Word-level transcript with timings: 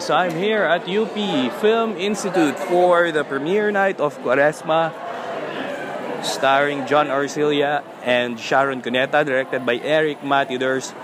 So 0.00 0.14
I'm 0.14 0.36
here 0.36 0.62
at 0.62 0.88
UP 0.88 1.14
Film 1.60 1.96
Institute 1.96 2.56
for 2.70 3.10
the 3.10 3.24
premiere 3.24 3.72
night 3.72 3.98
of 3.98 4.16
Quaresma, 4.18 4.94
starring 6.22 6.86
John 6.86 7.08
Arcilla 7.08 7.82
and 8.04 8.38
Sharon 8.38 8.80
Cuneta, 8.80 9.26
directed 9.26 9.66
by 9.66 9.76
Eric 9.82 10.22
Matthew. 10.22 10.58
There's 10.58 10.94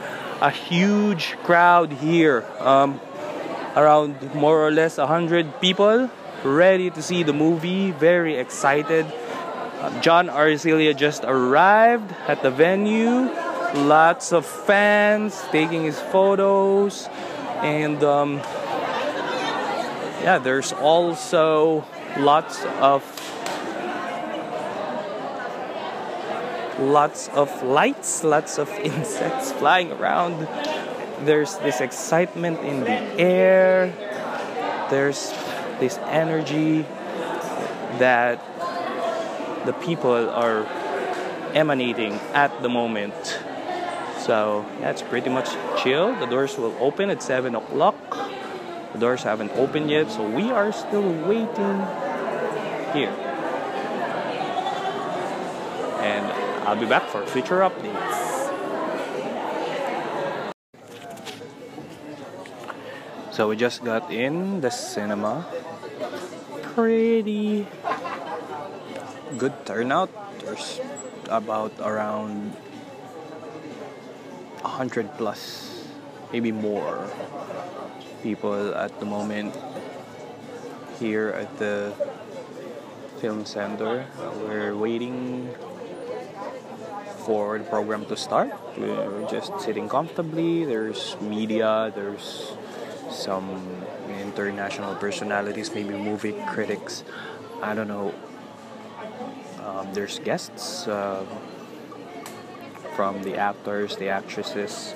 a 0.41 0.51
huge 0.51 1.35
crowd 1.43 1.93
here, 1.93 2.47
um, 2.61 3.01
around 3.75 4.33
more 4.33 4.63
or 4.63 4.71
less 4.71 4.99
100 4.99 5.61
people, 5.61 6.09
ready 6.45 6.89
to 6.91 7.03
see 7.03 7.25
the 7.25 7.33
movie, 7.33 7.91
very 7.91 8.37
excited. 8.37 9.07
Uh, 9.81 9.91
John 10.03 10.29
Arcilla 10.29 10.97
just 10.97 11.25
arrived 11.25 12.15
at 12.29 12.43
the 12.43 12.51
venue. 12.51 13.29
Lots 13.75 14.33
of 14.33 14.47
fans 14.47 15.43
taking 15.51 15.83
his 15.83 15.99
photos, 15.99 17.09
and 17.61 18.05
um, 18.05 18.41
yeah, 20.25 20.39
there's 20.39 20.73
also 20.73 21.85
lots 22.17 22.65
of 22.81 23.05
lots 26.79 27.29
of 27.29 27.63
lights, 27.63 28.25
lots 28.25 28.59
of 28.59 28.71
insects 28.91 29.53
flying 29.53 29.93
around. 29.93 30.49
There's 31.27 31.59
this 31.59 31.83
excitement 31.83 32.61
in 32.61 32.81
the 32.81 33.21
air. 33.21 33.93
There's 34.89 35.31
this 35.79 35.99
energy 36.09 36.87
that 37.99 38.41
the 39.67 39.75
people 39.75 40.31
are 40.31 40.65
emanating 41.53 42.15
at 42.33 42.63
the 42.63 42.71
moment. 42.71 43.15
So 44.21 44.65
yeah, 44.81 44.91
it's 44.91 45.03
pretty 45.03 45.29
much 45.29 45.51
chill. 45.83 46.19
The 46.19 46.25
doors 46.25 46.57
will 46.57 46.75
open 46.81 47.11
at 47.11 47.23
7 47.23 47.55
o'clock. 47.55 48.24
The 48.95 49.01
doors 49.01 49.27
haven't 49.27 49.51
opened 49.59 49.91
yet, 49.91 50.07
so 50.07 50.23
we 50.23 50.55
are 50.55 50.71
still 50.71 51.03
waiting 51.27 51.83
here. 52.95 53.11
And 55.99 56.31
I'll 56.63 56.79
be 56.79 56.87
back 56.87 57.11
for 57.11 57.27
future 57.27 57.59
updates. 57.67 58.23
So 63.35 63.51
we 63.51 63.57
just 63.59 63.83
got 63.83 64.15
in 64.15 64.61
the 64.63 64.71
cinema. 64.71 65.43
Pretty 66.79 67.67
good 69.37 69.67
turnout. 69.67 70.15
There's 70.39 70.79
about 71.27 71.75
around 71.83 72.55
100 74.63 75.19
plus, 75.19 75.83
maybe 76.31 76.53
more 76.53 77.11
people 78.25 78.75
at 78.75 78.99
the 79.01 79.05
moment 79.05 79.55
here 80.99 81.29
at 81.37 81.59
the 81.59 81.93
film 83.21 83.45
center. 83.45 84.07
We're 84.49 84.75
waiting 84.75 85.53
for 87.27 87.59
the 87.59 87.65
program 87.65 88.07
to 88.07 88.17
start. 88.17 88.51
We're 88.79 89.29
just 89.29 89.61
sitting 89.61 89.91
comfortably. 89.91 90.65
There's 90.65 91.21
media, 91.21 91.93
there's 91.95 92.57
some 93.11 93.61
international 94.09 94.95
personalities, 94.97 95.69
maybe 95.75 95.93
movie 95.93 96.35
critics. 96.49 97.05
I 97.61 97.75
don't 97.75 97.89
know. 97.89 98.15
Um, 99.61 99.93
there's 99.93 100.19
guests 100.19 100.89
uh, 100.89 101.25
from 102.97 103.23
the 103.23 103.37
actors, 103.37 103.97
the 103.97 104.09
actresses. 104.09 104.95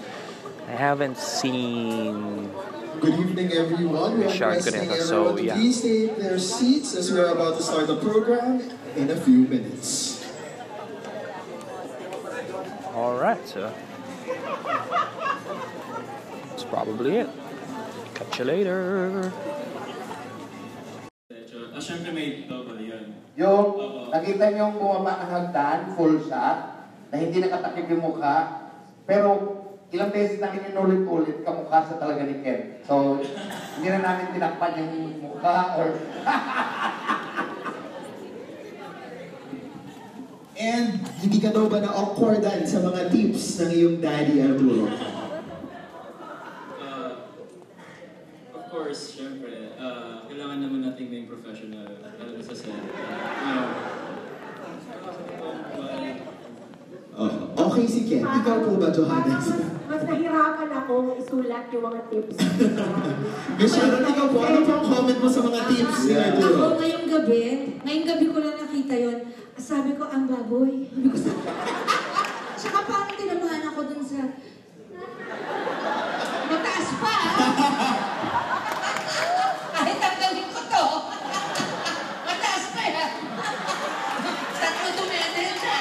I 0.66 0.72
haven't 0.72 1.18
seen 1.18 2.50
Good 2.98 3.14
evening, 3.14 3.52
everyone. 3.52 4.18
We 4.18 4.26
are 4.26 4.34
Shark 4.34 4.58
requesting 4.58 4.90
Cuneta, 4.90 4.98
everyone 4.98 5.06
so, 5.06 5.36
to 5.36 5.44
yeah. 5.44 5.54
please 5.54 5.78
take 5.82 6.18
their 6.18 6.38
seats 6.38 6.98
as 6.98 7.12
we're 7.14 7.30
about 7.30 7.54
to 7.56 7.62
start 7.62 7.86
the 7.86 7.94
program 7.94 8.58
in 8.98 9.06
a 9.10 9.14
few 9.14 9.46
minutes. 9.46 10.26
Alright, 12.90 13.46
so 13.46 13.70
that's 16.50 16.66
probably 16.66 17.22
it. 17.22 17.30
Catch 18.18 18.42
you 18.42 18.46
later. 18.50 19.30
Ah, 21.70 21.78
syempre 21.78 22.10
may 22.10 22.50
double 22.50 22.82
yun. 22.82 23.14
Yung 23.38 23.78
nakita 24.10 24.50
niyo 24.50 24.74
yung 24.74 24.74
bumaba 24.74 25.22
ng 25.22 25.30
hagdan, 25.30 25.78
full 25.94 26.18
shot, 26.26 26.90
na 27.14 27.22
hindi 27.22 27.46
nakatakip 27.46 27.86
yung 27.94 28.02
mukha, 28.02 28.66
pero 29.06 29.54
ilang 29.88 30.12
beses 30.12 30.36
namin 30.36 30.68
inulit-ulit 30.68 31.40
kamukha 31.40 31.80
sa 31.80 31.96
talaga 31.96 32.28
ni 32.28 32.44
Ken. 32.44 32.84
So, 32.84 33.24
hindi 33.80 33.88
na 33.88 34.04
namin 34.04 34.36
tinakpan 34.36 34.76
yung 34.76 34.92
mukha 35.24 35.80
or... 35.80 35.88
And 40.58 41.06
hindi 41.22 41.38
ka 41.38 41.54
daw 41.54 41.70
ba 41.70 41.78
na-awkwardan 41.78 42.66
sa 42.66 42.82
mga 42.82 43.14
tips 43.14 43.62
ng 43.62 43.70
iyong 43.78 43.96
daddy, 44.02 44.42
Arturo? 44.42 44.90
Ah, 46.82 47.30
of 48.50 48.64
course, 48.66 49.14
syempre, 49.14 49.78
ah, 49.78 50.26
kailangan 50.26 50.58
naman 50.58 50.82
natin 50.82 51.06
maging 51.08 51.30
professional, 51.30 51.86
lalo 52.02 52.30
na 52.34 52.42
sa 52.42 52.54
set. 52.58 52.74
Ah, 52.74 53.70
well, 55.78 56.28
Oh, 57.18 57.50
okay 57.50 57.82
si 57.82 58.06
Ken. 58.06 58.22
Ikaw 58.48 58.64
po 58.64 58.80
ba, 58.80 58.88
Johannes? 58.88 59.44
Mas, 59.44 59.60
mas 59.84 60.02
nahirapan 60.02 60.70
ako 60.74 60.94
isulat 61.14 61.68
yung 61.68 61.84
mga 61.84 62.00
tips. 62.08 62.36
Miss 63.60 63.70
Sharon, 63.70 64.00
ikaw 64.02 64.26
po, 64.26 64.38
ano 64.40 64.64
po 64.64 64.72
ang 64.74 64.86
comment 64.86 65.20
mo 65.20 65.28
sa 65.28 65.42
mga 65.42 65.60
tips 65.68 65.98
ni 66.02 66.14
Ako 66.14 66.24
Arturo? 66.24 66.66
ngayong 66.74 67.06
gabi, 67.06 67.40
ngayong 67.78 68.06
gabi 68.08 68.26
ko 68.26 68.38
lang 68.40 68.56
nakita 68.56 68.94
yon. 68.96 69.18
Sabi 69.54 69.90
ko, 69.92 70.04
ang 70.06 70.24
baboy. 70.24 70.88
Sabi 70.88 71.08
ko 71.08 71.18
sa... 71.18 71.30
Tsaka 72.58 72.78
parang 72.84 73.12
tinabahan 73.12 73.68
ako 73.68 73.80
dun 73.86 74.00
sa... 74.00 74.20
Mataas 76.48 76.88
pa! 76.96 77.12
ah. 77.12 77.92
Kahit 79.70 79.96
tanggalin 79.98 80.48
ko 80.48 80.60
to. 80.64 80.84
Mataas 82.24 82.64
pa 82.72 82.82
yan. 82.88 83.10
Tatlo 84.54 84.88
tumeter 84.90 85.48
siya. 85.54 85.78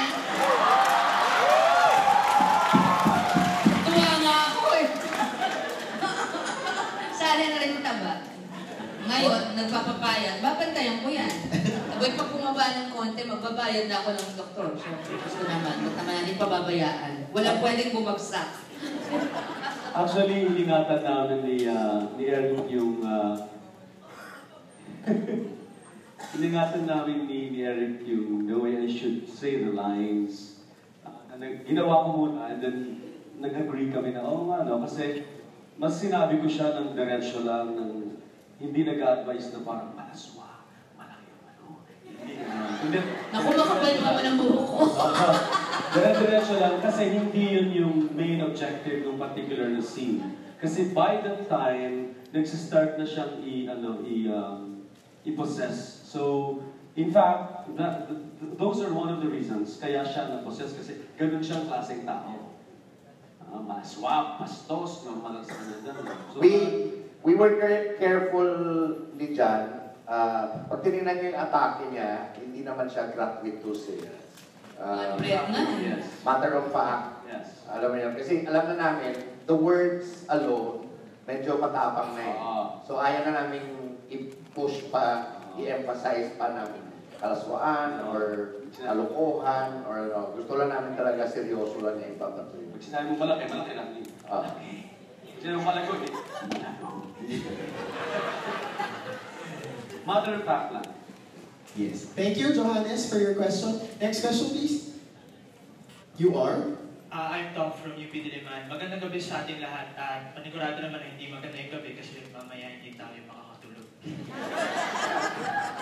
Tuwa 3.79 4.11
nga 4.19 4.35
ako 4.51 4.65
eh. 4.75 4.87
Sali 7.11 7.43
na 7.47 7.57
rin 7.57 7.71
yung 7.71 7.81
taba. 7.81 8.13
Ngayon, 9.07 9.43
nagpapapayat, 9.55 10.35
babantayan 10.39 10.99
ko 10.99 11.09
yan. 11.09 11.31
Abay, 12.07 12.23
pag 12.23 12.31
bumaba 12.31 12.65
ng 12.71 12.89
konti, 12.95 13.19
magbabayad 13.27 13.91
na 13.91 13.99
ako 13.99 14.15
ng 14.15 14.31
doktor. 14.39 14.67
Siyempre, 14.79 15.19
gusto 15.19 15.43
naman, 15.43 15.75
ba't 15.83 15.95
naman 15.99 16.13
natin 16.23 16.39
pababayaan? 16.39 17.13
Walang 17.35 17.59
pwedeng 17.59 17.91
bumagsak. 17.91 18.49
Actually, 19.91 20.47
ingatan 20.55 21.03
namin 21.03 21.39
ni, 21.43 21.67
uh, 21.67 22.07
ni 22.15 22.23
Eric 22.31 22.63
yung... 22.71 23.03
Uh, 25.07 25.19
iningatan 26.39 26.87
namin 26.87 27.27
ni, 27.27 27.51
ni 27.51 27.67
Eric 27.67 28.03
yung 28.07 28.47
the 28.47 28.55
way 28.55 28.79
I 28.79 28.87
should 28.87 29.27
say 29.27 29.59
the 29.59 29.75
lines. 29.75 30.63
Uh, 31.03 31.35
nag- 31.35 31.67
ginawa 31.67 32.07
ko 32.07 32.09
muna 32.23 32.55
and 32.55 32.59
then 32.63 32.77
nag-agree 33.35 33.91
kami 33.91 34.15
na, 34.15 34.23
oo 34.23 34.47
nga, 34.47 34.63
no? 34.63 34.79
Kasi 34.79 35.27
mas 35.75 35.99
sinabi 35.99 36.39
ko 36.39 36.47
siya 36.47 36.71
ng 36.71 36.95
diretsyo 36.95 37.43
lang, 37.43 37.75
ng 37.75 37.91
hindi 38.63 38.87
nag-advise 38.87 39.51
na 39.55 39.59
parang 39.63 39.91
malaswa, 39.91 40.36
Naku, 43.33 43.49
makapal 43.51 43.91
naman 43.97 44.23
ang 44.23 44.37
buhok 44.37 44.65
ko. 44.69 44.81
Dire-diretso 45.97 46.55
lang 46.61 46.77
kasi 46.77 47.09
hindi 47.09 47.57
yun 47.57 47.69
yung 47.73 47.95
main 48.13 48.43
objective 48.43 49.01
ng 49.07 49.17
particular 49.17 49.71
na 49.71 49.81
scene. 49.81 50.21
Kasi 50.61 50.91
by 50.91 51.21
the 51.21 51.47
time, 51.47 52.13
nagsistart 52.33 52.97
na 52.97 53.05
siyang 53.05 53.39
i, 53.41 53.65
ano, 53.65 54.03
i, 54.03 54.27
um, 54.29 54.83
i-possess. 55.25 56.05
So, 56.05 56.59
in 56.95 57.09
fact, 57.09 57.71
that, 57.77 58.09
th- 58.09 58.53
those 58.57 58.81
are 58.83 58.91
one 58.93 59.09
of 59.09 59.21
the 59.21 59.29
reasons 59.29 59.77
kaya 59.79 60.03
siya 60.05 60.29
na-possess 60.29 60.75
kasi 60.75 61.01
ganun 61.15 61.41
siyang 61.41 61.65
klaseng 61.65 62.03
tao. 62.03 62.51
Uh, 63.47 63.63
maswap, 63.63 64.43
pastos, 64.43 65.07
no, 65.07 65.23
malas 65.23 65.47
So, 65.47 66.43
We, 66.43 66.51
we 67.23 67.33
were 67.33 67.55
care- 67.57 67.95
careful 67.95 68.51
ni 69.15 69.31
John. 69.31 69.86
Uh, 70.07 70.63
pag 70.71 70.79
tinignan 70.87 71.19
niyo 71.19 71.35
yung 71.35 71.39
atake 71.43 71.83
niya, 71.91 72.31
hindi 72.39 72.63
naman 72.63 72.87
siya 72.87 73.11
gratuitous 73.11 73.91
eh. 73.91 74.07
Uh, 74.79 75.19
yes. 75.19 76.23
matter 76.23 76.55
of 76.55 76.71
fact, 76.71 77.27
Yes. 77.27 77.67
alam 77.67 77.91
mo 77.91 77.97
yun. 77.99 78.15
Kasi 78.15 78.47
alam 78.47 78.71
na 78.71 78.75
namin, 78.79 79.19
the 79.43 79.57
words 79.57 80.23
alone, 80.31 80.87
medyo 81.27 81.59
matapang 81.59 82.15
na 82.15 82.23
eh. 82.23 82.37
Oo. 82.39 82.63
So 82.87 82.95
ayaw 83.03 83.27
na 83.27 83.43
namin 83.43 83.67
i-push 84.07 84.87
pa, 84.87 85.35
i-emphasize 85.59 86.39
pa 86.39 86.55
namin 86.55 86.87
kalaswaan 87.17 88.05
or 88.13 88.23
kalokohan 88.77 89.81
or 89.89 90.13
ano. 90.13 90.37
Gusto 90.37 90.55
lang 90.55 90.69
namin 90.69 90.93
talaga 90.93 91.25
seryoso 91.25 91.81
lang 91.81 91.97
niya 91.97 92.13
ipapatuloy. 92.13 92.69
Pag 92.71 92.83
sinabi 92.85 93.05
mo 93.11 93.15
malaki, 93.25 93.43
malaki 93.49 93.73
lang 93.73 93.89
yun. 93.97 94.05
Ah. 94.29 94.45
Sino 95.41 95.57
malagot 95.61 95.99
eh? 96.05 96.13
Matter 100.07 100.39
of 100.39 100.47
fact 100.47 100.71
lang. 100.71 100.87
Yes. 101.75 102.07
Thank 102.15 102.39
you, 102.39 102.55
Johannes, 102.55 103.11
for 103.11 103.19
your 103.19 103.35
question. 103.35 103.75
Next 103.99 104.23
question, 104.23 104.55
please. 104.55 104.95
You 106.15 106.39
are? 106.39 106.63
Ah, 107.11 107.35
I'm 107.35 107.51
Tom 107.51 107.75
from 107.75 107.99
UP 107.99 108.15
Diliman. 108.15 108.71
Magandang 108.71 109.03
gabi 109.03 109.19
sa 109.19 109.43
ating 109.43 109.59
lahat 109.59 109.91
at 109.99 110.31
panigurado 110.31 110.79
naman 110.79 111.03
na 111.03 111.07
hindi 111.11 111.27
maganda 111.27 111.59
yung 111.59 111.75
gabi 111.75 111.99
kasi 111.99 112.23
mamaya 112.31 112.79
hindi 112.79 112.95
tayo 112.95 113.19
makakatulog. 113.27 113.87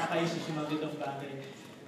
Nakaisip 0.09 0.41
si 0.41 0.51
mga 0.57 0.73
itong 0.73 0.97
bagay. 0.97 1.33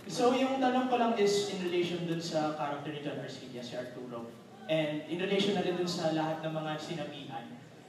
So 0.06 0.38
yung 0.38 0.62
tanong 0.62 0.94
ko 0.94 0.96
lang 1.02 1.18
is 1.18 1.50
in 1.58 1.66
relation 1.66 2.06
dun 2.06 2.22
sa 2.22 2.54
character 2.54 2.94
ni 2.94 3.02
John 3.02 3.18
Arcilia, 3.18 3.66
si 3.66 3.74
Arturo. 3.74 4.30
And 4.70 5.10
in 5.10 5.18
relation 5.18 5.58
na 5.58 5.66
rin 5.66 5.74
dun 5.74 5.90
sa 5.90 6.14
lahat 6.14 6.46
ng 6.46 6.54
mga 6.54 6.72
sinabihan. 6.78 7.46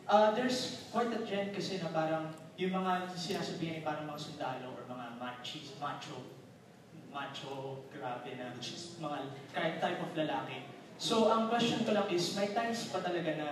Uh, 0.09 0.33
there's 0.33 0.89
quite 0.89 1.13
a 1.13 1.21
trend 1.29 1.53
kasi 1.53 1.77
na 1.85 1.93
parang 1.93 2.33
yung 2.59 2.75
mga 2.75 3.07
sinasabihan 3.15 3.79
ay 3.79 3.85
parang 3.87 4.11
mga 4.11 4.19
sundalo 4.19 4.75
or 4.75 4.83
mga 4.91 5.15
machis, 5.23 5.79
macho, 5.79 6.35
macho, 7.15 7.87
grabe 7.87 8.35
na, 8.35 8.51
mga 8.99 9.19
type 9.79 10.03
of 10.03 10.11
lalaki. 10.19 10.67
So, 10.99 11.31
ang 11.31 11.47
question 11.47 11.87
ko 11.87 11.95
lang 11.95 12.11
is, 12.11 12.35
may 12.35 12.51
times 12.51 12.91
pa 12.91 12.99
talaga 12.99 13.31
na 13.39 13.49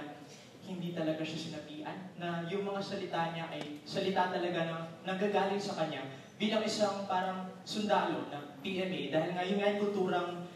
hindi 0.67 0.91
talaga 0.91 1.23
siya 1.23 1.55
sinabihan, 1.55 2.11
na 2.19 2.51
yung 2.51 2.67
mga 2.67 2.83
salita 2.83 3.31
niya 3.31 3.47
ay 3.55 3.79
salita 3.87 4.35
talaga 4.35 4.67
na 4.67 4.77
nanggagaling 5.07 5.63
sa 5.63 5.79
kanya 5.79 6.03
bilang 6.35 6.67
isang 6.67 7.07
parang 7.07 7.47
sundalo 7.63 8.27
ng 8.35 8.45
PMA 8.67 9.15
dahil 9.15 9.31
nga 9.39 9.47
yung 9.47 9.63
kulturang 9.87 10.51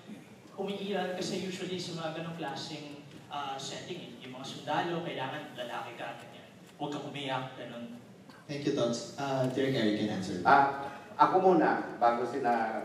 umiiral 0.58 1.14
kasi 1.14 1.46
usually 1.46 1.78
sa 1.78 2.02
mga 2.02 2.18
ganong 2.18 2.34
klaseng 2.34 3.06
ah, 3.30 3.54
setting, 3.54 4.10
eh. 4.10 4.26
yung 4.26 4.34
mga 4.34 4.46
sundalo, 4.58 5.06
kailangan 5.06 5.54
lalaki 5.54 5.94
ka, 5.94 6.18
ganyan. 6.18 6.50
Huwag 6.74 6.90
kang 6.90 7.06
umiyak, 7.06 7.54
ganun. 7.54 7.99
Thank 8.50 8.66
you, 8.66 8.74
Tots. 8.74 9.14
Uh, 9.14 9.46
Derek 9.54 9.78
Harry 9.78 9.94
can 9.94 10.10
answer. 10.10 10.42
Ah, 10.42 10.90
ako 11.14 11.54
muna, 11.54 11.94
bago 12.02 12.26
sina... 12.26 12.82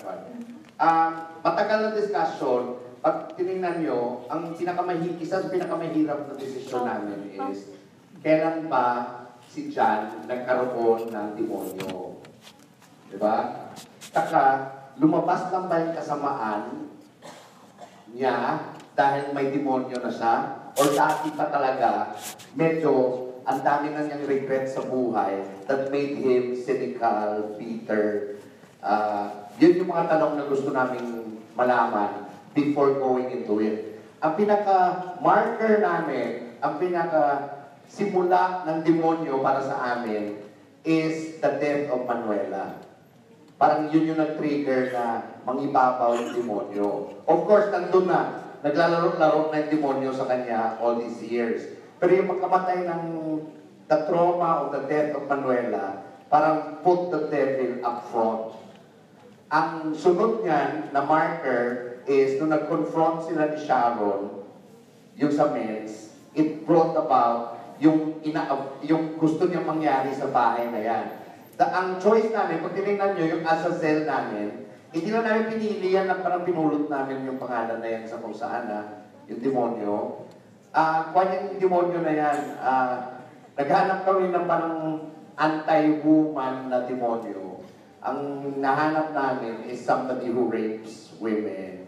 Ah, 0.78 1.34
matagal 1.42 1.90
na 1.90 1.98
discussion, 1.98 2.78
pag 3.02 3.34
tinignan 3.34 3.82
nyo, 3.82 4.30
ang 4.30 4.54
pinakamahi, 4.54 5.18
isa 5.18 5.42
sa 5.42 5.50
pinakamahirap 5.50 6.30
na 6.30 6.38
desisyon 6.38 6.86
namin 6.86 7.34
is, 7.50 7.74
kailan 8.22 8.70
ba 8.70 9.10
si 9.50 9.74
John 9.74 10.30
nagkaroon 10.30 11.10
ng 11.10 11.28
demonyo? 11.34 12.22
Di 13.10 13.18
ba? 13.18 13.66
Saka, 13.98 14.70
lumabas 15.02 15.50
lang 15.50 15.66
ba 15.66 15.82
yung 15.82 15.98
kasamaan 15.98 16.94
niya 18.14 18.70
dahil 18.94 19.34
may 19.34 19.50
demonyo 19.50 19.98
na 19.98 20.14
siya? 20.14 20.36
Or 20.78 20.94
dati 20.94 21.34
pa 21.34 21.50
talaga, 21.50 22.14
medyo 22.54 23.25
ang 23.46 23.62
dami 23.62 23.94
na 23.94 24.02
niyang 24.10 24.26
regret 24.26 24.66
sa 24.66 24.82
buhay 24.82 25.46
that 25.70 25.94
made 25.94 26.18
him 26.18 26.58
cynical, 26.58 27.54
bitter. 27.62 28.38
Uh, 28.82 29.46
yun 29.62 29.86
yung 29.86 29.90
mga 29.94 30.18
tanong 30.18 30.34
na 30.38 30.46
gusto 30.50 30.74
naming 30.74 31.42
malaman 31.54 32.26
before 32.58 32.98
going 32.98 33.30
into 33.30 33.62
it. 33.62 34.02
Ang 34.26 34.34
pinaka-marker 34.34 35.86
namin, 35.86 36.58
ang 36.58 36.82
pinaka-simula 36.82 38.66
ng 38.66 38.78
demonyo 38.82 39.38
para 39.46 39.62
sa 39.62 39.94
amin 39.94 40.42
is 40.82 41.38
the 41.38 41.52
death 41.62 41.94
of 41.94 42.10
Manuela. 42.10 42.82
Parang 43.62 43.94
yun 43.94 44.10
yung 44.10 44.20
nag-trigger 44.20 44.90
na 44.92 45.38
mangibabaw 45.46 46.18
yung 46.18 46.34
demonyo. 46.34 46.90
Of 47.30 47.40
course, 47.46 47.70
nandun 47.70 48.10
na. 48.10 48.42
Naglalaro-laro 48.66 49.54
na 49.54 49.62
yung 49.62 49.72
demonyo 49.78 50.10
sa 50.12 50.26
kanya 50.26 50.82
all 50.82 50.98
these 50.98 51.22
years. 51.22 51.75
Pero 52.06 52.22
yung 52.22 52.38
pagkamatay 52.38 52.86
ng 52.86 53.04
the 53.90 54.00
trauma 54.06 54.62
of 54.62 54.78
the 54.78 54.86
death 54.86 55.18
of 55.18 55.26
Manuela, 55.26 56.06
parang 56.30 56.86
put 56.86 57.10
the 57.10 57.34
devil 57.34 57.82
up 57.82 58.06
front. 58.14 58.54
Ang 59.50 59.90
sunod 59.98 60.46
niyan 60.46 60.94
na 60.94 61.02
marker 61.02 61.98
is 62.06 62.38
nung 62.38 62.54
nag-confront 62.54 63.26
sila 63.26 63.50
ni 63.50 63.58
Sharon, 63.58 64.46
yung 65.18 65.34
sa 65.34 65.50
men's, 65.50 66.14
it 66.38 66.62
brought 66.70 66.94
about 66.94 67.74
yung, 67.82 68.22
ina, 68.22 68.54
yung 68.86 69.18
gusto 69.18 69.50
niya 69.50 69.66
mangyari 69.66 70.14
sa 70.14 70.30
bahay 70.30 70.70
na 70.70 70.86
yan. 70.86 71.06
The, 71.58 71.66
ang 71.66 71.98
choice 71.98 72.30
namin, 72.30 72.62
kung 72.62 72.78
tinignan 72.78 73.18
nyo, 73.18 73.26
yung 73.34 73.44
Azazel 73.50 74.06
namin, 74.06 74.70
hindi 74.94 75.10
na 75.10 75.26
namin 75.26 75.58
pinili 75.58 75.98
yan 75.98 76.06
na 76.06 76.22
parang 76.22 76.46
pinulot 76.46 76.86
namin 76.86 77.26
yung 77.26 77.42
pangalan 77.42 77.82
na 77.82 77.90
yan 77.90 78.06
sa 78.06 78.22
kung 78.22 78.38
saan 78.38 78.70
na, 78.70 79.10
yung 79.26 79.42
demonyo. 79.42 80.25
Ah, 80.76 81.08
uh, 81.08 81.24
yung 81.24 81.56
demonyo 81.56 82.04
na 82.04 82.12
yan, 82.12 82.40
ah, 82.60 83.24
naghanap 83.56 84.04
kami 84.04 84.28
ng 84.28 84.44
parang 84.44 85.08
anti-woman 85.40 86.68
na 86.68 86.84
demonyo. 86.84 87.64
Ang 88.04 88.52
nahanap 88.60 89.16
namin 89.16 89.64
is 89.72 89.80
somebody 89.80 90.28
who 90.28 90.52
rapes 90.52 91.16
women. 91.24 91.88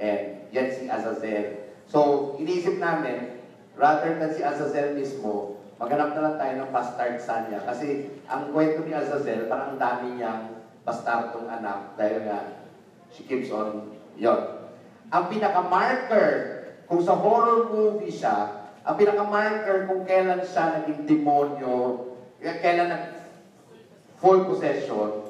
And 0.00 0.48
yan 0.48 0.72
si 0.72 0.88
Azazel. 0.88 1.76
So, 1.84 2.32
inisip 2.40 2.80
namin, 2.80 3.44
rather 3.76 4.16
than 4.16 4.32
si 4.32 4.40
Azazel 4.40 4.96
mismo, 4.96 5.60
maghanap 5.76 6.16
na 6.16 6.24
lang 6.24 6.36
tayo 6.40 6.52
ng 6.56 6.70
bastard 6.72 7.20
son 7.20 7.52
niya. 7.52 7.60
Kasi 7.68 8.16
ang 8.32 8.48
kwento 8.48 8.80
ni 8.80 8.96
Azazel, 8.96 9.44
parang 9.44 9.76
ang 9.76 9.78
dami 9.78 10.16
niyang 10.16 10.56
bastardong 10.88 11.52
anak 11.52 12.00
dahil 12.00 12.24
nga 12.24 12.64
she 13.12 13.28
keeps 13.28 13.52
on 13.52 13.92
yon. 14.16 14.72
Ang 15.12 15.28
pinaka-marker 15.28 16.61
kung 16.92 17.00
sa 17.00 17.16
horror 17.16 17.72
movie 17.72 18.12
siya, 18.12 18.68
ang 18.84 19.00
pinaka-marker 19.00 19.88
kung 19.88 20.04
kailan 20.04 20.44
siya 20.44 20.84
naging 20.84 21.08
demonyo, 21.08 22.04
kailan 22.36 22.92
nag 22.92 23.04
full 24.20 24.44
possession, 24.44 25.24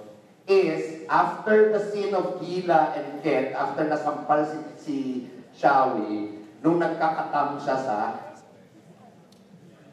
is 0.50 1.06
after 1.06 1.70
the 1.70 1.78
scene 1.78 2.10
of 2.18 2.42
Gila 2.42 2.98
and 2.98 3.22
Ket, 3.22 3.54
after 3.54 3.86
nasampal 3.86 4.42
si, 4.42 4.58
si 4.74 4.96
Shawi, 5.54 6.42
nung 6.66 6.82
nagkakatam 6.82 7.62
siya 7.62 7.78
sa 7.78 7.98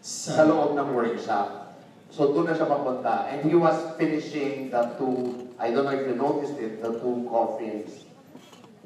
sa 0.01 0.41
loob 0.49 0.73
ng 0.73 0.89
workshop. 0.89 1.77
So 2.09 2.33
doon 2.33 2.49
na 2.49 2.57
siya 2.57 2.65
papunta. 2.65 3.29
And 3.29 3.45
he 3.45 3.53
was 3.53 3.77
finishing 3.93 4.73
the 4.73 4.97
two, 4.97 5.53
I 5.61 5.69
don't 5.69 5.85
know 5.85 5.93
if 5.93 6.01
you 6.09 6.17
noticed 6.17 6.57
it, 6.57 6.81
the 6.81 6.97
two 6.97 7.29
coffins 7.29 8.08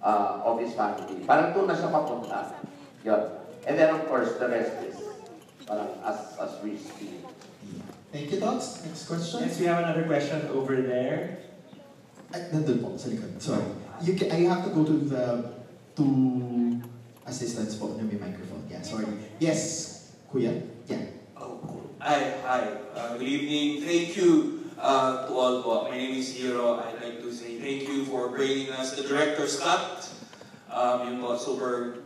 uh, 0.04 0.44
of 0.44 0.60
his 0.60 0.76
family. 0.76 1.24
Parang 1.24 1.56
doon 1.56 1.72
na 1.72 1.74
siya 1.74 1.90
papunta. 1.90 2.60
Yun. 3.08 3.22
And 3.64 3.80
then 3.80 3.96
of 3.96 4.04
course, 4.12 4.36
the 4.36 4.52
rest 4.52 4.76
is 4.84 5.00
parang 5.64 5.96
as, 6.04 6.36
as 6.38 6.60
we 6.60 6.76
speak. 6.76 7.24
Thank 8.14 8.30
you, 8.30 8.38
Tots. 8.38 8.86
Next 8.86 9.08
question. 9.10 9.48
Yes, 9.48 9.58
we 9.58 9.66
have 9.66 9.82
another 9.82 10.06
question 10.06 10.46
over 10.54 10.78
there. 10.84 11.40
Ay, 12.30 12.50
nandun 12.54 12.82
po, 12.84 12.94
sa 12.94 13.10
likod. 13.10 13.42
Sorry. 13.42 13.66
You 14.06 14.14
can, 14.14 14.30
I 14.30 14.46
have 14.50 14.62
to 14.66 14.72
go 14.74 14.86
to 14.86 14.96
the 15.02 15.26
two 15.98 16.78
assistants 17.26 17.78
po 17.78 17.98
na 17.98 18.06
may 18.06 18.18
microphone. 18.22 18.70
Yeah, 18.70 18.86
sorry. 18.86 19.10
Yes, 19.42 20.14
Kuya. 20.30 20.54
Yeah. 20.86 21.10
Oh, 21.38 21.58
hi, 21.98 22.38
hi. 22.46 22.64
Uh, 22.94 23.18
good 23.18 23.30
evening. 23.30 23.82
Thank 23.82 24.18
you 24.18 24.62
uh, 24.78 25.26
to 25.26 25.32
all 25.34 25.56
po. 25.66 25.90
My 25.90 25.98
name 25.98 26.18
is 26.18 26.34
Hiro. 26.38 26.82
I'd 26.82 26.94
like 26.98 27.02
to 27.02 27.02
say 27.02 27.03
thank 27.64 27.88
you 27.88 28.04
for 28.04 28.28
bringing 28.28 28.70
us 28.76 28.92
the 29.00 29.08
director's 29.08 29.58
cut. 29.58 30.12
Um, 30.68 31.08
yun 31.08 31.16
po, 31.24 31.40
super 31.40 32.04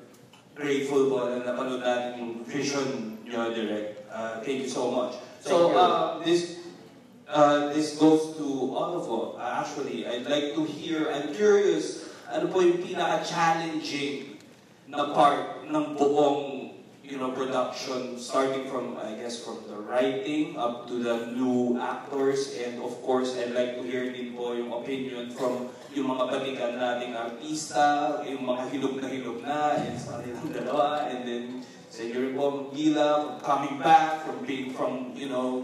grateful 0.54 1.10
po 1.10 1.34
na 1.34 1.42
napanood 1.42 1.82
natin 1.82 2.22
yung 2.22 2.34
vision 2.46 3.18
nyo 3.26 3.50
direct. 3.50 4.06
Uh, 4.14 4.38
thank 4.46 4.62
you 4.62 4.70
so 4.70 4.94
much. 4.94 5.18
So 5.42 5.74
uh, 5.74 6.22
this 6.22 6.62
uh, 7.26 7.74
this 7.74 7.98
goes 7.98 8.38
to 8.38 8.46
all 8.70 9.02
of 9.02 9.06
us. 9.10 9.30
Uh, 9.42 9.50
actually, 9.66 10.06
I'd 10.06 10.30
like 10.30 10.54
to 10.54 10.62
hear, 10.62 11.10
I'm 11.10 11.34
curious, 11.34 12.06
ano 12.30 12.54
po 12.54 12.62
yung 12.62 12.78
pinaka-challenging 12.78 14.38
na 14.94 15.10
part 15.10 15.66
ng 15.66 15.98
buong 15.98 16.57
you 17.08 17.16
know, 17.16 17.32
production, 17.32 18.20
starting 18.20 18.68
from, 18.68 19.00
I 19.00 19.16
guess, 19.16 19.40
from 19.40 19.64
the 19.72 19.80
writing 19.80 20.60
up 20.60 20.92
to 20.92 21.00
the 21.00 21.32
new 21.32 21.80
actors, 21.80 22.52
and 22.60 22.84
of 22.84 23.00
course, 23.02 23.40
I'd 23.40 23.56
like 23.56 23.80
to 23.80 23.84
hear 23.88 24.12
din 24.12 24.36
po 24.36 24.52
yung 24.52 24.76
opinion 24.76 25.32
from 25.32 25.72
yung 25.96 26.12
mga 26.12 26.24
batikan 26.28 26.72
nating 26.76 27.16
artista, 27.16 28.20
yung 28.28 28.44
mga 28.44 28.64
hilog 28.76 28.96
na 29.00 29.08
hilog 29.08 29.40
na, 29.40 29.80
and 29.80 29.96
sa 29.96 30.20
kanilang 30.20 30.52
dalawa, 30.52 31.08
and 31.08 31.24
then 31.24 31.44
sa 31.88 32.04
inyo 32.04 32.18
rin 32.28 32.34
po, 32.36 32.68
Gila, 32.76 33.40
coming 33.40 33.80
back 33.80 34.28
from 34.28 34.44
being 34.44 34.76
from, 34.76 35.16
you 35.16 35.32
know, 35.32 35.64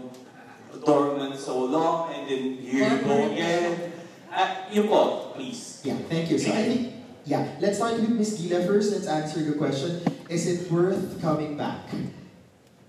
dormant 0.80 1.36
so 1.36 1.60
long, 1.60 2.08
and 2.08 2.24
then 2.24 2.56
here 2.56 2.88
you 2.88 3.00
go 3.04 3.20
again. 3.28 3.92
Uh, 4.32 4.64
yun 4.72 4.88
po, 4.88 5.30
please. 5.36 5.84
Yeah, 5.84 6.00
thank 6.08 6.32
you. 6.32 6.40
So 6.40 6.50
I 6.56 6.64
think 6.64 6.82
yeah, 7.28 7.44
let's 7.60 7.76
start 7.76 8.00
with 8.00 8.10
Miss 8.10 8.40
Gila 8.40 8.64
first. 8.64 8.96
Let's 8.96 9.06
answer 9.06 9.44
your 9.44 9.60
question. 9.60 10.13
Is 10.28 10.46
it 10.48 10.72
worth 10.72 11.20
coming 11.20 11.56
back? 11.56 11.84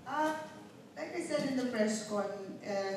Uh, 0.08 0.32
like 0.96 1.12
I 1.16 1.20
said 1.20 1.48
in 1.50 1.56
the 1.56 1.66
press 1.66 2.08
con, 2.08 2.24
uh, 2.64 2.96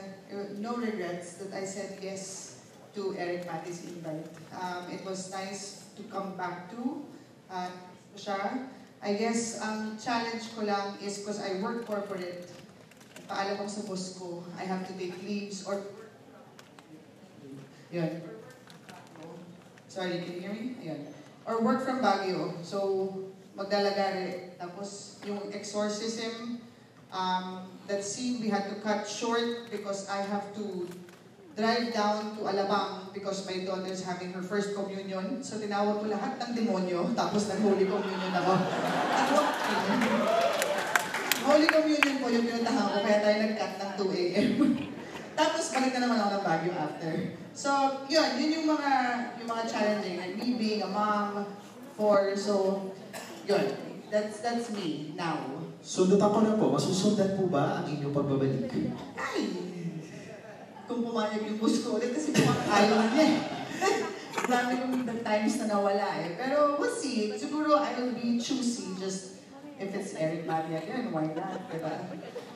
no 0.58 0.75
regrets 0.75 1.34
that 1.43 1.51
I 1.53 1.65
said 1.65 2.00
yes 2.01 2.63
to 2.96 3.15
Eric 3.17 3.46
Matty's 3.46 3.84
invite. 3.84 4.31
Um, 4.55 4.88
it 4.91 5.03
was 5.03 5.31
nice 5.31 5.91
to 5.98 6.03
come 6.03 6.38
back 6.38 6.72
to 6.72 7.03
uh. 7.51 7.69
I 9.00 9.13
guess 9.15 9.63
ang 9.63 9.96
challenge 9.96 10.51
ko 10.55 10.67
lang 10.67 11.00
is 11.00 11.24
because 11.24 11.39
I 11.39 11.63
work 11.63 11.88
corporate, 11.88 12.51
paalam 13.31 13.55
ako 13.55 13.72
sa 13.72 13.81
boss 13.88 14.19
ko, 14.19 14.43
I 14.60 14.67
have 14.67 14.84
to 14.91 14.93
take 15.00 15.15
leaves 15.24 15.63
or... 15.63 15.88
Yun. 17.96 18.19
Sorry, 19.88 20.19
can 20.19 20.36
you 20.36 20.41
hear 20.43 20.51
me? 20.51 20.75
Ayun. 20.84 21.01
Or 21.48 21.63
work 21.63 21.88
from 21.88 22.03
Baguio. 22.03 22.60
So, 22.60 23.31
maglalagari. 23.60 24.56
Tapos, 24.56 25.20
yung 25.28 25.51
exorcism, 25.51 26.63
um, 27.12 27.68
that 27.92 28.00
scene 28.00 28.39
we 28.39 28.48
had 28.48 28.72
to 28.72 28.80
cut 28.80 29.04
short 29.04 29.68
because 29.68 30.08
I 30.08 30.24
have 30.24 30.56
to 30.56 30.88
drive 31.60 31.92
down 31.92 32.39
to 32.39 32.48
Alabang 32.48 33.12
because 33.12 33.44
my 33.44 33.60
daughter 33.68 33.92
is 33.92 34.08
having 34.08 34.32
her 34.32 34.39
first 34.39 34.72
communion. 34.72 35.44
So, 35.44 35.60
tinawag 35.60 36.00
ko 36.00 36.08
lahat 36.08 36.39
ng 36.39 36.51
demonyo. 36.56 37.12
Tapos, 37.20 37.51
nag-holy 37.51 37.84
communion 37.84 38.32
ako. 38.32 38.54
Holy 41.44 41.68
communion 41.68 42.16
po 42.24 42.32
yung 42.32 42.46
pinuntahan 42.48 42.86
ko, 42.88 42.98
kaya 43.04 43.20
tayo 43.20 43.36
nag-cut 43.44 43.74
ng 43.75 43.92
2 44.00 44.22
a.m. 44.24 44.50
Tapos 45.39 45.72
balik 45.72 45.96
na 45.96 46.04
naman 46.04 46.20
ako 46.20 46.30
ng 46.36 46.44
Baguio 46.44 46.74
after. 46.75 47.16
So, 47.56 47.72
yun, 48.12 48.36
yun 48.36 48.60
yung 48.60 48.68
mga 48.75 48.92
yung 49.39 49.48
mga 49.48 49.63
challenging. 49.72 50.20
Like 50.20 50.36
me 50.36 50.60
being 50.60 50.84
a 50.84 50.92
mom, 50.92 51.48
for, 51.96 52.36
so, 52.36 52.84
yun. 53.50 53.68
That's 54.10 54.41
that's 54.46 54.70
me 54.74 55.13
now. 55.18 55.38
Sundutan 55.82 56.29
ko 56.29 56.39
na 56.46 56.58
po, 56.58 56.74
masusundan 56.74 57.38
po 57.38 57.50
ba 57.50 57.82
ang 57.82 57.86
inyong 57.89 58.13
pagbabalik? 58.13 58.70
Ay! 59.18 59.41
Kung 60.89 61.06
pumayag 61.06 61.46
yung 61.46 61.58
boss 61.62 61.86
ko 61.86 61.98
ulit 61.98 62.13
kasi 62.13 62.34
mukhang 62.34 62.65
ayaw 62.70 63.00
niya. 63.13 63.27
Dami 64.50 64.74
kong 64.82 65.06
the 65.06 65.18
times 65.22 65.62
na 65.62 65.77
nawala 65.77 66.10
eh. 66.25 66.34
Pero 66.38 66.82
we'll 66.82 66.94
see. 66.94 67.29
Siguro 67.38 67.77
I 67.77 67.94
will 68.01 68.18
be 68.18 68.41
choosy 68.41 68.98
just 68.98 69.46
if 69.77 69.94
it's 69.94 70.18
Eric 70.18 70.50
Mati 70.50 70.75
again, 70.75 71.13
why 71.13 71.29
not? 71.32 71.70
Diba? 71.70 71.94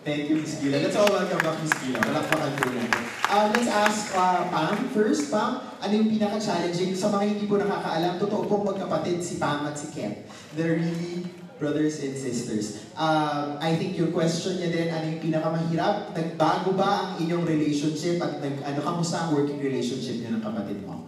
Thank 0.03 0.27
you, 0.27 0.43
Miss 0.43 0.59
Gila. 0.59 0.83
Let's 0.83 0.99
all 0.99 1.07
welcome 1.07 1.39
back 1.39 1.63
Miss 1.63 1.71
Gila. 1.79 2.03
Palakpakan 2.03 2.51
po 2.59 2.67
natin. 2.75 3.03
Um, 3.31 3.47
let's 3.55 3.71
ask 3.71 4.11
uh, 4.11 4.51
Pam 4.51 4.91
first. 4.91 5.31
Pam, 5.31 5.63
ano 5.79 5.91
yung 5.95 6.11
pinaka-challenging? 6.11 6.91
Sa 6.91 7.07
mga 7.07 7.23
hindi 7.31 7.47
po 7.47 7.55
nakakaalam, 7.55 8.19
totoo 8.19 8.43
pong 8.51 8.67
magkapatid 8.67 9.23
si 9.23 9.39
Pam 9.39 9.63
at 9.63 9.79
si 9.79 9.95
Ken. 9.95 10.27
They're 10.59 10.75
really 10.75 11.23
brothers 11.55 12.03
and 12.03 12.19
sisters. 12.19 12.83
Um, 12.99 13.55
I 13.63 13.79
think 13.79 13.95
your 13.95 14.11
question 14.11 14.59
niya 14.59 14.75
din, 14.75 14.87
ano 14.91 15.05
yung 15.07 15.23
pinakamahirap? 15.23 16.11
Nagbago 16.11 16.75
ba 16.75 16.91
ang 17.07 17.23
inyong 17.23 17.47
relationship 17.47 18.19
at 18.19 18.43
nag, 18.43 18.59
ano, 18.59 18.83
kamusta 18.83 19.23
ang 19.23 19.39
working 19.39 19.63
relationship 19.63 20.19
niyo 20.19 20.35
ng 20.35 20.43
kapatid 20.43 20.83
mo? 20.83 21.07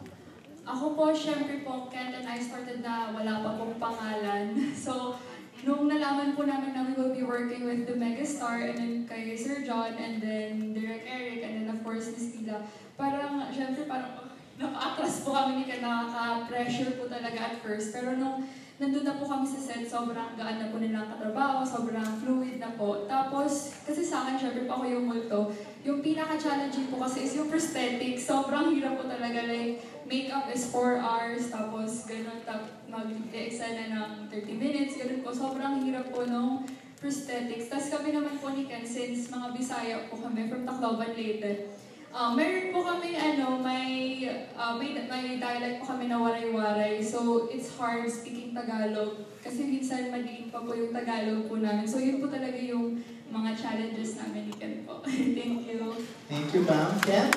Ako 0.64 0.96
po, 0.96 1.12
syempre 1.12 1.68
po, 1.68 1.92
Ken 1.92 2.16
and 2.16 2.24
I 2.24 2.40
started 2.40 2.80
na 2.80 3.12
wala 3.12 3.44
pa 3.44 3.60
pong 3.60 3.76
pangalan. 3.76 4.56
So, 4.72 5.20
nung 5.66 5.90
nalaman 5.90 6.38
po 6.38 6.46
namin 6.46 6.78
na 6.78 6.86
we 6.86 6.94
will 6.94 7.10
be 7.10 7.26
working 7.26 7.66
with 7.66 7.90
the 7.90 7.98
megastar 7.98 8.70
and 8.70 8.78
then 8.78 8.94
kay 9.10 9.34
Sir 9.34 9.66
John 9.66 9.98
and 9.98 10.22
then 10.22 10.78
Direk 10.78 11.10
Eric 11.10 11.42
and 11.42 11.66
then 11.66 11.68
of 11.74 11.82
course 11.82 12.14
Miss 12.14 12.38
Tila, 12.38 12.62
parang, 12.94 13.50
syempre 13.50 13.90
parang 13.90 14.30
naka-atras 14.62 15.26
po 15.26 15.34
kami 15.34 15.52
ni 15.60 15.64
Ken, 15.66 15.82
nakaka-pressure 15.82 17.02
po 17.02 17.10
talaga 17.10 17.52
at 17.52 17.56
first. 17.66 17.92
Pero 17.92 18.14
nung 18.14 18.46
nandun 18.76 19.08
na 19.08 19.16
po 19.16 19.24
kami 19.24 19.48
sa 19.48 19.60
set, 19.60 19.88
sobrang 19.88 20.36
gaan 20.36 20.60
na 20.60 20.68
po 20.68 20.84
nilang 20.84 21.08
katrabaho, 21.08 21.64
sobrang 21.64 22.20
fluid 22.20 22.60
na 22.60 22.76
po. 22.76 23.08
Tapos, 23.08 23.72
kasi 23.88 24.04
sa 24.04 24.28
akin, 24.28 24.36
syempre 24.36 24.68
po 24.68 24.82
ako 24.82 24.86
yung 24.92 25.06
multo, 25.08 25.56
yung 25.88 26.04
pinaka-challenging 26.04 26.92
po 26.92 27.00
kasi 27.00 27.24
is 27.24 27.40
yung 27.40 27.48
prosthetic. 27.48 28.20
Sobrang 28.20 28.76
hirap 28.76 29.00
po 29.00 29.08
talaga, 29.08 29.48
like, 29.48 29.80
makeup 30.04 30.52
is 30.52 30.68
4 30.76 31.00
hours, 31.00 31.48
tapos 31.48 32.04
ganun, 32.04 32.44
tap, 32.44 32.68
mag-eksena 32.92 33.96
ng 33.96 34.12
30 34.28 34.60
minutes, 34.60 35.00
ganun 35.00 35.24
po. 35.24 35.32
Sobrang 35.32 35.80
hirap 35.88 36.12
po 36.12 36.28
nung 36.28 36.68
prosthetics. 37.00 37.72
Tapos 37.72 37.88
kami 37.96 38.12
naman 38.12 38.36
po 38.44 38.52
ni 38.52 38.68
Ken, 38.68 38.84
since 38.84 39.32
mga 39.32 39.56
Bisaya 39.56 40.04
po 40.12 40.20
kami, 40.20 40.52
from 40.52 40.68
Tacloban, 40.68 41.16
Leyte, 41.16 41.72
Uh, 42.16 42.32
meron 42.32 42.72
po 42.72 42.80
kami, 42.80 43.20
ano, 43.20 43.60
may, 43.60 44.24
uh, 44.56 44.80
may, 44.80 44.96
may 45.04 45.36
dialect 45.36 45.84
po 45.84 45.92
kami 45.92 46.08
na 46.08 46.16
waray-waray. 46.24 47.04
So, 47.04 47.52
it's 47.52 47.76
hard 47.76 48.08
speaking 48.08 48.56
Tagalog. 48.56 49.28
Kasi 49.44 49.68
minsan 49.68 50.16
maliit 50.16 50.48
pa 50.48 50.64
po 50.64 50.72
yung 50.72 50.96
Tagalog 50.96 51.52
po 51.52 51.60
namin. 51.60 51.84
So, 51.84 52.00
yun 52.00 52.24
po 52.24 52.32
talaga 52.32 52.56
yung 52.56 53.04
mga 53.36 53.60
challenges 53.60 54.16
namin 54.16 54.48
ni 54.48 54.56
Ken 54.56 54.88
po. 54.88 55.04
Thank 55.12 55.68
you. 55.68 55.92
Thank 56.32 56.56
you, 56.56 56.64
Pam. 56.64 56.96
Ken, 57.04 57.28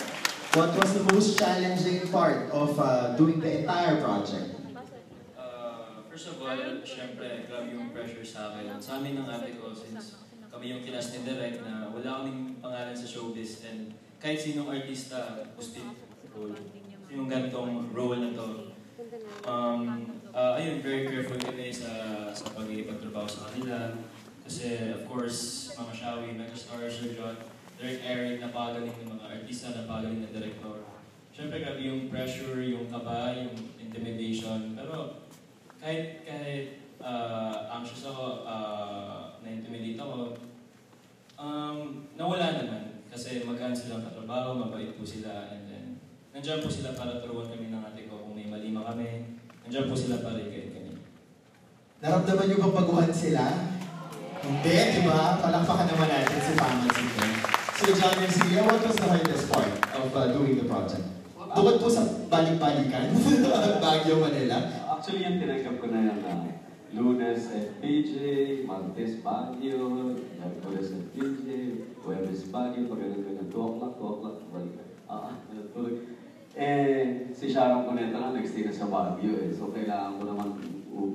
what 0.55 0.71
was 0.79 0.95
the 0.95 1.03
most 1.11 1.35
challenging 1.35 2.07
part 2.15 2.47
of 2.55 2.79
uh, 2.79 3.19
doing 3.19 3.43
the 3.43 3.67
entire 3.67 3.99
project? 3.99 4.63
Uh, 5.35 6.07
first 6.07 6.31
of 6.31 6.39
all, 6.39 6.55
syempre, 6.87 7.51
grabe 7.51 7.75
yung 7.75 7.91
pressure 7.91 8.23
sa 8.23 8.55
akin. 8.55 8.79
Sa 8.79 9.03
amin 9.03 9.19
ng 9.19 9.27
ate 9.27 9.59
ko, 9.59 9.75
since 9.75 10.23
kami 10.55 10.71
yung 10.71 10.87
kinas 10.87 11.11
ni 11.19 11.27
Direk 11.27 11.67
na 11.67 11.91
wala 11.91 12.23
kaming 12.23 12.63
pangalan 12.63 12.95
sa 12.95 13.11
showbiz 13.11 13.67
and 13.67 13.99
kahit 14.19 14.39
sinong 14.39 14.71
artista, 14.71 15.47
gusto 15.55 15.79
role. 16.35 16.55
Yung 17.09 17.27
ganitong 17.31 17.91
role 17.95 18.19
na 18.21 18.31
to. 18.35 18.75
Um, 19.49 20.21
uh, 20.35 20.59
ayun, 20.59 20.83
very 20.85 21.09
careful 21.09 21.41
kami 21.41 21.73
sa, 21.73 21.89
sa 22.35 22.47
pag-ipagtrabaho 22.53 23.25
sa 23.25 23.49
kanila. 23.49 23.97
Kasi, 24.45 24.93
of 24.93 25.09
course, 25.09 25.73
Mama 25.77 25.95
Shawi, 25.95 26.37
Megastar, 26.37 26.85
Sir 26.89 27.17
John, 27.17 27.37
Derek 27.79 28.03
Eric, 28.05 28.43
napagaling 28.43 28.91
ng 28.91 29.09
mga 29.17 29.25
artista, 29.29 29.71
napagaling 29.73 30.25
ng 30.25 30.33
director. 30.35 30.83
Siyempre, 31.31 31.63
grabe 31.63 31.81
yung 31.85 32.11
pressure, 32.11 32.59
yung 32.59 32.91
kaba, 32.91 33.33
yung 33.39 33.55
intimidation. 33.79 34.75
Pero, 34.75 35.23
kahit 35.79 36.27
uh, 36.99 37.71
anxious 37.71 38.11
ako, 38.11 38.43
uh, 38.43 39.39
na-intimidate 39.41 40.01
ako, 40.03 40.35
um, 41.39 42.09
nawala 42.19 42.59
naman. 42.59 42.83
Kasi 43.09 43.47
magaan 43.47 43.73
silang 43.73 44.05
katrabaho, 44.05 44.59
mabait 44.59 44.93
po 44.99 45.07
sila, 45.07 45.49
and 45.49 45.65
then, 45.65 45.87
nandiyan 46.39 46.63
po 46.63 46.71
sila 46.71 46.95
para 46.95 47.19
turuan 47.19 47.51
kami 47.51 47.67
ng 47.67 47.83
ate 47.83 48.07
ko 48.07 48.23
kung 48.23 48.39
may 48.39 48.47
mali 48.47 48.71
man 48.71 48.87
kami. 48.87 49.43
Nandiyan 49.67 49.91
po 49.91 49.99
sila 49.99 50.23
para 50.23 50.39
ikay 50.39 50.71
kami. 50.71 50.95
Naramdaman 51.99 52.47
niyo 52.47 52.63
bang 52.63 52.77
baguhan 52.79 53.11
sila? 53.11 53.43
Hindi, 54.47 54.77
di 54.95 55.03
ba? 55.03 55.43
Palakpakan 55.43 55.91
naman 55.91 56.07
natin 56.07 56.39
si 56.39 56.55
Pam 56.55 56.87
at 56.87 56.95
si 56.95 57.05
Ken. 57.11 57.33
So, 57.75 57.91
John 57.91 58.15
Garcia, 58.23 58.63
what 58.63 58.79
was 58.87 58.95
the 58.95 59.07
hardest 59.11 59.51
part 59.51 59.67
of 59.99 60.15
uh, 60.15 60.31
doing 60.31 60.63
the 60.63 60.67
project? 60.71 61.03
Bukod 61.35 61.83
po 61.83 61.91
sa 61.91 62.07
balik-balikan, 62.31 63.11
Baguio, 63.83 64.23
Manila. 64.23 64.63
Actually, 64.95 65.27
yung 65.27 65.43
tinanggap 65.43 65.75
ko 65.83 65.91
na 65.91 66.07
yan 66.07 66.19
na 66.23 66.55
Lunes 66.95 67.51
at 67.51 67.83
PJ, 67.83 68.15
Martes 68.63 69.19
Baguio, 69.27 70.15
Merkules 70.39 70.87
at 70.95 71.05
PJ, 71.19 71.47
Huwebes 71.99 72.47
Baguio, 72.55 72.87
pag 72.87 72.99
ganun 73.03 73.27
ganun, 73.27 73.49
2 73.51 73.59
o'clock, 73.59 73.95
2 73.99 74.15
o'clock, 74.23 74.37
balik. 74.55 74.87
Ah, 75.11 75.35
tulog. 75.75 76.18
Eh, 76.59 77.31
si 77.31 77.47
Sharon 77.47 77.87
Cuneta 77.87 78.19
nga 78.19 78.35
nag-stay 78.35 78.67
na 78.67 78.75
sa 78.75 78.91
Baguio 78.91 79.31
eh, 79.39 79.55
so 79.55 79.71
kailangan 79.71 80.19
ko 80.19 80.23
naman 80.27 80.49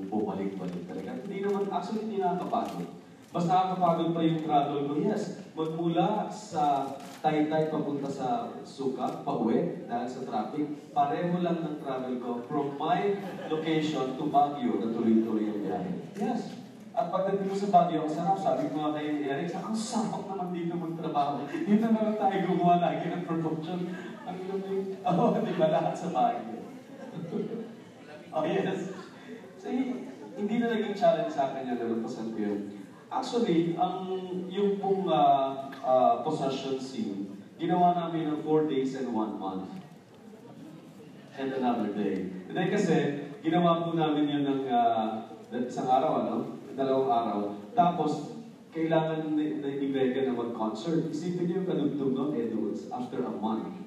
bumalik-balik 0.08 0.88
talaga. 0.88 1.20
Hindi 1.20 1.44
naman, 1.44 1.68
actually 1.68 2.08
hindi 2.08 2.24
nakakapagod. 2.24 2.88
Mas 3.36 3.46
nakakapagod 3.52 4.16
pa 4.16 4.22
yung 4.24 4.40
travel 4.40 4.80
ko. 4.88 4.94
Yes, 5.04 5.44
magmula 5.52 6.32
sa 6.32 6.96
Taytay 7.20 7.68
papunta 7.68 8.08
sa 8.08 8.56
Sukat, 8.64 9.28
pauwi 9.28 9.84
dahil 9.84 10.08
sa 10.08 10.24
traffic. 10.24 10.96
Pareho 10.96 11.36
lang 11.44 11.60
ng 11.60 11.78
travel 11.84 12.24
ko 12.24 12.40
from 12.48 12.80
my 12.80 13.12
location 13.52 14.16
to 14.16 14.32
Baguio 14.32 14.80
na 14.80 14.96
tuloy-tuloy 14.96 15.44
yung 15.44 15.60
biyahe. 15.68 15.92
Yes. 16.24 16.56
At 16.94 17.10
pagdating 17.10 17.50
ko 17.50 17.58
sa 17.58 17.74
Baguio, 17.74 18.06
ang 18.06 18.16
sarap. 18.16 18.38
Sabi 18.40 18.70
ko 18.70 18.80
nga 18.80 18.96
kay 18.96 19.26
Eric, 19.26 19.50
ang 19.60 19.76
sarap 19.76 20.24
naman 20.24 20.54
dito 20.54 20.78
magtrabaho. 20.78 21.44
Dito 21.50 21.86
na 21.90 22.06
lang 22.06 22.16
tayo 22.16 22.38
gumawa 22.48 22.76
lagi 22.80 23.12
ng 23.12 23.26
production. 23.28 23.80
Luming, 24.50 24.98
oh, 25.06 25.38
di 25.40 25.54
ba 25.56 25.68
lahat 25.72 25.96
sa 25.96 26.10
Baguio? 26.12 26.62
oh, 28.36 28.44
yes. 28.44 28.92
So, 29.56 29.72
hindi 30.34 30.56
na 30.60 30.68
naging 30.74 30.98
challenge 30.98 31.32
sa 31.32 31.54
akin 31.54 31.72
yung 31.72 31.80
nalupasan 31.80 32.34
ko 32.36 32.40
yun. 32.42 32.60
Actually, 33.14 33.78
ang 33.78 34.10
yung 34.50 34.82
pong 34.82 35.06
uh, 35.06 35.70
uh, 35.86 36.26
possession 36.26 36.82
scene, 36.82 37.30
ginawa 37.62 37.94
namin 37.94 38.34
ng 38.34 38.40
4 38.42 38.66
days 38.66 38.98
and 38.98 39.14
1 39.14 39.38
month. 39.38 39.70
And 41.38 41.50
another 41.54 41.94
day. 41.94 42.30
And 42.50 42.54
then 42.58 42.74
kasi, 42.74 43.30
ginawa 43.46 43.86
po 43.86 43.94
namin 43.94 44.26
yun 44.26 44.44
ng 44.44 44.62
uh, 44.68 45.30
isang 45.54 45.90
araw, 45.90 46.12
ano? 46.26 46.36
Dalawang 46.74 47.12
araw. 47.14 47.40
Tapos, 47.78 48.34
kailangan 48.74 49.38
ni, 49.38 49.62
ni 49.62 49.88
Vega 49.94 50.26
na 50.26 50.34
mag-concert. 50.34 51.06
Isipin 51.14 51.46
niyo 51.46 51.62
yung 51.62 51.70
kadugtong 51.70 52.34
eh, 52.34 52.50
Edwards, 52.50 52.90
after 52.90 53.22
a 53.22 53.30
month. 53.30 53.83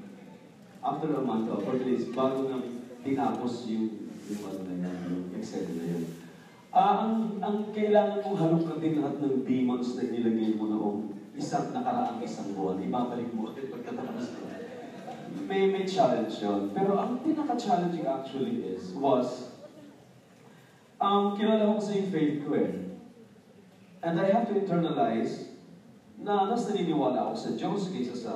After 0.87 1.19
a 1.19 1.21
month, 1.21 1.51
oh, 1.51 1.59
4 1.59 1.83
days, 1.83 2.07
bago 2.15 2.47
namin 2.47 2.79
tinapos 3.03 3.67
yung, 3.67 4.07
yung, 4.31 4.43
ano 4.47 4.61
na 4.71 4.87
yan, 4.87 4.97
yung 5.11 5.25
eksena 5.35 5.75
na 5.75 5.83
yun. 5.83 6.05
Ah, 6.71 7.03
ang, 7.03 7.43
ang 7.43 7.75
kailangan 7.75 8.23
mong 8.23 8.39
halukatin 8.39 9.03
lahat 9.03 9.19
ng 9.19 9.43
demons 9.43 9.99
na 9.99 10.07
nilagay 10.07 10.55
mo 10.55 10.71
noong 10.71 10.99
isang 11.35 11.75
nakaraang 11.75 12.23
isang 12.23 12.55
buwan, 12.55 12.79
ibabalik 12.79 13.35
mo 13.35 13.51
ulit 13.51 13.67
pagkatapos 13.67 14.39
ko. 14.39 14.47
May, 15.51 15.75
may 15.75 15.83
challenge 15.83 16.39
yun. 16.39 16.71
Pero 16.71 16.95
ang 16.95 17.19
pinaka-challenging 17.19 18.07
actually 18.07 18.63
is, 18.71 18.95
was, 18.95 19.59
um, 21.03 21.35
kilala 21.35 21.67
ko 21.67 21.83
kasi 21.83 21.99
yung 21.99 22.11
faith 22.15 22.37
ko 22.47 22.51
eh. 22.63 22.73
And 24.07 24.23
I 24.23 24.31
have 24.31 24.47
to 24.47 24.55
internalize 24.55 25.51
na 26.15 26.47
mas 26.47 26.63
naniniwala 26.71 27.27
ako 27.27 27.35
sa 27.35 27.51
Diyos 27.59 27.91
kaysa 27.91 28.15
sa 28.15 28.33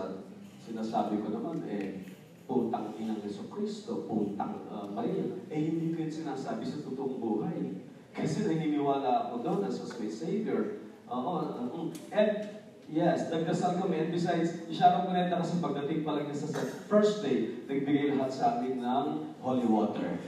sinasabi 0.67 1.23
ko 1.23 1.31
naman, 1.31 1.63
eh, 1.71 2.10
putang 2.51 2.91
inang 2.99 3.23
Yeso 3.23 3.47
Kristo, 3.47 4.11
putang 4.11 4.67
uh, 4.67 4.91
Maria. 4.91 5.23
Eh, 5.47 5.71
hindi 5.71 5.95
ko 5.95 6.03
yun 6.03 6.11
sinasabi 6.11 6.67
sa 6.67 6.83
totoong 6.83 7.23
buhay. 7.23 7.87
Kasi 8.19 8.51
naniniwala 8.51 9.31
ako 9.31 9.47
doon 9.47 9.61
as 9.71 9.79
was 9.79 9.95
my 10.03 10.11
Savior. 10.11 10.83
Oo, 11.07 11.47
uh, 11.47 11.95
and 12.11 12.51
yes, 12.91 13.31
nagdasal 13.31 13.79
kami. 13.79 14.03
And 14.03 14.11
besides, 14.11 14.67
Sharon 14.67 15.07
Cuneta 15.07 15.39
kasi 15.39 15.63
pagdating 15.63 16.03
pa 16.03 16.19
lang 16.19 16.27
niya 16.27 16.43
sa 16.43 16.67
first 16.91 17.23
day, 17.23 17.63
nagbigay 17.71 18.19
lahat 18.19 18.35
sa 18.35 18.59
amin 18.59 18.83
ng 18.83 19.07
holy 19.39 19.71
water. 19.71 20.11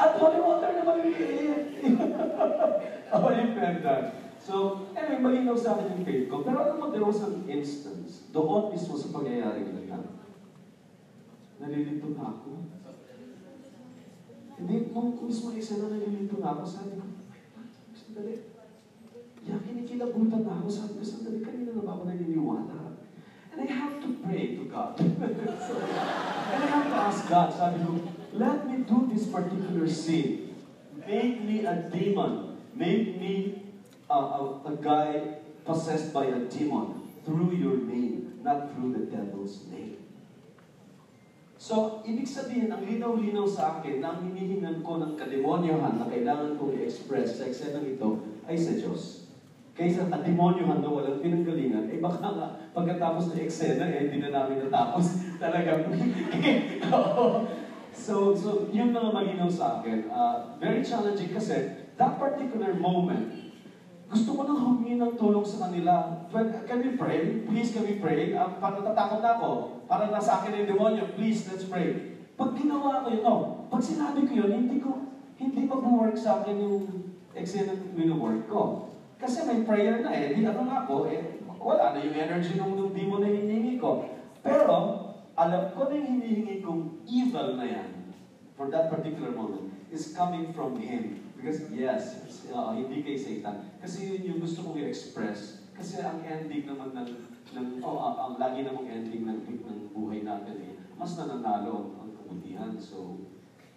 At 0.00 0.16
holy 0.16 0.40
water 0.40 0.72
na 0.72 0.82
maliliit. 0.88 1.84
holy 3.12 3.44
pendant. 3.52 4.16
So, 4.40 4.88
anyway, 4.96 5.20
malinaw 5.20 5.56
sa 5.60 5.76
akin 5.76 6.00
yung 6.00 6.04
faith 6.08 6.32
ko. 6.32 6.40
Pero 6.40 6.64
alam 6.64 6.80
mo, 6.80 6.88
there 6.88 7.04
was 7.04 7.20
an 7.28 7.44
instance, 7.44 8.24
doon 8.32 8.72
mismo 8.72 8.96
sa 8.96 9.12
pangyayari 9.12 9.68
na 9.68 9.84
yan, 9.84 10.04
nalilito 11.60 12.08
na 12.16 12.24
ako. 12.32 12.50
Hindi, 14.60 14.92
nung 14.92 15.16
mismo 15.20 15.52
isa 15.52 15.80
na 15.80 15.92
nalilito 15.92 16.40
na 16.40 16.56
ako, 16.56 16.62
sabi 16.64 16.96
ko, 16.96 17.04
sandali, 17.92 18.34
yan, 19.44 19.60
kinikilabutan 19.64 20.42
na 20.44 20.60
ako, 20.60 20.68
sabi 20.72 20.92
ko, 20.96 21.04
sandali, 21.04 21.44
kanina 21.44 21.76
na 21.76 21.84
ba 21.84 21.92
ako 21.96 22.02
naniniwala? 22.08 22.76
And 23.52 23.58
I 23.60 23.68
have 23.68 24.00
to 24.00 24.08
pray 24.24 24.56
to 24.56 24.64
God. 24.72 24.96
so, 24.96 25.04
and 26.52 26.60
I 26.64 26.68
have 26.68 26.86
to 26.88 26.96
ask 26.96 27.28
God, 27.28 27.48
sabi 27.52 27.84
ko, 27.84 27.92
let 28.32 28.64
me 28.64 28.84
do 28.88 29.08
this 29.12 29.28
particular 29.28 29.84
sin. 29.84 30.56
Make 31.04 31.44
me 31.44 31.64
a 31.68 31.88
demon. 31.92 32.56
Make 32.72 33.20
me 33.20 33.64
a, 34.08 34.14
a, 34.14 34.40
a 34.64 34.74
guy 34.80 35.40
possessed 35.64 36.12
by 36.12 36.24
a 36.30 36.40
demon 36.48 37.08
through 37.24 37.52
your 37.52 37.76
name, 37.76 38.40
not 38.42 38.72
through 38.72 38.92
the 38.92 39.04
devil's 39.10 39.66
name. 39.68 39.99
So, 41.60 42.00
ibig 42.08 42.24
sabihin, 42.24 42.72
ang 42.72 42.80
linaw-linaw 42.88 43.44
sa 43.44 43.76
akin 43.76 44.00
na 44.00 44.16
ang 44.16 44.24
hinihingan 44.24 44.80
ko 44.80 44.96
ng 44.96 45.12
kademonyohan 45.12 46.00
na 46.00 46.08
kailangan 46.08 46.56
kong 46.56 46.72
i-express 46.80 47.36
sa 47.36 47.52
eksenang 47.52 47.84
ito 47.84 48.16
ay 48.48 48.56
sa 48.56 48.72
Diyos. 48.72 49.28
Kaysa 49.76 50.08
kademonyohan 50.08 50.80
na 50.80 50.88
walang 50.88 51.20
pinanggalingan, 51.20 51.92
eh 51.92 52.00
baka 52.00 52.32
nga 52.32 52.48
pagkatapos 52.72 53.36
ng 53.36 53.44
eksena, 53.44 53.92
eh 53.92 54.08
hindi 54.08 54.24
na 54.24 54.32
namin 54.32 54.64
natapos 54.64 55.20
talagang. 55.44 55.84
so, 58.08 58.32
so, 58.32 58.64
yun 58.72 58.96
mga 58.96 59.12
malinaw 59.12 59.52
sa 59.52 59.84
akin. 59.84 60.08
Uh, 60.08 60.56
very 60.56 60.80
challenging 60.80 61.28
kasi 61.28 61.76
that 62.00 62.16
particular 62.16 62.72
moment, 62.72 63.36
gusto 64.10 64.34
ko 64.34 64.42
nang 64.42 64.58
humingi 64.58 64.98
ng 64.98 65.14
tulong 65.14 65.46
sa 65.46 65.70
kanila. 65.70 66.26
Can 66.66 66.82
we 66.82 66.98
pray? 66.98 67.46
Please, 67.46 67.70
can 67.70 67.86
we 67.86 68.02
pray? 68.02 68.34
Um, 68.34 68.58
parang 68.58 68.82
natatakot 68.82 69.22
na 69.22 69.38
ako. 69.38 69.50
Parang 69.86 70.10
nasa 70.10 70.42
akin 70.42 70.66
yung 70.66 70.70
demonyo. 70.74 71.14
Please, 71.14 71.46
let's 71.46 71.70
pray. 71.70 72.18
Pag 72.34 72.58
ginawa 72.58 73.06
ko 73.06 73.14
yun, 73.14 73.22
oh, 73.22 73.40
pag 73.70 73.78
sinabi 73.78 74.26
ko 74.26 74.32
yun, 74.34 74.50
hindi 74.66 74.82
ko, 74.82 75.14
hindi 75.38 75.62
mag-work 75.62 76.18
sa 76.18 76.42
akin 76.42 76.58
yung 76.58 76.76
ng 77.38 77.94
wino-work 77.94 78.50
ko. 78.50 78.90
Kasi 79.22 79.46
may 79.46 79.62
prayer 79.62 80.02
na 80.02 80.10
eh. 80.10 80.34
Di 80.34 80.42
ano 80.42 80.66
nga 80.66 80.82
ako, 80.82 81.06
eh, 81.06 81.38
wala 81.60 81.94
na 81.94 82.02
yung 82.02 82.16
energy 82.18 82.58
ng, 82.58 82.72
ng 82.74 82.90
demon 82.90 83.22
na 83.22 83.30
hinihingi 83.30 83.78
ko. 83.78 84.10
Pero, 84.42 84.76
alam 85.38 85.70
ko 85.70 85.86
na 85.86 85.94
yung 85.94 86.18
hinihingi 86.18 86.66
kong 86.66 87.06
evil 87.06 87.54
na 87.54 87.66
yan, 87.68 87.88
for 88.58 88.66
that 88.74 88.90
particular 88.90 89.30
moment, 89.30 89.70
is 89.94 90.10
coming 90.16 90.50
from 90.50 90.74
Him. 90.82 91.29
Because 91.40 91.72
yes, 91.72 92.20
uh, 92.52 92.76
hindi 92.76 93.00
kay 93.00 93.16
Satan. 93.16 93.72
Kasi 93.80 94.12
yun 94.12 94.28
yung 94.28 94.40
gusto 94.44 94.60
kong 94.60 94.76
i-express. 94.76 95.64
Kasi 95.72 96.04
ang 96.04 96.20
ending 96.20 96.68
naman 96.68 96.92
ng, 96.92 97.10
ng 97.56 97.66
oh, 97.80 97.96
ang, 97.96 98.16
ang 98.20 98.34
lagi 98.36 98.68
namang 98.68 98.84
ending 98.84 99.24
ng, 99.24 99.40
ng 99.48 99.80
buhay 99.96 100.20
natin 100.20 100.60
eh, 100.60 100.76
mas 101.00 101.16
nananalo 101.16 101.72
ang, 101.72 101.88
ang 101.96 102.10
kabutihan. 102.12 102.76
So, 102.76 103.24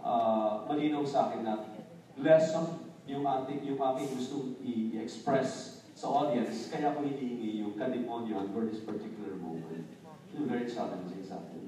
uh, 0.03 0.67
malinaw 0.67 1.07
sa 1.07 1.31
akin 1.31 1.47
na 1.47 1.71
lesson 2.19 2.91
yung 3.07 3.23
ating 3.23 3.63
yung 3.63 3.79
aking 3.79 4.11
gustong 4.19 4.59
i-express 4.59 5.83
sa 5.95 6.11
audience, 6.11 6.67
kaya 6.67 6.91
ko 6.91 7.07
hinihingi 7.07 7.63
yung 7.63 7.79
kademonyohan 7.79 8.51
for 8.51 8.67
this 8.67 8.83
particular 8.83 9.39
moment. 9.39 9.87
Yung 10.35 10.51
very 10.51 10.67
challenging 10.67 11.23
sa 11.23 11.39
akin. 11.39 11.63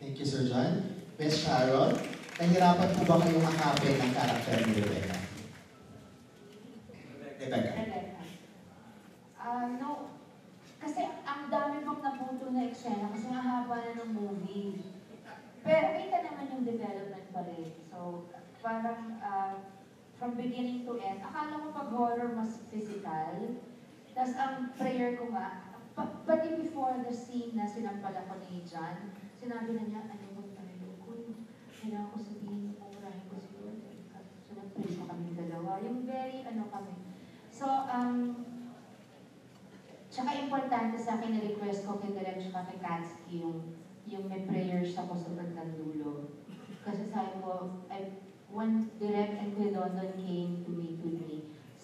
Thank 0.00 0.16
you, 0.16 0.24
Sir 0.24 0.48
John. 0.48 0.96
Miss 1.20 1.44
Sharon, 1.44 1.96
nahirapan 2.36 2.92
po 2.92 3.02
ba 3.08 3.16
kayong 3.24 3.48
akapin 3.48 3.96
ng 3.96 4.12
karakter 4.12 4.56
ni 4.68 4.72
Rebecca? 4.76 5.16
Rebecca. 7.40 7.72
Rebecca. 7.80 8.22
Ah, 9.40 9.64
no. 9.80 10.12
Kasi 10.76 11.00
ang 11.24 11.48
dami 11.48 11.80
pang 11.80 12.04
naputo 12.04 12.52
na 12.52 12.68
eksena 12.68 13.08
kasi 13.08 13.32
ang 13.32 13.40
haba 13.40 13.76
na 13.80 14.04
ng 14.04 14.12
movie. 14.12 14.84
Pero 15.64 15.86
kita 15.96 16.16
naman 16.28 16.52
yung 16.52 16.64
development 16.68 17.26
pa 17.32 17.40
rin. 17.48 17.72
So, 17.88 18.28
parang 18.60 19.16
uh, 19.18 19.56
from 20.20 20.36
beginning 20.36 20.84
to 20.84 21.00
end, 21.00 21.24
akala 21.24 21.56
ko 21.56 21.66
pag 21.72 21.90
horror 21.90 22.30
mas 22.36 22.60
physical. 22.68 23.56
Tapos 24.12 24.34
ang 24.36 24.76
prayer 24.76 25.16
ko 25.16 25.32
nga, 25.32 25.72
pati 25.96 26.48
before 26.60 27.00
the 27.00 27.14
scene 27.16 27.56
na 27.56 27.64
sinampal 27.64 28.12
ako 28.12 28.36
ni 28.44 28.60
John, 28.68 29.12
sinabi 29.40 29.72
na 29.72 29.84
niya, 29.88 30.00
ano 30.04 30.14
ko, 30.20 30.25
kailangan 31.86 32.10
ko 32.10 32.18
sabihin, 32.18 32.74
murahin 32.74 33.24
ko 33.30 33.36
si 33.38 33.54
Lord. 33.62 33.78
So, 34.42 34.50
nag-pray 34.58 34.90
pa 34.98 35.04
kami 35.06 35.38
dalawa. 35.38 35.78
Yung 35.86 36.02
very, 36.02 36.42
ano 36.42 36.66
kami. 36.66 36.98
So, 37.54 37.70
um, 37.70 38.42
tsaka 40.10 40.34
importante 40.34 40.98
sa 40.98 41.14
akin 41.14 41.38
na 41.38 41.46
request 41.46 41.86
ko 41.86 42.02
kay 42.02 42.10
Direk 42.10 42.42
tsaka 42.42 42.74
kay 42.74 42.82
Katsky 42.82 43.38
yung, 43.38 43.78
yung 44.10 44.26
may 44.26 44.42
prayers 44.42 44.98
ako 44.98 45.14
sa 45.14 45.30
bandang 45.38 45.78
dulo. 45.78 46.34
Kasi 46.82 47.06
sabi 47.06 47.38
ko, 47.38 47.78
I, 47.86 48.18
when 48.50 48.90
Direk 48.98 49.38
and 49.38 49.54
Kuya 49.54 49.78
London 49.78 50.10
came 50.18 50.66
to 50.66 50.74
meet 50.74 50.98
with 51.06 51.22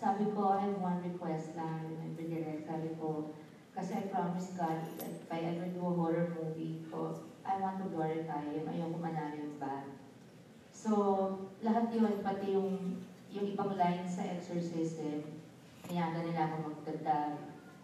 sabi 0.02 0.26
ko, 0.34 0.58
I 0.58 0.66
have 0.66 0.82
one 0.82 0.98
request 0.98 1.54
lang, 1.54 1.86
remember 1.86 2.26
Direk, 2.26 2.66
sabi 2.66 2.90
ko, 2.98 3.30
kasi 3.70 4.02
I 4.02 4.10
promised 4.10 4.58
God 4.58 4.82
that 4.98 5.14
if 5.14 5.30
I 5.30 5.46
ever 5.54 5.70
do 5.70 5.78
a 5.78 5.94
horror 5.94 6.34
movie 6.34 6.82
ko, 6.90 7.22
I 7.42 7.58
want 7.58 7.82
to 7.82 7.86
glorify 7.90 8.42
Him, 8.46 8.66
ayoko 8.70 8.98
manalo 9.02 9.34
yung 9.38 9.58
bad. 9.58 9.86
So, 10.72 10.90
lahat 11.62 11.92
yun, 11.94 12.22
pati 12.22 12.54
yung, 12.56 12.96
yung 13.30 13.46
ibang 13.52 13.76
lines 13.76 14.18
sa 14.18 14.26
exorcism, 14.26 15.30
niyaga 15.86 16.22
nila 16.22 16.48
ako 16.48 16.56
magdagdag. 16.72 17.34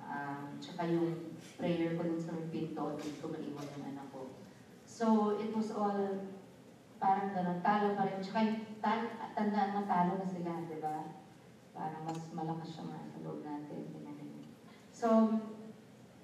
Um, 0.09 0.57
tsaka 0.57 0.89
yung 0.89 1.37
prayer 1.61 1.93
ko 1.99 2.09
dun 2.09 2.23
sa 2.23 2.33
pinto, 2.49 2.97
dun 2.97 3.15
ko 3.21 3.27
maiwan 3.29 3.73
yung 3.77 3.87
anak 3.93 4.09
ko. 4.11 4.33
So, 4.89 5.37
it 5.37 5.53
was 5.53 5.71
all 5.75 6.01
parang 6.99 7.31
ganun, 7.31 7.63
talo 7.63 7.95
pa 7.95 8.09
rin. 8.09 8.19
Tsaka 8.19 8.41
tal, 8.83 9.01
tandaan 9.37 9.75
mo 9.77 9.87
talo 9.87 10.19
na 10.19 10.27
sila, 10.27 10.67
di 10.67 10.83
ba? 10.83 11.15
Parang 11.71 12.03
mas 12.03 12.19
malakas 12.35 12.75
siya 12.75 12.85
nga 12.91 13.07
sa 13.07 13.23
loob 13.23 13.45
natin. 13.47 13.87
So, 14.99 15.31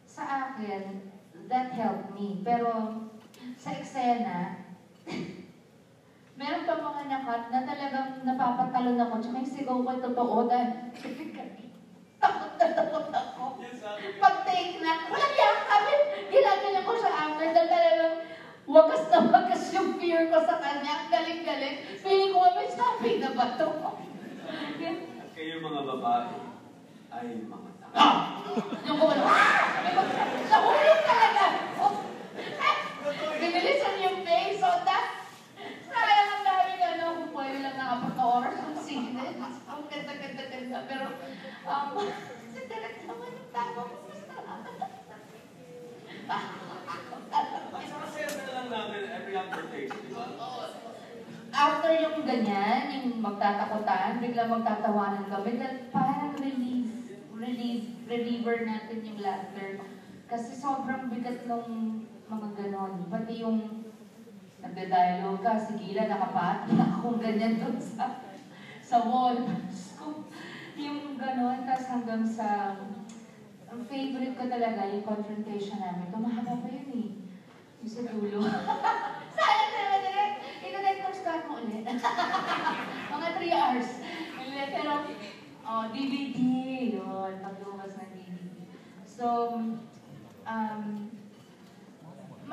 sa 0.02 0.50
akin, 0.50 0.98
that 1.46 1.70
helped 1.70 2.10
me. 2.10 2.42
Pero, 2.42 2.90
sa 3.64 3.72
eksena, 3.80 4.60
meron 6.38 6.68
pa 6.68 6.76
mga 6.76 7.02
nakat 7.08 7.42
na 7.48 7.64
talagang 7.64 8.20
napapatalon 8.20 9.00
ako. 9.00 9.24
Tsaka 9.24 9.40
yung 9.40 9.48
sigaw 9.56 9.78
ko 9.80 9.92
totoo 10.04 10.36
dahil 10.44 10.92
takot 12.20 12.52
na 12.60 12.66
takot 12.76 13.08
ako. 13.08 13.44
Pag 14.20 14.36
take 14.44 14.84
na, 14.84 15.08
walang 15.08 15.36
yak 15.40 15.58
kami. 15.64 15.94
Ginagano 16.28 16.80
ko 16.84 16.92
sa 17.00 17.10
after 17.24 17.48
dahil 17.56 17.68
talagang 17.72 18.16
wagas 18.68 19.04
na 19.08 19.18
wagas 19.32 19.64
yung 19.72 19.96
fear 19.96 20.28
ko 20.28 20.44
sa 20.44 20.60
kanya. 20.60 21.08
Ang 21.08 21.08
galing-galing. 21.08 21.76
Feeling 22.04 22.36
ko, 22.36 22.44
may 22.52 22.68
sabi 22.68 23.10
na 23.16 23.32
ba 23.32 23.56
ito? 23.56 23.68
At 25.24 25.30
kayo 25.32 25.64
mga 25.64 25.82
babae, 25.88 26.36
ay 27.16 27.48
mga 27.48 27.70
tanga. 27.80 27.96
Ah! 27.96 28.44
Yung 28.84 28.98
kumano, 29.00 29.24
ah! 29.24 29.56
Nahulog 30.52 31.00
talaga! 31.08 31.44
Oh. 31.80 32.13
Binilisan 33.12 33.96
yung 34.00 34.18
face. 34.24 34.56
So 34.56 34.70
that, 34.88 35.28
sayang 35.84 36.30
ang 36.32 36.44
daming 36.48 36.82
ano, 36.82 37.04
kung 37.20 37.32
pwede 37.36 37.58
lang 37.60 37.76
nakapagka-oras 37.76 38.56
ng 38.64 38.78
scene. 38.80 39.12
Ang 39.68 39.82
ganda-ganda-ganda. 39.92 40.78
Pero, 40.88 41.06
um, 41.68 41.88
si 42.48 42.60
Derek 42.64 43.04
naman 43.04 43.28
yung 43.28 43.50
tao 43.52 43.70
ko. 43.76 44.04
After 51.54 51.92
yung 52.00 52.26
ganyan, 52.26 52.82
yung 52.90 53.22
magtatakutan, 53.22 54.18
bigla 54.18 54.48
magtatawanan 54.48 55.28
kami, 55.28 55.60
parang 55.92 56.34
relief, 56.40 56.88
relief, 57.30 57.84
reliever 58.08 58.64
natin 58.64 59.04
yung 59.04 59.20
laughter. 59.20 59.84
Kasi 60.26 60.56
sobrang 60.56 61.12
bigat 61.12 61.44
nung 61.44 62.02
mga 62.28 62.48
ganon. 62.56 63.08
Pati 63.12 63.32
yung 63.44 63.58
nagda-dialogue 64.64 65.44
ka, 65.44 65.60
sigila, 65.60 66.08
nakapat, 66.08 66.72
akong 66.72 67.20
ganyan 67.20 67.60
doon 67.60 67.76
sa, 67.76 68.24
sa 68.80 69.04
wall. 69.04 69.36
So, 69.68 70.24
yung 70.80 71.20
ganon, 71.20 71.68
tapos 71.68 71.86
hanggang 71.92 72.24
sa, 72.24 72.80
ko 74.34 74.44
talaga 74.48 74.90
yung 74.90 75.04
confrontation 75.06 75.78
namin. 75.78 76.10
Tumahaba 76.10 76.64
pa 76.64 76.68
yun 76.68 76.90
eh. 76.92 77.08
Yung 77.84 77.90
sa 77.90 78.02
dulo. 78.08 78.40
Sayang 79.36 79.72
naman 79.72 80.00
direct. 80.04 80.36
Ito-direct 80.64 81.00
ko 81.04 81.08
start 81.12 81.42
mo 81.48 81.60
ulit. 81.60 81.84
Mga 83.12 83.28
3 83.40 83.58
hours. 83.58 83.90
Pero, 84.74 84.92
oh, 85.64 85.84
DVD. 85.92 86.38
Yun, 86.98 87.32
paglumas 87.40 87.94
ng 87.96 88.10
DVD. 88.12 88.46
So, 89.06 89.26
um, 90.44 90.82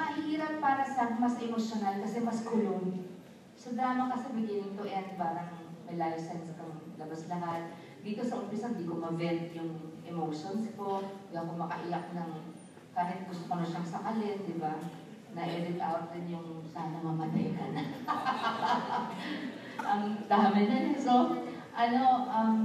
mahirap 0.02 0.58
para 0.58 0.82
sa 0.82 1.14
mas 1.22 1.38
emotional 1.38 2.02
kasi 2.02 2.26
mas 2.26 2.42
kulong. 2.42 3.06
So, 3.54 3.78
drama 3.78 4.10
kasi 4.10 4.34
beginning 4.34 4.74
to 4.74 4.90
end, 4.90 5.14
parang 5.22 5.62
may 5.86 6.02
license 6.02 6.58
kang 6.58 6.74
labas 6.98 7.30
lahat. 7.30 7.70
Dito 8.02 8.26
sa 8.26 8.42
umpisa, 8.42 8.74
hindi 8.74 8.90
ko 8.90 8.98
ma-vent 8.98 9.54
yung 9.54 10.02
emotions 10.02 10.74
ko. 10.74 11.06
Hindi 11.06 11.38
ako 11.38 11.52
makaiyak 11.62 12.18
ng 12.18 12.32
kahit 12.92 13.24
gusto 13.30 13.46
ko 13.46 13.54
na 13.56 13.70
siyang 13.70 13.88
sakalin, 13.88 14.42
di 14.44 14.58
ba? 14.58 14.74
Na-edit 15.32 15.80
out 15.80 16.12
din 16.12 16.34
yung 16.36 16.66
sana 16.68 17.00
mamatay 17.00 17.54
ka 17.56 17.66
na. 17.72 17.84
Ang 19.96 20.28
dami 20.28 20.62
na 20.68 20.78
rin. 20.82 20.98
So, 21.00 21.40
ano, 21.72 22.04
um, 22.28 22.56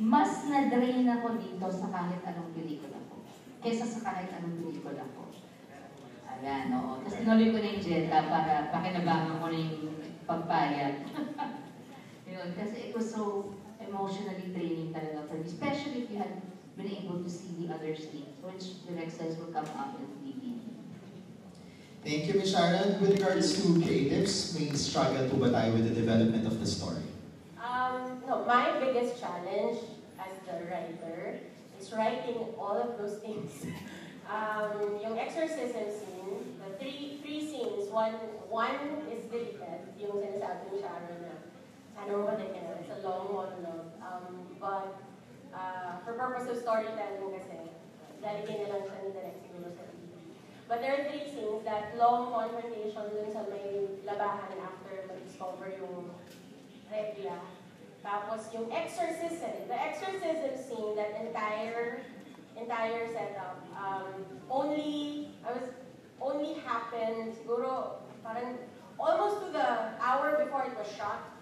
mas 0.00 0.48
na-drain 0.48 1.04
ako 1.04 1.36
dito 1.36 1.66
sa 1.68 1.92
kahit 1.92 2.24
anong 2.24 2.56
pelikula 2.56 2.96
ko. 3.12 3.20
Kesa 3.60 3.84
sa 3.84 4.00
kahit 4.00 4.32
anong 4.40 4.64
pelikula 4.64 5.04
ko. 5.12 5.28
Ayan, 6.40 6.72
oo. 6.72 7.04
Tapos 7.04 7.20
tinuloy 7.20 7.52
ko 7.52 7.58
na 7.60 7.68
yung 7.76 7.84
Jetta 7.84 8.18
para 8.32 8.72
pakinabangan 8.72 9.44
ko 9.44 9.46
na 9.52 9.58
yung 9.60 9.76
pagpayag. 10.24 10.94
Yun, 12.32 12.48
kasi 12.56 12.88
it 12.88 12.92
was 12.96 13.12
so 13.12 13.52
emotionally 13.76 14.48
draining 14.48 14.88
talaga 14.88 15.28
for 15.28 15.36
me. 15.36 15.44
Especially 15.44 16.04
if 16.04 16.08
you 16.08 16.16
had 16.16 16.40
been 16.80 16.88
able 16.88 17.20
to 17.20 17.28
see 17.28 17.52
the 17.60 17.68
other 17.68 17.92
scenes, 17.92 18.40
which 18.40 18.80
the 18.88 18.96
next 18.96 19.20
says 19.20 19.36
will 19.36 19.52
come 19.52 19.68
out 19.76 20.00
in 20.00 20.08
DVD. 20.24 20.56
Thank 22.00 22.32
you, 22.32 22.40
Ms. 22.40 22.56
Sharon. 22.56 22.96
With 22.96 23.20
regards 23.20 23.60
to 23.60 23.76
creatives, 23.76 24.56
may 24.56 24.72
struggle 24.72 25.28
po 25.28 25.36
ba 25.36 25.52
tayo 25.52 25.76
with 25.76 25.92
the 25.92 25.92
development 25.92 26.48
of 26.48 26.56
the 26.56 26.64
story? 26.64 27.04
Um, 27.60 28.24
no, 28.24 28.48
my 28.48 28.80
biggest 28.80 29.20
challenge 29.20 29.84
as 30.16 30.32
the 30.48 30.64
writer 30.64 31.44
is 31.76 31.92
writing 31.92 32.40
all 32.56 32.80
of 32.80 32.96
those 32.96 33.20
things. 33.20 33.68
um, 34.32 34.96
yung 35.04 35.20
exorcism 35.20 35.92
scene, 35.92 36.19
three 36.80 37.20
three 37.20 37.40
scenes, 37.44 37.92
one 37.92 38.16
one 38.48 39.04
is 39.12 39.28
deleted, 39.28 39.84
yung 40.00 40.16
sinasabi 40.18 40.72
ni 40.72 40.76
Sharon 40.80 41.20
na 41.20 41.34
sana 41.92 42.24
ka 42.24 42.32
na, 42.40 42.72
it's 42.80 42.88
a 42.88 42.98
long 43.04 43.28
monologue. 43.28 43.92
Um, 44.00 44.48
but 44.56 44.96
uh, 45.52 46.00
for 46.02 46.16
purpose 46.16 46.48
of 46.48 46.56
storytelling 46.56 47.36
kasi, 47.36 47.68
lalagyan 48.24 48.64
na 48.64 48.66
lang 48.72 48.82
siya 48.88 48.98
ni 49.04 49.10
direct 49.12 49.40
siguro 49.44 49.68
sa 49.76 49.84
TV. 49.92 50.12
But 50.64 50.80
there 50.80 50.92
are 50.96 51.04
three 51.12 51.28
scenes 51.28 51.60
that 51.68 51.92
long 52.00 52.32
confrontation 52.32 53.04
dun 53.12 53.28
sa 53.28 53.44
may 53.52 54.00
labahan 54.08 54.56
after 54.64 55.04
ma-discover 55.12 55.76
yung 55.76 56.08
regla. 56.88 57.44
Tapos 58.00 58.48
yung 58.56 58.72
exorcism, 58.72 59.68
the 59.68 59.76
exorcism 59.76 60.56
scene, 60.56 60.96
that 60.96 61.12
entire 61.20 62.00
entire 62.56 63.08
setup, 63.12 63.60
um, 63.72 64.08
only, 64.50 65.32
I 65.44 65.52
was, 65.52 65.68
only 66.20 66.60
happened, 66.60 67.34
parang, 68.22 68.58
almost 68.98 69.46
to 69.46 69.52
the 69.52 69.96
hour 70.00 70.36
before 70.44 70.64
it 70.64 70.76
was 70.76 70.88
shot. 70.96 71.32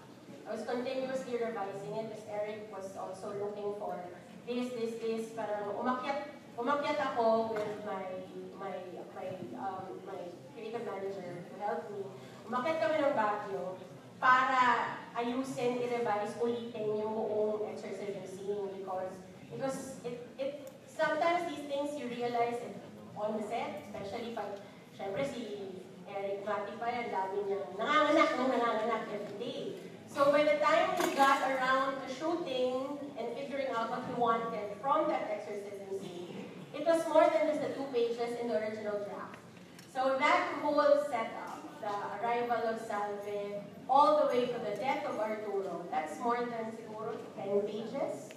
I 0.47 0.53
was 0.53 0.63
continuously 0.63 1.37
revising 1.37 1.93
it 1.99 2.09
because 2.09 2.25
Eric 2.31 2.71
was 2.73 2.89
also 2.97 3.35
looking 3.37 3.75
for 3.77 3.99
this, 4.47 4.73
this, 4.73 4.97
this, 4.97 5.29
parang 5.37 5.77
umakyat, 5.77 6.33
umakyat 6.57 6.97
ako 7.13 7.53
with 7.53 7.69
my, 7.85 8.25
my, 8.57 8.73
my, 9.13 9.27
um, 9.61 9.85
my 10.09 10.17
creative 10.55 10.81
manager 10.89 11.45
to 11.45 11.53
help 11.61 11.85
me. 11.93 12.01
Umakyat 12.49 12.81
kami 12.81 12.97
ng 12.97 13.13
Baguio 13.13 13.77
para 14.17 14.97
ayusin, 15.13 15.77
i-revise, 15.85 16.33
ulitin 16.41 16.97
yung 16.97 17.13
buong 17.13 17.69
exorcism 17.69 18.25
scene 18.25 18.67
because 18.73 19.13
because 19.49 20.01
it, 20.05 20.25
it, 20.37 20.71
sometimes 20.85 21.45
these 21.49 21.65
things 21.69 21.93
you 21.93 22.09
realize 22.09 22.57
it 22.57 22.75
on 23.15 23.37
the 23.37 23.43
set, 23.47 23.83
especially 23.85 24.33
pag, 24.35 24.59
syempre 24.99 25.23
si 25.23 25.79
Eric 26.11 26.43
Mati 26.43 26.75
pa 26.75 26.91
yan, 26.91 27.07
niyang 27.07 27.71
nanganganak 27.79 28.35
nung 28.35 28.51
nanganganak 28.51 29.07
every 29.15 29.35
day. 29.39 29.63
So 30.11 30.27
by 30.35 30.43
the 30.43 30.59
time 30.59 30.99
we 30.99 31.15
got 31.15 31.39
around 31.47 32.03
to 32.03 32.07
shooting 32.11 32.99
and 33.15 33.31
figuring 33.31 33.71
out 33.71 33.87
what 33.87 34.03
we 34.11 34.19
wanted 34.19 34.75
from 34.83 35.07
that 35.07 35.31
exorcism 35.31 35.87
scene, 36.03 36.51
it 36.75 36.83
was 36.83 37.07
more 37.07 37.23
than 37.31 37.47
just 37.47 37.63
the 37.63 37.71
two 37.71 37.87
pages 37.95 38.35
in 38.43 38.51
the 38.51 38.59
original 38.59 38.99
draft. 39.07 39.39
So 39.95 40.19
that 40.19 40.59
whole 40.59 40.99
setup, 41.07 41.63
the 41.79 41.95
arrival 42.19 42.59
of 42.67 42.83
Salve, 42.83 43.63
all 43.87 44.19
the 44.19 44.27
way 44.27 44.51
to 44.51 44.57
the 44.59 44.75
death 44.75 45.07
of 45.07 45.15
Arturo, 45.15 45.87
that's 45.87 46.19
more 46.19 46.43
than 46.43 46.75
siguro 46.75 47.15
10 47.39 47.63
pages 47.63 48.35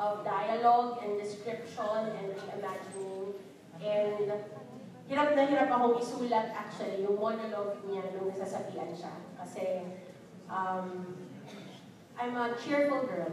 of 0.00 0.24
dialogue 0.24 1.04
and 1.04 1.20
description 1.20 2.16
and 2.16 2.32
reimagining. 2.32 3.36
And 3.84 4.32
hirap 5.08 5.32
na 5.32 5.48
hirap 5.48 5.72
akong 5.72 5.96
isulat 5.96 6.52
actually 6.52 7.00
yung 7.00 7.16
monologue 7.16 7.80
niya 7.88 8.04
nung 8.12 8.28
nasasabihan 8.28 8.92
siya. 8.92 9.14
Kasi 9.40 9.88
um, 10.52 11.16
I'm 12.20 12.36
a 12.36 12.52
cheerful 12.60 13.08
girl. 13.08 13.32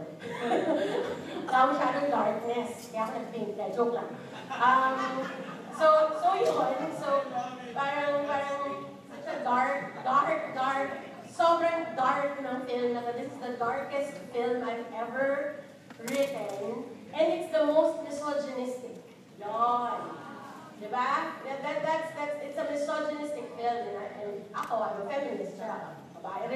Wala 1.46 1.60
masyadong 1.68 2.08
darkness. 2.08 2.88
Kaya 2.88 3.02
ako 3.04 3.12
nag-think 3.20 3.50
na. 3.60 3.66
Joke 3.74 3.92
lang. 3.92 4.08
Um, 4.48 4.96
so, 5.76 6.16
so 6.16 6.28
yun. 6.38 6.80
So, 6.96 7.28
parang, 7.76 8.24
parang, 8.24 8.60
such 9.12 9.26
a 9.26 9.36
dark, 9.44 9.90
dark, 10.00 10.40
dark, 10.56 10.90
sobrang 11.28 11.92
dark 11.98 12.40
ng 12.40 12.58
film 12.64 12.94
na. 12.96 13.04
This 13.12 13.28
is 13.28 13.40
the 13.42 13.58
darkest 13.60 14.16
film 14.32 14.64
I've 14.64 14.86
ever 14.94 15.60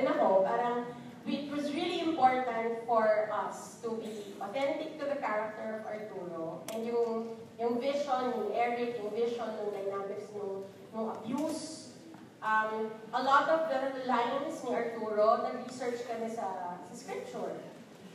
rin 0.01 0.07
ako. 0.07 0.46
Parang, 0.46 0.88
it 1.27 1.53
was 1.53 1.68
really 1.77 2.01
important 2.01 2.81
for 2.88 3.29
us 3.29 3.77
to 3.85 4.01
be 4.01 4.35
authentic 4.40 4.96
to 4.99 5.05
the 5.05 5.20
character 5.20 5.81
of 5.81 5.87
Arturo. 5.87 6.64
And 6.73 6.87
yung, 6.87 7.37
yung 7.61 7.77
vision 7.77 8.33
ni 8.33 8.57
Eric, 8.57 8.96
yung 9.03 9.12
vision 9.12 9.51
dynamics 9.77 10.33
ng, 10.33 10.64
ng 10.96 11.05
abuse. 11.20 11.92
Um, 12.40 12.88
a 13.12 13.20
lot 13.20 13.53
of 13.53 13.68
the 13.68 14.09
lines 14.09 14.64
ni 14.64 14.73
Arturo, 14.73 15.44
nag-research 15.44 16.09
kami 16.09 16.33
sa, 16.33 16.81
sa 16.88 16.94
scripture. 16.96 17.53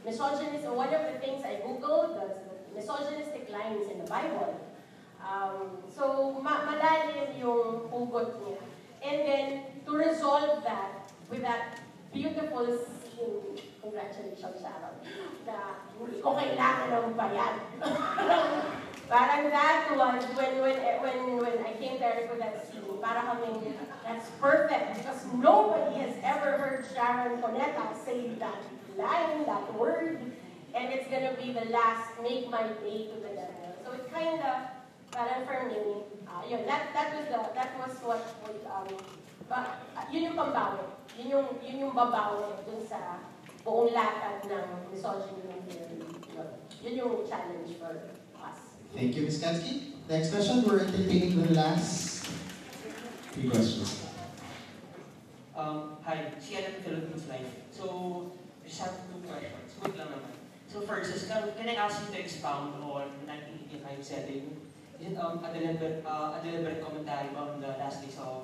Misogynism, 0.02 0.74
one 0.74 0.90
of 0.90 1.06
the 1.14 1.18
things 1.22 1.46
I 1.46 1.62
googled, 1.62 2.18
the, 2.18 2.42
the 2.42 2.82
misogynistic 2.82 3.50
lines 3.54 3.86
in 3.86 4.02
the 4.02 4.10
Bible. 4.10 4.58
Um, 5.22 5.82
so, 5.94 6.38
ma 6.42 6.66
malalim 6.66 7.38
yung 7.38 7.90
hugot 7.90 8.38
niya. 8.46 8.62
And 9.06 9.18
then, 9.26 9.48
to 9.86 9.92
resolve 9.94 10.64
that 10.64 11.12
with 11.30 11.42
that 11.42 11.80
beautiful 12.14 12.66
scene, 12.66 13.62
congratulations, 13.82 14.62
Sharon, 14.62 14.96
na 15.46 15.78
hindi 16.00 16.20
ko 16.22 16.34
kailangan 16.34 16.90
ng 16.90 17.14
bayan. 17.14 17.56
Parang 19.06 19.54
that 19.54 19.86
was 20.00 20.26
when, 20.34 20.54
when, 20.66 20.78
when, 21.06 21.20
when 21.38 21.58
I 21.62 21.78
came 21.78 22.02
there 22.02 22.26
with 22.26 22.42
that 22.42 22.66
scene, 22.66 22.82
para 22.98 23.22
kaming, 23.22 23.78
that's 24.02 24.34
perfect 24.42 24.98
because 24.98 25.22
nobody 25.38 26.02
has 26.02 26.18
ever 26.26 26.58
heard 26.58 26.86
Sharon 26.90 27.38
Coneta 27.38 27.94
say 27.94 28.34
that 28.42 28.62
line, 28.98 29.46
that 29.46 29.66
word, 29.78 30.18
and 30.74 30.86
it's 30.90 31.08
gonna 31.08 31.38
be 31.38 31.54
the 31.54 31.70
last, 31.70 32.10
make 32.22 32.50
my 32.50 32.66
day 32.82 33.14
to 33.14 33.16
the 33.22 33.32
devil. 33.38 33.76
So 33.86 33.94
it 33.94 34.10
kind 34.10 34.42
of, 34.42 34.56
parang 35.14 35.46
for 35.46 35.70
me, 35.70 36.02
uh, 36.26 36.42
yun, 36.50 36.66
that, 36.66 36.90
that 36.98 37.14
was 37.14 37.26
the, 37.30 37.42
that 37.54 37.72
was 37.78 37.94
what, 38.02 38.24
what 38.42 38.58
um, 38.74 38.90
ba, 39.50 39.80
yun 40.12 40.32
yung 40.32 40.38
pambawi. 40.38 40.86
Yun 41.18 41.28
yung, 41.32 41.48
yun 41.64 41.82
yung 41.88 41.94
babawi 41.96 42.60
dun 42.66 42.82
sa 42.84 43.24
buong 43.64 43.94
latag 43.94 44.46
ng 44.46 44.68
misogyny 44.92 45.46
ng 45.48 45.62
theory. 45.70 45.98
Yun, 46.02 46.50
yun 46.84 46.94
yung 47.00 47.14
challenge 47.24 47.78
for 47.80 48.14
us. 48.42 48.78
Thank 48.94 49.16
you, 49.16 49.24
Ms. 49.24 49.42
Kansky. 49.42 49.98
Next 50.10 50.30
question, 50.30 50.62
we're 50.64 50.86
entertaining 50.86 51.42
the 51.42 51.54
last 51.54 52.28
three 53.34 53.50
questions. 53.50 54.06
Um, 55.56 55.98
hi, 56.04 56.36
CNN 56.38 56.84
Philippines 56.84 57.26
Live. 57.32 57.48
So, 57.72 58.32
I 58.64 58.68
just 58.68 58.82
have 58.82 58.96
two 59.08 59.24
questions. 59.24 59.72
Quick 59.80 59.98
lang 59.98 60.12
naman. 60.12 60.36
So 60.76 60.82
first 60.82 61.16
is, 61.16 61.24
can, 61.32 61.56
can 61.56 61.70
I 61.70 61.76
ask 61.76 62.04
you 62.04 62.14
to 62.14 62.20
expound 62.20 62.76
on 62.84 63.08
1985 63.24 64.04
setting? 64.04 64.60
Is 65.00 65.08
it 65.08 65.18
um, 65.18 65.40
a, 65.40 65.48
deliberate, 65.54 66.04
uh, 66.06 66.36
a 66.36 66.42
deliberate 66.44 66.84
commentary 66.84 67.32
on 67.32 67.62
the 67.62 67.68
last 67.80 68.04
days 68.04 68.20
of 68.20 68.44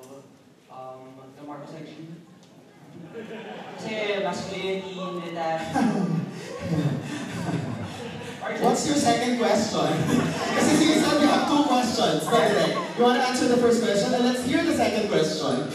um, 0.72 1.12
the 1.36 1.42
Marcos 1.44 1.72
regime? 1.76 2.24
Kasi 3.76 4.24
masculinity, 4.24 4.96
it 4.96 5.36
what's 8.60 8.86
your 8.86 8.96
second 8.96 9.38
question? 9.38 9.92
Kasi 10.56 10.70
you 10.84 10.94
said 11.00 11.20
you 11.20 11.28
have 11.28 11.48
two 11.48 11.62
questions. 11.64 12.24
No, 12.24 12.30
direct. 12.32 12.74
You 12.98 13.04
want 13.04 13.16
to 13.20 13.24
answer 13.28 13.48
the 13.48 13.56
first 13.56 13.82
question? 13.82 14.14
And 14.14 14.24
let's 14.24 14.44
hear 14.44 14.64
the 14.64 14.74
second 14.74 15.08
question. 15.08 15.68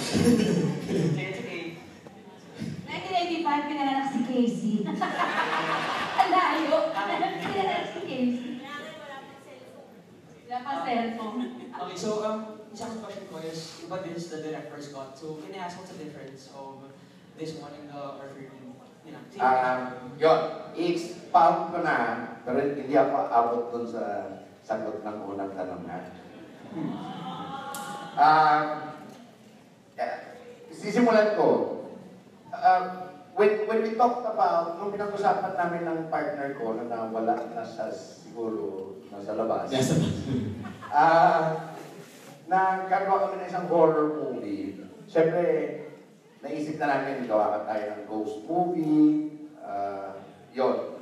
1985, 2.87 3.69
pinanganak 3.69 4.07
si 4.11 4.19
Casey. 4.25 4.75
Ang 6.19 6.29
layo. 6.33 6.91
Pinanganak 6.91 7.85
si 7.93 7.99
Casey. 8.07 8.61
Wala 10.47 10.63
pa 10.63 10.71
cellphone. 10.87 11.43
Okay, 11.67 11.97
so 11.99 12.23
um, 12.23 12.56
second 12.77 13.01
question 13.01 13.25
ko 13.33 13.41
is, 13.41 13.81
iba 13.89 13.97
din 14.05 14.13
the 14.13 14.39
director's 14.45 14.93
cut. 14.93 15.17
So 15.17 15.41
can 15.41 15.49
I 15.57 15.65
ask 15.65 15.81
what's 15.81 15.89
the 15.89 15.97
difference 15.97 16.53
of 16.53 16.85
this 17.33 17.57
one 17.57 17.73
and 17.73 17.89
the 17.89 18.21
Orphan? 18.21 18.53
You 19.07 19.15
know, 19.15 19.23
Um, 19.39 20.11
yun, 20.19 20.39
i-expound 20.75 21.71
ko 21.71 21.79
na, 21.79 21.95
pero 22.43 22.59
hindi 22.59 22.91
ako 22.91 23.15
abot 23.31 23.63
dun 23.71 23.85
sa 23.87 24.35
sagot 24.59 24.99
ng 24.99 25.17
unang 25.25 25.51
tanong 25.57 25.83
ha. 25.89 25.99
Um, 28.17 28.97
eh, 29.93 30.41
sisimulan 30.73 31.37
ko. 31.37 31.77
Um, 32.49 32.85
when, 33.37 33.69
when 33.69 33.79
we 33.85 33.93
talked 33.93 34.25
about, 34.25 34.81
nung 34.81 34.89
pinag-usapan 34.89 35.53
namin 35.53 35.85
ng 35.85 35.99
partner 36.09 36.57
ko 36.57 36.73
na 36.81 36.89
nawala 36.89 37.37
na 37.53 37.61
sa 37.61 37.93
siguro 37.93 38.97
nasa 39.13 39.37
labas. 39.37 39.69
Yes. 39.69 39.93
Ah, 40.89 41.76
nagkagawa 42.47 43.27
kami 43.27 43.35
ng 43.43 43.49
isang 43.51 43.67
horror 43.67 44.15
movie. 44.15 44.79
Siyempre, 45.07 45.43
naisip 46.39 46.79
na 46.79 46.87
namin 46.95 47.27
gawa 47.27 47.59
ka 47.59 47.75
tayo 47.75 47.85
ng 47.91 48.03
ghost 48.07 48.37
movie, 48.47 49.35
ah, 49.59 50.15
yon. 50.55 50.95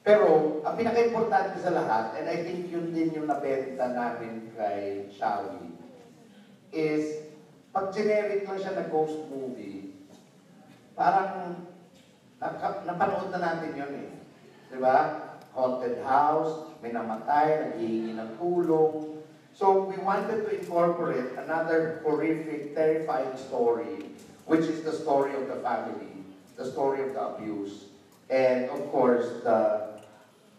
Pero, 0.00 0.58
ang 0.64 0.74
pinaka-importante 0.78 1.60
sa 1.60 1.74
lahat, 1.74 2.16
and 2.16 2.26
I 2.30 2.46
think 2.46 2.70
yun 2.70 2.94
din 2.94 3.12
yung 3.12 3.28
nabenta 3.28 3.92
namin 3.92 4.48
kay 4.54 5.10
Shawi, 5.12 5.74
is, 6.70 7.26
pag 7.74 7.90
generic 7.90 8.46
lang 8.46 8.58
siya 8.58 8.78
na 8.78 8.88
ghost 8.88 9.18
movie, 9.28 9.92
parang 10.94 11.66
naka, 12.38 12.86
napanood 12.86 13.30
na 13.34 13.42
natin 13.42 13.74
yun 13.74 13.92
eh. 14.06 14.10
Di 14.70 14.78
ba? 14.78 15.28
Haunted 15.50 15.98
house, 16.06 16.78
may 16.78 16.94
namatay, 16.94 17.74
naghihingi 17.74 18.14
ng 18.14 18.38
tulong. 18.38 19.19
So 19.60 19.84
we 19.92 20.00
wanted 20.00 20.48
to 20.48 20.56
incorporate 20.56 21.36
another 21.36 22.00
horrific, 22.00 22.72
terrifying 22.72 23.36
story, 23.36 24.08
which 24.48 24.64
is 24.64 24.80
the 24.88 24.92
story 24.96 25.36
of 25.36 25.52
the 25.52 25.60
family, 25.60 26.24
the 26.56 26.64
story 26.64 27.04
of 27.04 27.12
the 27.12 27.36
abuse, 27.36 27.92
and 28.32 28.72
of 28.72 28.88
course 28.88 29.44
the 29.44 30.00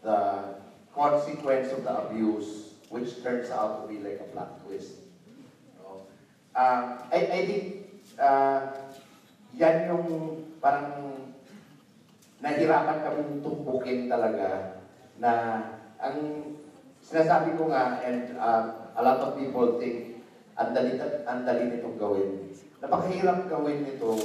the 0.05 0.53
consequence 0.93 1.73
of 1.73 1.81
the 1.81 1.97
abuse, 1.97 2.77
which 2.93 3.25
turns 3.25 3.49
out 3.49 3.81
to 3.81 3.89
be 3.89 3.97
like 4.05 4.21
a 4.21 4.27
plot 4.37 4.61
twist. 4.61 5.01
Um, 6.53 7.01
I, 7.09 7.25
I 7.25 7.41
think 7.49 7.89
uh, 8.21 8.69
yan 9.57 9.89
yung 9.89 10.05
parang 10.61 11.17
nahirapan 12.37 13.01
kami 13.01 13.41
tumbukin 13.41 14.05
talaga 14.05 14.77
na 15.17 15.33
ang 15.97 16.53
sinasabi 17.01 17.57
ko 17.57 17.73
nga 17.73 17.97
and 18.05 18.37
uh, 18.37 18.80
a 18.95 19.01
lot 19.01 19.19
of 19.19 19.39
people 19.39 19.79
think 19.79 20.23
ang 20.59 20.75
dali, 20.75 20.99
ang 20.99 21.41
dali 21.47 21.63
nitong 21.71 21.97
gawin. 21.97 22.51
Napakahirap 22.83 23.47
gawin 23.47 23.87
nito 23.87 24.19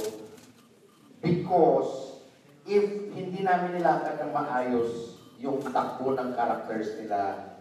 because 1.23 2.21
if 2.67 2.83
hindi 3.15 3.41
namin 3.41 3.79
nilakad 3.79 4.21
ng 4.21 4.31
maayos 4.33 5.17
yung 5.37 5.61
takbo 5.69 6.17
ng 6.17 6.33
characters 6.33 6.97
nila, 6.97 7.53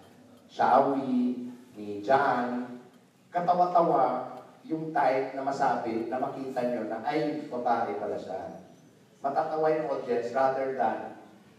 Shawi, 0.49 1.47
ni 1.77 2.01
Jan, 2.01 2.81
katawa-tawa 3.29 4.33
yung 4.65 4.91
type 4.91 5.37
na 5.37 5.45
masabi 5.45 6.09
na 6.09 6.19
makita 6.19 6.61
nyo 6.73 6.89
na 6.89 7.05
ay, 7.05 7.47
babae 7.47 8.01
pala 8.01 8.17
siya. 8.19 8.65
Matatawa 9.21 9.69
yung 9.73 9.89
audience 9.93 10.33
rather 10.33 10.75
than 10.75 11.16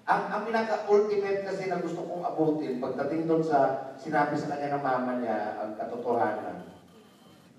ang, 0.07 0.23
ang 0.31 0.41
pinaka-ultimate 0.47 1.43
kasi 1.43 1.67
na 1.67 1.83
gusto 1.83 1.99
kong 2.07 2.23
abutin 2.23 2.79
pagdating 2.79 3.27
doon 3.27 3.43
sa 3.43 3.91
sinabi 3.99 4.39
sa 4.39 4.55
kanya 4.55 4.79
ng 4.79 4.83
mama 4.83 5.19
niya 5.19 5.59
ang 5.59 5.75
katotohanan 5.75 6.63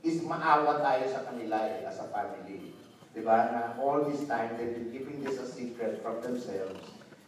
is 0.01 0.25
maawa 0.25 0.81
tayo 0.81 1.05
sa 1.13 1.29
kanila 1.29 1.59
eh, 1.69 1.85
as 1.85 2.01
a 2.01 2.09
family. 2.09 2.73
Diba? 3.13 3.51
Na 3.51 3.75
all 3.83 4.07
this 4.07 4.25
time, 4.31 4.55
they've 4.57 4.73
been 4.73 4.95
keeping 4.95 5.21
this 5.21 5.37
a 5.43 5.45
secret 5.45 6.01
from 6.01 6.23
themselves 6.23 6.81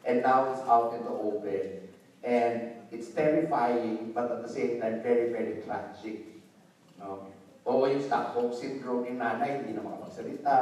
and 0.06 0.22
now 0.22 0.48
it's 0.48 0.62
out 0.64 0.94
in 0.96 1.02
the 1.04 1.12
open. 1.12 1.90
And 2.20 2.80
it's 2.92 3.12
terrifying, 3.12 4.12
but 4.12 4.30
at 4.30 4.40
the 4.44 4.52
same 4.52 4.80
time, 4.80 5.00
very, 5.02 5.32
very 5.32 5.64
tragic. 5.64 6.40
No? 7.00 7.32
Oo, 7.64 7.88
yung 7.88 8.04
Stockholm 8.04 8.52
Syndrome, 8.52 9.08
yung 9.08 9.20
nanay, 9.20 9.60
hindi 9.60 9.76
na 9.76 9.84
makapagsalita. 9.84 10.56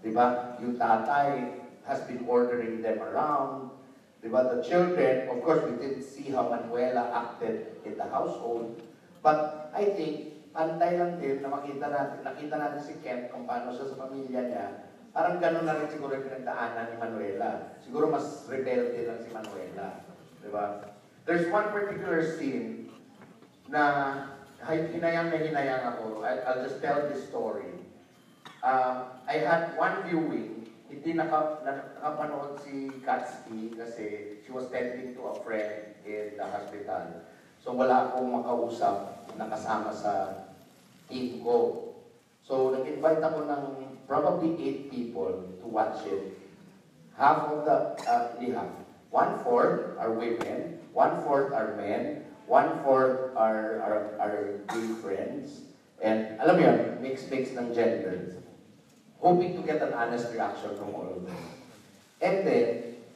Diba? 0.00 0.56
Yung 0.60 0.76
tatay 0.76 1.56
has 1.84 2.00
been 2.04 2.24
ordering 2.28 2.84
them 2.84 3.00
around. 3.00 3.72
Diba? 4.20 4.52
The 4.52 4.60
children, 4.60 5.32
of 5.32 5.40
course, 5.40 5.64
we 5.64 5.80
didn't 5.80 6.04
see 6.04 6.28
how 6.28 6.48
Manuela 6.52 7.08
acted 7.08 7.80
in 7.88 7.96
the 7.96 8.04
household. 8.04 8.84
But 9.24 9.72
I 9.72 9.84
think, 9.96 10.52
pantay 10.52 11.00
lang 11.00 11.16
din 11.20 11.40
na 11.40 11.48
makita 11.48 11.88
natin, 11.88 12.18
nakita 12.24 12.54
natin 12.60 12.80
si 12.84 12.94
Kent 13.00 13.32
kung 13.32 13.48
paano 13.48 13.72
siya 13.72 13.86
sa 13.88 14.00
pamilya 14.06 14.40
niya. 14.44 14.66
Parang 15.10 15.42
gano'n 15.42 15.66
na 15.66 15.74
rin 15.80 15.90
siguro 15.90 16.14
yung 16.14 16.26
pinagdaanan 16.28 16.86
ni 16.92 16.96
Manuela. 17.00 17.50
Siguro 17.82 18.12
mas 18.12 18.46
rebelde 18.46 19.08
lang 19.08 19.18
si 19.24 19.30
Manuela. 19.32 20.06
Diba? 20.44 20.66
There's 21.24 21.48
one 21.48 21.72
particular 21.74 22.22
scene 22.22 22.92
na 23.70 23.82
hinayang 24.68 25.32
na 25.32 25.38
hinayang 25.40 25.84
ako. 25.96 26.22
I'll 26.26 26.62
just 26.62 26.84
tell 26.84 27.08
this 27.08 27.24
story. 27.24 27.80
Um, 28.60 29.16
I 29.24 29.40
had 29.40 29.72
one 29.80 30.04
viewing, 30.04 30.59
hindi 30.90 31.14
naka, 31.14 31.62
na, 31.62 31.72
nakapanood 32.02 32.58
si 32.66 32.90
Katsuki 33.06 33.78
kasi 33.78 34.06
she 34.42 34.50
was 34.50 34.66
tending 34.74 35.14
to 35.14 35.22
a 35.30 35.34
friend 35.46 35.94
in 36.02 36.34
the 36.34 36.44
hospital. 36.44 37.22
So 37.62 37.72
wala 37.78 38.10
akong 38.10 38.34
makausap 38.34 39.30
na 39.38 39.46
kasama 39.46 39.94
sa 39.94 40.44
team 41.06 41.46
ko. 41.46 41.94
So 42.42 42.74
nag-invite 42.74 43.22
ako 43.22 43.46
ng 43.46 43.64
probably 44.10 44.58
eight 44.58 44.90
people 44.90 45.46
to 45.62 45.66
watch 45.70 46.02
it. 46.10 46.34
Half 47.14 47.54
of 47.54 47.58
the, 47.62 47.76
uh, 48.10 48.34
hindi 48.34 48.58
half, 48.58 48.74
one-fourth 49.14 49.94
are 50.02 50.10
women, 50.10 50.82
one-fourth 50.90 51.54
are 51.54 51.78
men, 51.78 52.26
one-fourth 52.50 53.36
are, 53.38 53.78
are, 53.78 54.02
are 54.18 54.38
gay 54.66 54.88
friends, 54.98 55.62
and 56.02 56.40
alam 56.40 56.58
mo 56.58 56.62
yun, 56.64 56.78
mix-mix 57.04 57.54
ng 57.54 57.70
gender. 57.70 58.40
Hoping 59.20 59.52
to 59.56 59.62
get 59.62 59.84
an 59.84 59.92
honest 59.92 60.32
reaction 60.32 60.72
from 60.80 60.96
all 60.96 61.08
of 61.12 61.20
them. 61.28 61.40
And 62.20 62.44
then, 62.44 62.68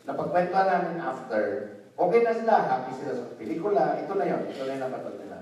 napagkwentuhan 0.04 0.68
namin 0.68 1.00
after, 1.00 1.40
okay 1.96 2.20
na 2.20 2.32
sila, 2.36 2.54
happy 2.68 2.92
sila 2.92 3.12
sa 3.16 3.36
pelikula, 3.40 4.00
ito 4.04 4.12
na 4.12 4.28
yun, 4.28 4.42
ito 4.48 4.62
na 4.68 4.76
yung 4.76 4.84
napanood 4.84 5.16
nila. 5.16 5.38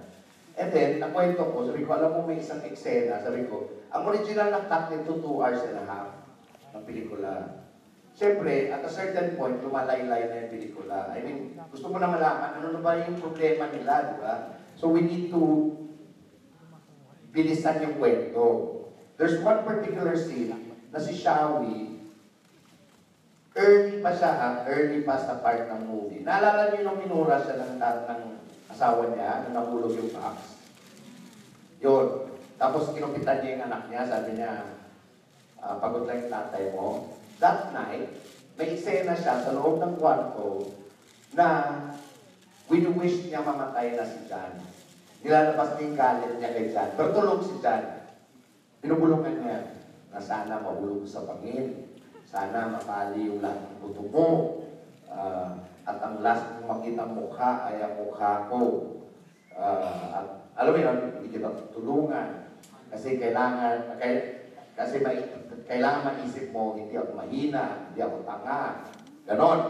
And 0.54 0.70
then, 0.70 0.90
nakwento 1.02 1.50
ko, 1.50 1.66
sabi 1.66 1.82
ko, 1.82 1.98
alam 1.98 2.14
mo 2.14 2.30
may 2.30 2.38
isang 2.38 2.62
eksena, 2.62 3.22
sabi 3.22 3.50
ko, 3.50 3.82
ang 3.90 4.06
original 4.06 4.54
na 4.54 4.66
cut 4.70 4.94
nito 4.94 5.18
2 5.18 5.26
hours 5.42 5.62
and 5.66 5.82
a 5.82 5.84
half 5.86 6.10
ng 6.78 6.84
pelikula. 6.86 7.62
Siyempre, 8.12 8.68
at 8.70 8.84
a 8.84 8.92
certain 8.92 9.34
point, 9.34 9.58
lumalaylay 9.64 10.28
na 10.28 10.40
yung 10.46 10.52
pelikula. 10.52 11.10
I 11.10 11.24
mean, 11.24 11.58
gusto 11.72 11.88
mo 11.90 11.96
na 11.98 12.06
malaman, 12.06 12.60
ano 12.60 12.66
na 12.76 12.80
ba 12.84 13.02
yung 13.02 13.18
problema 13.18 13.66
nila, 13.72 14.14
di 14.14 14.16
ba? 14.20 14.34
So 14.76 14.92
we 14.92 15.06
need 15.06 15.32
to 15.32 15.74
bilisan 17.32 17.80
yung 17.82 17.96
kwento. 17.96 18.44
There's 19.20 19.38
one 19.44 19.62
particular 19.62 20.16
scene 20.16 20.72
na 20.92 20.98
si 21.00 21.12
Shawi, 21.12 22.00
early 23.52 24.00
pa 24.00 24.10
siya 24.12 24.32
ha, 24.32 24.48
early 24.64 25.04
pa 25.04 25.20
sa 25.20 25.40
part 25.44 25.68
ng 25.68 25.88
movie. 25.88 26.24
Naalala 26.24 26.72
niyo 26.72 26.88
nung 26.88 27.00
minura 27.00 27.36
siya 27.40 27.60
ng, 27.60 27.76
ng 27.80 28.22
asawa 28.72 29.12
niya, 29.12 29.48
na 29.48 29.60
nahulog 29.60 29.92
yung 29.92 30.12
box. 30.16 30.64
Yun. 31.84 32.32
Tapos 32.56 32.94
kinupitan 32.96 33.40
niya 33.42 33.52
yung 33.58 33.64
anak 33.68 33.82
niya, 33.92 34.02
sabi 34.08 34.30
niya, 34.36 34.52
ah, 35.60 35.76
pagod 35.76 36.08
lang 36.08 36.24
yung 36.24 36.32
tatay 36.32 36.64
mo. 36.72 37.12
That 37.36 37.74
night, 37.76 38.08
may 38.56 38.76
eksena 38.76 39.16
siya 39.16 39.40
sa 39.44 39.52
loob 39.56 39.80
ng 39.80 39.96
kwarto 40.00 40.72
na 41.32 41.80
wini-wish 42.68 43.28
niya 43.28 43.44
mamatay 43.44 43.96
na 43.96 44.04
si 44.04 44.24
John. 44.28 44.56
Nilalabas 45.24 45.76
niya 45.76 45.84
yung 45.84 45.96
galit 45.96 46.32
niya 46.38 46.54
kay 46.54 46.66
John. 46.72 46.90
Pero 46.96 47.08
tulog 47.12 47.40
si 47.44 47.56
John. 47.60 48.01
Binubulungan 48.82 49.38
niya 49.38 49.78
na 50.10 50.18
sana 50.18 50.58
mahulog 50.58 51.06
sa 51.06 51.22
pangin. 51.22 51.94
Sana 52.26 52.66
mapali 52.66 53.30
yung 53.30 53.38
lahat 53.38 53.62
ng 53.62 53.78
buto 53.78 54.02
mo. 54.10 54.28
Ah, 55.06 55.54
at 55.86 56.02
ang 56.02 56.18
last 56.18 56.58
mong 56.58 56.82
makita 56.82 57.06
mukha 57.06 57.62
ay 57.70 57.78
ang 57.78 57.94
mukha 57.94 58.50
ko. 58.50 58.62
Ah, 59.54 60.18
at 60.18 60.26
alam 60.58 60.74
mo 60.74 60.78
yun, 60.82 60.98
hindi 61.14 61.30
kita 61.30 61.54
tutulungan. 61.54 62.58
Kasi 62.90 63.22
kailangan, 63.22 64.02
kay, 64.02 64.50
kasi 64.74 64.98
may, 64.98 65.30
kailangan 65.70 66.18
maisip 66.18 66.50
mo, 66.50 66.74
hindi 66.74 66.98
ako 66.98 67.14
mahina, 67.14 67.86
hindi 67.86 68.02
ako 68.02 68.26
tanga. 68.26 68.82
Ganon. 69.30 69.60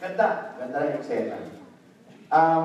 Ganda. 0.00 0.56
Ganda 0.56 0.76
rin 0.80 0.96
yung 0.96 1.02
eksena. 1.04 1.38
Um, 2.32 2.64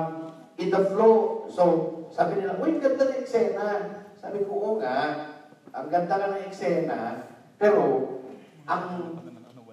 in 0.56 0.72
the 0.72 0.80
flow, 0.96 1.44
so 1.52 1.62
sabi 2.08 2.40
nila, 2.40 2.56
uy, 2.56 2.80
ganda 2.80 3.04
ng 3.04 3.20
eksena. 3.20 3.68
Sabi 4.16 4.48
ko, 4.48 4.50
oo 4.56 4.72
nga, 4.80 5.33
ang 5.74 5.90
ganda 5.90 6.14
na 6.14 6.38
ng 6.38 6.46
eksena, 6.46 7.26
pero 7.58 7.82
ang 8.70 9.18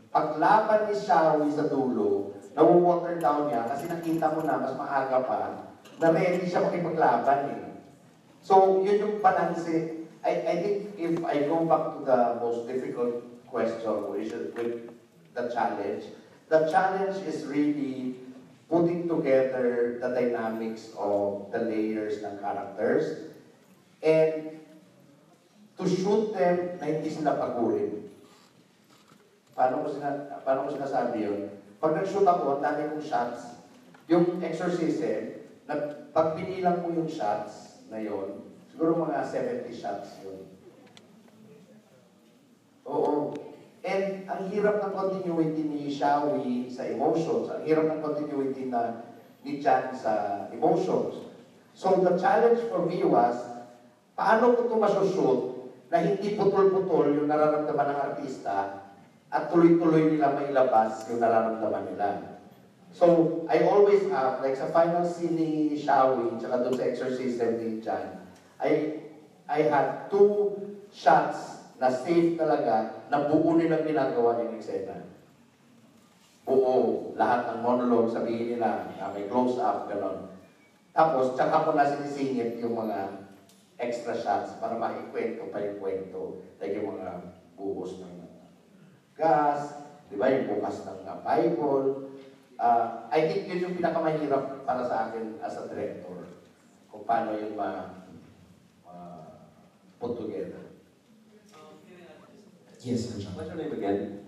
paglaban 0.10 0.90
ni 0.90 0.96
Shawi 0.98 1.54
sa 1.54 1.70
dulo, 1.70 2.34
nawo-water 2.58 3.22
down 3.22 3.48
niya 3.48 3.70
kasi 3.70 3.86
nakita 3.88 4.34
mo 4.34 4.42
na 4.44 4.60
mas 4.60 4.74
maaga 4.76 5.22
pa 5.24 5.40
na 6.02 6.10
ready 6.10 6.50
siya 6.50 6.66
makipaglaban 6.66 7.42
eh. 7.54 7.64
So, 8.42 8.82
yun 8.82 8.98
yung 8.98 9.16
balance. 9.22 9.70
I, 10.26 10.32
I 10.42 10.56
think 10.58 10.98
if 10.98 11.22
I 11.22 11.46
go 11.46 11.66
back 11.70 11.94
to 11.94 12.00
the 12.02 12.20
most 12.42 12.66
difficult 12.66 13.22
question, 13.46 14.10
which 14.10 14.34
is 14.34 14.50
with 14.58 14.90
the 15.38 15.46
challenge, 15.54 16.10
the 16.50 16.66
challenge 16.66 17.22
is 17.30 17.46
really 17.46 18.18
putting 18.66 19.06
together 19.06 20.02
the 20.02 20.10
dynamics 20.10 20.90
of 20.98 21.54
the 21.54 21.62
layers 21.62 22.26
ng 22.26 22.42
characters 22.42 23.30
and 24.02 24.61
to 25.82 25.90
shoot 25.90 26.30
them 26.38 26.78
na 26.78 26.86
hindi 26.86 27.10
sila 27.10 27.42
pagurin. 27.42 28.06
Paano 29.58 29.82
ko, 29.82 29.90
sina, 29.90 30.38
paano 30.46 30.70
ko 30.70 30.78
sinasabi 30.78 31.26
yun? 31.26 31.42
Pag 31.82 31.98
nag-shoot 31.98 32.22
ako, 32.22 32.62
ang 32.62 32.62
dami 32.62 32.94
kong 32.94 33.02
shots. 33.02 33.66
Yung 34.06 34.38
exorcism, 34.46 35.42
nag, 35.66 36.14
pag 36.14 36.38
pinilang 36.38 36.86
mo 36.86 36.94
yung 36.94 37.10
shots 37.10 37.82
na 37.90 37.98
yon, 37.98 38.46
siguro 38.70 38.94
mga 39.02 39.26
70 39.26 39.74
shots 39.74 40.22
yun. 40.22 40.46
Oo. 42.86 43.34
And 43.82 44.30
ang 44.30 44.54
hirap 44.54 44.86
ng 44.86 44.94
continuity 44.94 45.66
ni 45.66 45.90
Shawi 45.90 46.70
sa 46.70 46.86
emotions, 46.86 47.50
ang 47.50 47.66
hirap 47.66 47.90
ng 47.90 48.02
continuity 48.06 48.70
na 48.70 49.02
ni 49.42 49.58
Chan 49.58 49.98
sa 49.98 50.46
emotions. 50.54 51.26
So 51.74 51.98
the 52.06 52.14
challenge 52.22 52.62
for 52.70 52.86
me 52.86 53.02
was, 53.02 53.42
paano 54.14 54.54
ko 54.54 54.70
ito 54.70 54.78
masushoot 54.78 55.51
na 55.92 56.00
hindi 56.00 56.40
putol-putol 56.40 57.20
yung 57.20 57.28
nararamdaman 57.28 57.92
ng 57.92 58.00
artista 58.00 58.88
at 59.28 59.52
tuloy-tuloy 59.52 60.16
nila 60.16 60.32
mailabas 60.32 61.04
yung 61.12 61.20
nararamdaman 61.20 61.92
nila. 61.92 62.10
So, 62.96 63.44
I 63.52 63.68
always 63.68 64.08
have, 64.12 64.40
like 64.40 64.56
sa 64.56 64.72
final 64.72 65.04
scene 65.04 65.36
ni 65.36 65.76
Shawi, 65.76 66.40
tsaka 66.40 66.64
doon 66.64 66.76
sa 66.76 66.88
exorcism 66.88 67.60
ni 67.60 67.84
Chan, 67.84 68.08
I, 68.64 69.04
I 69.52 69.68
had 69.68 70.08
two 70.08 70.64
shots 70.92 71.60
na 71.76 71.92
safe 71.92 72.40
talaga, 72.40 73.08
na 73.12 73.28
buo 73.28 73.56
nilang 73.60 73.84
ginagawa 73.84 74.40
yung 74.44 74.56
eksena. 74.60 75.08
Buo, 76.48 77.12
lahat 77.20 77.52
ng 77.52 77.60
monologue, 77.64 78.12
sabihin 78.12 78.56
nila, 78.56 78.92
na 78.96 79.12
may 79.12 79.28
close-up, 79.28 79.92
gano'n. 79.92 80.24
Tapos, 80.92 81.36
tsaka 81.36 81.68
ko 81.68 81.70
na 81.76 81.88
sinisingit 81.88 82.60
yung 82.60 82.76
mga 82.76 83.31
extra 83.82 84.14
shots 84.14 84.62
para 84.62 84.78
maikwento 84.78 85.50
pa 85.50 85.58
yung 85.66 85.82
kwento. 85.82 86.46
Like 86.62 86.78
yung 86.78 86.96
mga 86.96 87.34
buhos 87.58 87.98
ng 87.98 88.30
gas, 89.18 89.82
di 90.08 90.16
ba, 90.22 90.30
yung 90.30 90.46
bukas 90.46 90.86
ng 90.86 91.02
uh, 91.04 91.18
Bible. 91.26 92.14
Uh, 92.62 93.10
I 93.10 93.26
think 93.26 93.50
yun 93.50 93.66
yung 93.66 93.76
pinakamahirap 93.82 94.70
para 94.70 94.86
sa 94.86 95.10
akin 95.10 95.42
as 95.42 95.58
a 95.58 95.66
director. 95.66 96.30
Kung 96.94 97.04
paano 97.10 97.34
yung 97.34 97.58
ma, 97.58 98.06
uh, 98.86 99.50
put 99.98 100.14
together. 100.22 100.70
Yes, 102.82 103.14
John. 103.18 103.38
What's 103.38 103.50
your 103.54 103.62
name 103.62 103.74
again? 103.78 104.26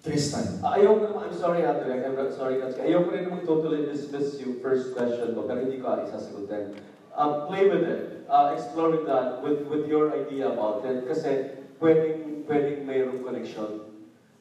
Tristan. 0.00 0.64
Uh, 0.64 0.72
ayoko 0.72 1.04
naman, 1.04 1.28
I'm 1.28 1.36
sorry, 1.36 1.60
Andre, 1.68 2.00
I'm 2.00 2.16
not 2.16 2.32
sorry, 2.32 2.56
Katsuki. 2.62 2.86
Ayoko 2.88 3.12
rin 3.12 3.28
naman 3.28 3.44
totally 3.44 3.84
dismiss 3.84 4.40
yung 4.40 4.62
first 4.64 4.96
question 4.96 5.36
ko, 5.36 5.44
pero 5.44 5.68
hindi 5.68 5.76
ko 5.76 6.00
isasagutin. 6.00 6.80
Um, 7.18 7.50
play 7.50 7.66
with 7.66 7.82
it. 7.82 8.22
Uh, 8.30 8.54
explore 8.54 8.94
with 8.94 9.06
that, 9.10 9.42
with, 9.42 9.66
with 9.66 9.90
your 9.90 10.14
idea 10.14 10.54
about 10.54 10.86
it. 10.86 11.02
Kasi 11.02 11.50
pwedeng, 11.82 12.46
pwedeng 12.46 12.86
mayroong 12.86 13.26
connection. 13.26 13.90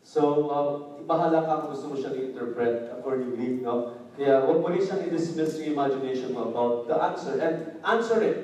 So, 0.05 0.45
um, 0.53 0.69
bahala 1.09 1.41
ka 1.41 1.65
kung 1.65 1.73
gusto 1.73 1.85
mo 1.89 1.95
siya 1.97 2.13
i-interpret 2.13 2.93
accordingly, 2.93 3.65
no? 3.65 3.97
Kaya 4.13 4.45
huwag 4.45 4.61
mo 4.61 4.69
rin 4.69 4.85
siyang 4.85 5.09
i-dismiss 5.09 5.57
yung 5.57 5.73
imagination 5.73 6.37
mo 6.37 6.53
about 6.53 6.85
the 6.85 6.93
answer. 7.01 7.33
And 7.41 7.81
answer 7.81 8.21
it. 8.21 8.39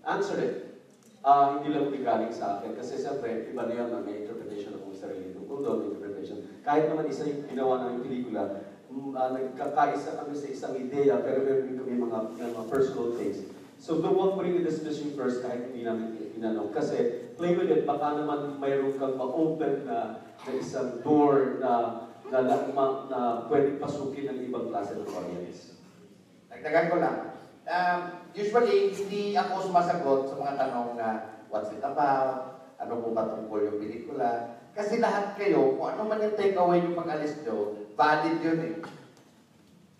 Answer 0.00 0.40
it. 0.40 0.56
Uh, 1.20 1.60
hindi 1.60 1.76
lang 1.76 1.92
galing 1.92 2.32
sa 2.32 2.56
akin. 2.56 2.72
Kasi 2.72 2.96
siyempre, 2.96 3.52
iba 3.52 3.68
na 3.68 3.74
yan 3.76 3.88
na 3.92 4.00
may 4.00 4.24
interpretation 4.24 4.80
ng 4.80 4.82
kung 4.88 4.96
sarili 4.96 5.36
tungkol 5.36 5.60
doon, 5.60 5.76
may 5.84 5.88
interpretation. 5.92 6.40
Kahit 6.64 6.88
naman 6.88 7.12
isa 7.12 7.28
yung 7.28 7.44
ginawa 7.52 7.84
ng 7.84 8.00
pelikula, 8.00 8.64
uh, 9.16 9.30
nagkakaisa 9.32 10.20
kami 10.20 10.34
sa 10.36 10.48
isang 10.48 10.74
ideya, 10.76 11.20
pero 11.20 11.44
meron 11.44 11.66
din 11.68 11.78
kami 11.80 11.92
mga, 12.00 12.18
mga 12.36 12.64
personal 12.70 13.16
things. 13.16 13.44
So, 13.76 14.00
doon 14.00 14.36
mo 14.36 14.40
rin 14.40 14.64
i-dismiss 14.64 15.04
yung 15.04 15.14
first 15.14 15.44
kahit 15.44 15.68
hindi 15.68 15.84
namin 15.84 16.16
inanong. 16.36 16.72
Kasi, 16.72 17.28
play 17.36 17.52
with 17.52 17.68
it, 17.68 17.84
baka 17.84 18.16
naman 18.16 18.56
mayroon 18.56 18.96
kang 18.96 19.20
ma-open 19.20 19.84
na, 19.84 20.24
na 20.24 20.50
isang 20.56 21.04
door 21.04 21.60
na 21.60 22.06
na, 22.30 22.38
na, 22.42 22.54
na, 22.66 22.84
na 23.06 23.20
pwedeng 23.46 23.78
pasukin 23.78 24.26
ng 24.26 24.38
ibang 24.50 24.66
klase 24.70 24.98
ng 24.98 25.06
audience. 25.06 25.78
Dagdagan 26.50 26.90
ko 26.90 26.96
lang. 26.98 27.16
Um, 27.66 28.00
usually, 28.34 28.94
hindi 28.94 29.34
ako 29.38 29.70
sumasagot 29.70 30.20
sa 30.30 30.36
mga 30.38 30.54
tanong 30.58 30.90
na 30.98 31.08
what's 31.50 31.70
it 31.70 31.82
about, 31.82 32.66
ano 32.78 33.02
po 33.02 33.14
ba 33.14 33.30
tungkol 33.30 33.70
yung 33.70 33.78
pelikula. 33.78 34.55
Kasi 34.76 35.00
lahat 35.00 35.40
kayo, 35.40 35.72
kung 35.80 35.88
ano 35.88 36.04
man 36.04 36.20
yung 36.20 36.36
takeaway 36.36 36.84
yung 36.84 37.00
pag-alis 37.00 37.40
nyo, 37.40 37.88
valid 37.96 38.36
yun 38.44 38.60
eh. 38.60 38.74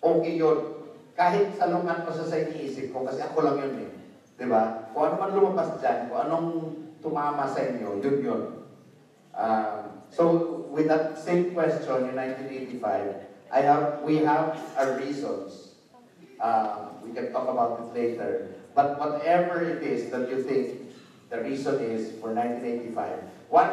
Okay 0.05 0.37
yun. 0.37 0.85
Kahit 1.17 1.57
salungan 1.57 2.05
ko 2.05 2.13
sa 2.13 2.29
sa 2.29 2.37
iniisip 2.45 2.93
ko, 2.93 3.01
kasi 3.01 3.25
ako 3.25 3.41
lang 3.41 3.57
yun 3.57 3.89
eh. 3.89 3.91
Ba? 4.45 4.93
Kung 4.93 5.09
ano 5.09 5.15
man 5.17 5.33
lumabas 5.33 5.81
dyan, 5.81 6.13
kung 6.13 6.21
anong 6.29 6.51
tumama 7.01 7.49
sa 7.49 7.65
inyo, 7.65 8.05
yun 8.05 8.19
yun. 8.21 8.43
Um, 9.33 10.05
so, 10.13 10.23
with 10.69 10.93
that 10.93 11.17
same 11.17 11.57
question 11.57 12.13
in 12.13 12.15
1985, 12.77 13.25
I 13.49 13.61
have, 13.65 14.05
we 14.05 14.21
have 14.29 14.61
our 14.77 15.01
reasons. 15.01 15.73
Uh, 16.37 17.01
we 17.01 17.17
can 17.17 17.33
talk 17.33 17.49
about 17.49 17.81
it 17.81 17.89
later. 17.97 18.53
But 18.77 19.01
whatever 19.01 19.65
it 19.65 19.81
is 19.81 20.13
that 20.13 20.29
you 20.29 20.45
think 20.45 20.93
the 21.33 21.41
reason 21.41 21.81
is 21.81 22.13
for 22.21 22.37
1985, 22.37 23.25
one, 23.49 23.73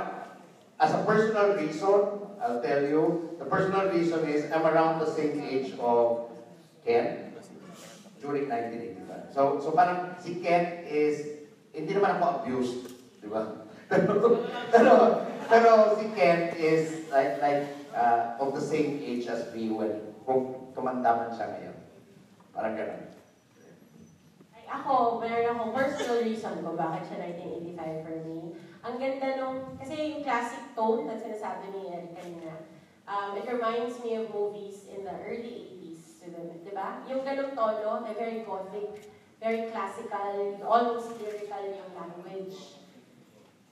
as 0.83 0.91
a 0.91 1.01
personal 1.07 1.55
reason, 1.55 2.19
I'll 2.43 2.59
tell 2.59 2.83
you, 2.83 3.35
the 3.39 3.45
personal 3.45 3.87
reason 3.87 4.27
is 4.27 4.51
I'm 4.51 4.67
around 4.67 4.99
the 4.99 5.07
same 5.07 5.39
age 5.39 5.71
of 5.79 6.27
Ken 6.83 7.31
during 8.19 8.51
1985. 8.51 9.31
So, 9.31 9.41
so 9.63 9.71
parang 9.71 10.19
si 10.19 10.43
Ken 10.43 10.83
is, 10.83 11.47
hindi 11.71 11.95
naman 11.95 12.19
ako 12.19 12.43
abused, 12.43 12.83
di 13.23 13.31
ba? 13.31 13.63
pero, 13.87 14.43
pero, 14.75 14.91
pero 15.47 15.69
si 15.95 16.11
Ken 16.11 16.51
is 16.59 17.07
like, 17.07 17.39
like 17.39 17.63
uh, 17.95 18.35
of 18.43 18.51
the 18.51 18.63
same 18.63 18.99
age 18.99 19.31
as 19.31 19.47
me 19.55 19.71
when 19.71 20.03
kung 20.27 20.67
tumanda 20.75 21.15
man 21.15 21.31
siya 21.31 21.47
ngayon. 21.47 21.77
Parang 22.51 22.75
ganun. 22.75 23.03
Ako, 24.73 25.21
meron 25.21 25.53
akong 25.53 25.73
personal 25.77 26.19
reason 26.25 26.59
ko 26.59 26.75
bakit 26.75 27.07
siya 27.07 27.31
1985 27.77 28.03
for 28.03 28.15
me. 28.27 28.39
Ang 28.83 28.99
ganda 28.99 29.39
nung, 29.39 29.79
kasi 29.79 29.95
yung 30.11 30.27
classic 30.27 30.75
tone 30.75 31.07
na 31.07 31.15
sinasabi 31.15 31.71
ni 31.71 31.87
Eric 31.87 32.19
kanina, 32.19 32.67
um, 33.07 33.31
it 33.39 33.47
reminds 33.47 33.95
me 34.03 34.19
of 34.19 34.27
movies 34.27 34.91
in 34.91 35.07
the 35.07 35.15
early 35.23 35.71
80s, 35.79 36.19
to 36.19 36.27
the, 36.27 36.43
di 36.67 36.75
ba? 36.75 36.99
Yung 37.07 37.23
ganong 37.23 37.55
tono, 37.55 38.03
na 38.03 38.11
very 38.11 38.43
gothic, 38.43 39.07
very 39.39 39.71
classical, 39.71 40.59
almost 40.67 41.15
lyrical 41.15 41.63
yung 41.63 41.95
language. 41.95 42.83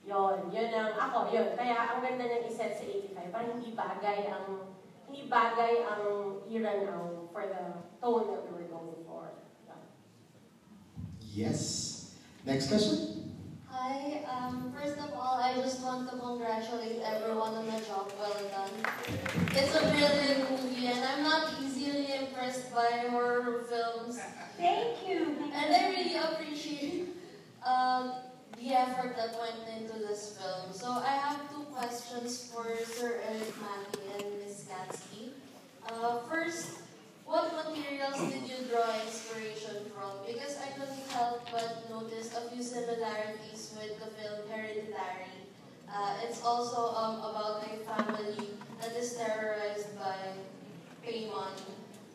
Yon, 0.08 0.48
yun 0.48 0.72
ang, 0.72 0.96
ako, 0.96 1.28
yun. 1.28 1.52
Kaya 1.60 1.92
ang 1.92 2.00
ganda 2.00 2.24
niyang 2.24 2.48
iset 2.48 2.72
sa 2.72 2.84
85, 2.88 3.36
parang 3.36 3.52
hindi 3.60 3.76
bagay 3.76 4.32
ang, 4.32 4.72
hindi 5.12 5.28
bagay 5.28 5.84
ang 5.84 6.04
era 6.48 6.88
now 6.88 7.28
for 7.28 7.44
the 7.44 7.84
tone 8.00 8.32
that 8.32 8.48
we 8.48 8.64
were 8.64 8.68
going 8.72 9.04
for. 9.04 9.28
Yes. 11.20 12.12
Next 12.44 12.68
question. 12.68 13.21
Hi, 13.84 14.22
um, 14.30 14.72
first 14.78 14.96
of 14.96 15.12
all, 15.12 15.40
I 15.42 15.54
just 15.56 15.82
want 15.82 16.08
to 16.08 16.16
congratulate 16.16 17.02
everyone 17.04 17.54
on 17.54 17.66
the 17.66 17.80
job 17.80 18.12
well 18.16 18.38
done. 18.54 18.70
It's 19.50 19.74
a 19.74 19.80
brilliant 19.80 20.50
movie, 20.52 20.86
and 20.86 21.04
I'm 21.04 21.24
not 21.24 21.54
easily 21.60 22.14
impressed 22.14 22.72
by 22.72 23.08
horror 23.10 23.64
films. 23.68 24.20
Thank 24.56 25.08
you. 25.08 25.34
And 25.52 25.74
I 25.74 25.88
really 25.90 26.14
appreciate 26.14 27.08
um, 27.66 28.12
the 28.56 28.72
effort 28.72 29.16
that 29.16 29.36
went 29.40 29.66
into 29.76 29.98
this 29.98 30.38
film. 30.38 30.72
So 30.72 30.88
I 30.88 31.16
have 31.16 31.50
two 31.50 31.64
questions 31.74 32.52
for 32.54 32.76
Sir 32.84 33.20
Eric 33.28 33.52
Maki 33.58 34.14
and 34.14 34.38
Ms. 34.44 34.66
Katsky. 34.70 35.30
Uh, 35.90 36.20
first, 36.30 36.81
what 37.32 37.48
materials 37.64 38.20
did 38.28 38.44
you 38.44 38.60
draw 38.68 38.84
inspiration 39.00 39.88
from? 39.96 40.20
Because 40.26 40.58
I 40.60 40.68
couldn't 40.76 41.08
help 41.16 41.40
but 41.50 41.88
notice 41.88 42.28
a 42.36 42.50
few 42.50 42.62
similarities 42.62 43.72
with 43.72 43.96
the 43.98 44.12
film 44.20 44.44
Hereditary. 44.50 45.40
Uh, 45.88 46.28
it's 46.28 46.44
also 46.44 46.94
um, 46.94 47.24
about 47.24 47.64
a 47.64 47.80
family 47.88 48.50
that 48.82 48.92
is 48.94 49.16
terrorized 49.16 49.96
by 49.98 50.14
Paimon. 51.06 51.56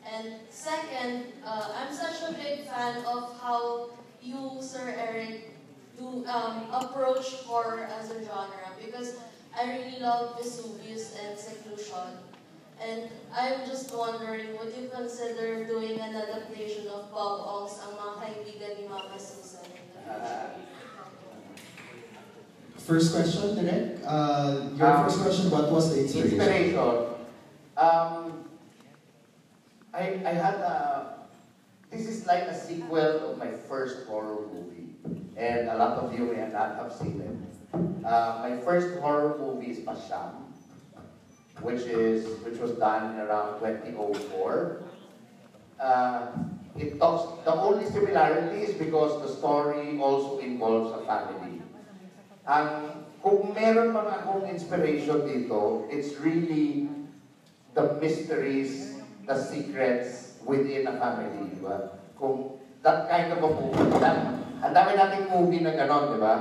And 0.06 0.36
second, 0.52 1.34
uh, 1.44 1.74
I'm 1.82 1.92
such 1.92 2.22
a 2.30 2.34
big 2.34 2.68
fan 2.68 3.04
of 3.06 3.42
how 3.42 3.90
you, 4.22 4.60
Sir 4.62 4.94
Eric, 5.00 5.58
do 5.98 6.28
um, 6.28 6.68
approach 6.72 7.42
horror 7.42 7.90
as 8.00 8.12
a 8.12 8.24
genre 8.24 8.70
because 8.80 9.18
I 9.58 9.66
really 9.66 10.00
love 10.00 10.38
Vesuvius 10.38 11.18
and 11.26 11.40
Seclusion. 11.40 12.27
And 12.82 13.10
I'm 13.34 13.66
just 13.66 13.94
wondering, 13.94 14.54
would 14.60 14.74
you 14.78 14.90
consider 14.94 15.66
doing 15.66 16.00
an 16.00 16.14
adaptation 16.16 16.88
of 16.88 17.10
Bob 17.12 17.42
Ong's 17.42 17.80
Ang 17.82 17.98
Mga 17.98 18.14
Kaibigan 18.22 18.72
ni 18.78 18.84
Mama 18.88 19.18
Susan? 19.18 19.66
First 22.78 23.12
question, 23.14 23.56
Derek. 23.58 24.00
Uh, 24.06 24.72
your 24.78 24.88
Um, 24.88 25.04
first 25.04 25.20
question, 25.20 25.52
what 25.52 25.68
was 25.72 25.92
the 25.92 26.02
inspiration? 26.08 26.40
Inspiration. 26.40 27.20
Um, 27.76 28.48
I, 29.94 30.22
I 30.24 30.34
had 30.38 30.56
a, 30.62 31.28
this 31.92 32.08
is 32.08 32.26
like 32.26 32.48
a 32.48 32.56
sequel 32.56 33.34
of 33.34 33.38
my 33.38 33.52
first 33.68 34.08
horror 34.08 34.48
movie. 34.54 34.96
And 35.36 35.68
a 35.70 35.76
lot 35.78 35.98
of 36.00 36.14
you 36.18 36.32
may 36.32 36.48
not 36.48 36.78
have 36.80 36.94
seen 36.94 37.20
it. 37.22 37.36
Uh, 38.06 38.40
my 38.48 38.56
first 38.64 38.98
horror 39.04 39.36
movie 39.38 39.72
is 39.76 39.80
Pasham, 39.84 40.47
which 41.62 41.84
is 41.90 42.26
which 42.46 42.60
was 42.60 42.72
done 42.78 43.18
around 43.20 43.60
2004. 43.60 44.84
Uh, 45.80 46.28
it 46.78 47.00
talks, 47.00 47.44
the 47.46 47.54
only 47.54 47.86
similarity 47.90 48.62
is 48.62 48.74
because 48.78 49.22
the 49.22 49.30
story 49.30 49.98
also 50.00 50.38
involves 50.40 50.94
a 50.94 51.02
family. 51.06 51.62
Ang 52.46 53.02
kung 53.22 53.54
meron 53.54 53.94
man 53.94 54.08
akong 54.08 54.46
inspiration 54.46 55.26
dito, 55.26 55.90
it's 55.90 56.18
really 56.22 56.90
the 57.74 57.98
mysteries, 57.98 59.02
the 59.26 59.38
secrets 59.38 60.38
within 60.46 60.86
a 60.88 60.96
family, 60.98 61.58
di? 61.62 61.98
Kung 62.18 62.58
that 62.82 63.10
kind 63.10 63.34
of 63.34 63.42
a 63.42 63.50
movie, 63.52 63.98
that, 64.02 64.18
ang 64.62 64.74
dami 64.74 64.92
nating 64.98 65.26
movie 65.34 65.62
na 65.62 65.74
ganon, 65.74 66.14
di 66.14 66.20
ba? 66.22 66.36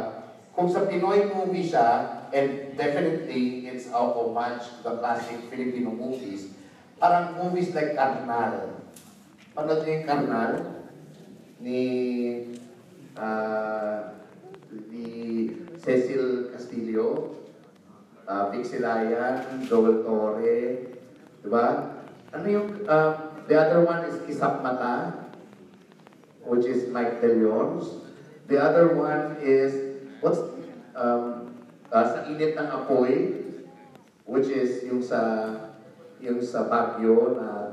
Kung 0.56 0.68
sa 0.68 0.88
Pinoy 0.88 1.28
movie 1.32 1.64
siya, 1.64 2.15
and 2.32 2.76
definitely 2.76 3.66
it's 3.66 3.88
a 3.90 3.98
homage 3.98 4.62
to 4.62 4.80
the 4.82 4.92
classic 4.98 5.38
Filipino 5.50 5.90
movies, 5.90 6.54
parang 6.98 7.36
movies 7.38 7.74
like 7.74 7.94
Carnal. 7.94 8.72
Panood 9.56 9.84
niyo 9.88 10.04
yung? 10.04 10.52
Ni, 11.60 11.82
ah, 13.16 14.12
ni 14.92 15.48
Cecil 15.80 16.52
Castillo, 16.52 17.36
uh, 18.26 18.50
Vic 18.50 18.66
Silayan, 18.66 19.62
Joel 19.64 20.02
Torre, 20.02 20.92
di 21.40 21.48
ba? 21.48 21.94
Ano 22.34 22.46
yung, 22.50 22.68
uh, 22.84 23.32
the 23.46 23.56
other 23.56 23.86
one 23.86 24.04
is 24.04 24.18
Isap 24.26 24.60
Mata, 24.60 25.24
which 26.44 26.66
is 26.66 26.90
Mike 26.90 27.22
De 27.22 27.30
Leon's. 27.32 28.02
The 28.50 28.58
other 28.58 28.94
one 28.94 29.38
is, 29.42 30.02
what's, 30.20 30.42
um, 30.94 31.45
uh, 31.92 32.04
Sa 32.06 32.18
Init 32.30 32.58
ng 32.58 32.68
Apoy, 32.68 33.12
which 34.26 34.50
is 34.50 34.82
yung 34.86 35.02
sa, 35.02 35.52
yung 36.18 36.42
sa 36.42 36.66
Baguio 36.66 37.38
na 37.38 37.66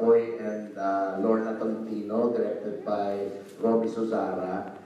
Boy 0.00 0.36
and 0.40 0.76
uh, 0.76 1.16
Lorna 1.20 1.56
Tolentino, 1.56 2.32
directed 2.32 2.84
by 2.84 3.16
Robbie 3.60 3.88
Suzara. 3.88 4.76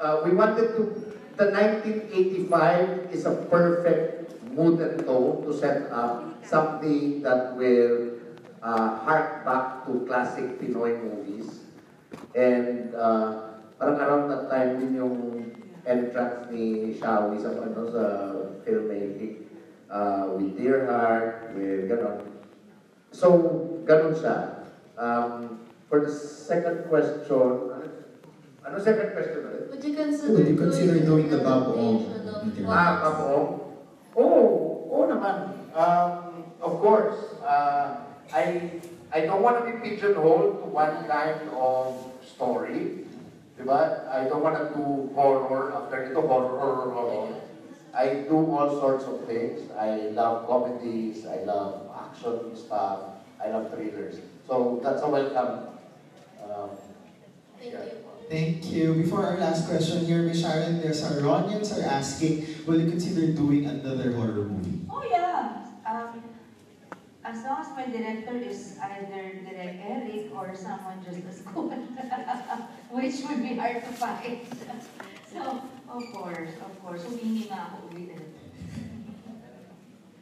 Uh, 0.00 0.20
we 0.24 0.32
wanted 0.32 0.76
to, 0.76 1.12
the 1.36 1.48
1985 1.52 3.12
is 3.12 3.24
a 3.24 3.34
perfect 3.48 4.32
mood 4.52 4.80
and 4.80 5.04
tone 5.06 5.44
to 5.44 5.50
set 5.52 5.90
up 5.90 6.24
something 6.44 7.22
that 7.22 7.56
will 7.56 8.16
uh, 8.62 8.98
hark 9.04 9.44
back 9.44 9.86
to 9.86 10.04
classic 10.06 10.60
Pinoy 10.60 10.96
movies. 11.00 11.64
And 12.34 12.94
uh, 12.94 13.60
parang 13.78 13.98
around 14.00 14.24
that 14.30 14.50
time 14.50 14.80
din 14.80 14.98
yung 14.98 15.16
entrance 15.84 16.48
ni 16.50 16.96
Shawi 16.96 17.36
sa, 17.40 17.52
ano, 17.60 17.84
sa 17.88 18.04
filmmaking 18.64 19.48
uh, 19.92 20.32
with 20.36 20.56
Dear 20.56 20.88
Heart, 20.88 21.54
with 21.54 21.88
gano'n. 21.88 22.18
So, 23.12 23.26
ganun 23.84 24.16
siya. 24.16 24.66
Um, 24.96 25.60
for 25.86 26.02
the 26.02 26.12
second 26.12 26.88
question, 26.88 27.70
ano, 27.70 27.86
ano 28.64 28.74
second 28.80 29.12
question 29.12 29.40
ulit? 29.44 29.64
Would 29.70 29.84
you 29.84 29.94
consider, 29.94 30.32
Would 30.32 30.48
you 30.48 30.58
consider 30.58 30.96
doing 31.04 31.28
the 31.28 31.44
Bob 31.44 31.76
Ong? 31.76 32.08
Ah, 32.64 33.04
Papo? 33.04 33.32
Oo, 34.16 34.42
oo 34.88 35.04
naman. 35.04 35.68
Um, 35.74 36.48
of 36.62 36.78
course, 36.80 37.36
uh, 37.42 38.08
I 38.32 38.78
I 39.14 39.26
don't 39.26 39.42
want 39.42 39.62
to 39.62 39.64
be 39.68 39.78
pigeonholed 39.78 40.62
to 40.62 40.66
one 40.70 41.06
kind 41.06 41.38
of 41.54 41.94
story. 42.24 43.03
Diba? 43.58 44.08
I 44.10 44.24
don't 44.24 44.42
want 44.42 44.58
to 44.58 44.74
do 44.74 45.14
horror 45.14 45.72
after 45.72 46.10
ito, 46.10 46.26
horror, 46.26 46.58
horror, 46.58 46.90
horror. 46.90 47.40
I 47.94 48.26
do 48.26 48.34
all 48.50 48.70
sorts 48.80 49.04
of 49.04 49.24
things. 49.26 49.70
I 49.78 50.10
love 50.10 50.46
comedies, 50.48 51.26
I 51.26 51.46
love 51.46 51.86
action 51.94 52.56
stuff, 52.56 53.22
I 53.38 53.50
love 53.50 53.70
thrillers. 53.70 54.18
So 54.46 54.80
that's 54.82 55.02
a 55.02 55.08
welcome. 55.08 55.78
Um, 56.42 56.70
yeah. 57.62 57.78
Thank 58.28 58.66
you. 58.66 58.94
Before 58.94 59.24
our 59.24 59.38
last 59.38 59.68
question 59.68 60.04
here, 60.04 60.22
Miss 60.22 60.40
Sharon, 60.40 60.80
there's 60.80 61.04
our 61.04 61.22
audience 61.28 61.70
are 61.78 61.84
asking, 61.84 62.66
will 62.66 62.80
you 62.80 62.90
consider 62.90 63.32
doing 63.32 63.66
another 63.66 64.12
horror 64.12 64.42
movie? 64.50 64.80
Oh 64.90 65.04
yeah. 65.08 65.62
Um, 65.86 66.33
as 67.24 67.42
long 67.44 67.60
as 67.64 67.68
my 67.72 67.86
director 67.88 68.36
is 68.36 68.76
either 68.82 69.40
Direk 69.48 69.80
Eric 69.80 70.28
or 70.36 70.54
someone 70.54 71.00
just 71.04 71.24
as 71.24 71.40
good, 71.54 71.80
which 72.92 73.16
would 73.24 73.40
be 73.42 73.56
hard 73.56 73.80
to 73.80 73.92
find. 73.96 74.44
so, 75.32 75.62
of 75.88 76.04
course, 76.12 76.52
of 76.60 76.72
course, 76.84 77.00
humingi 77.08 77.48
nga 77.48 77.72
ako 77.72 77.96
ulit. 77.96 78.20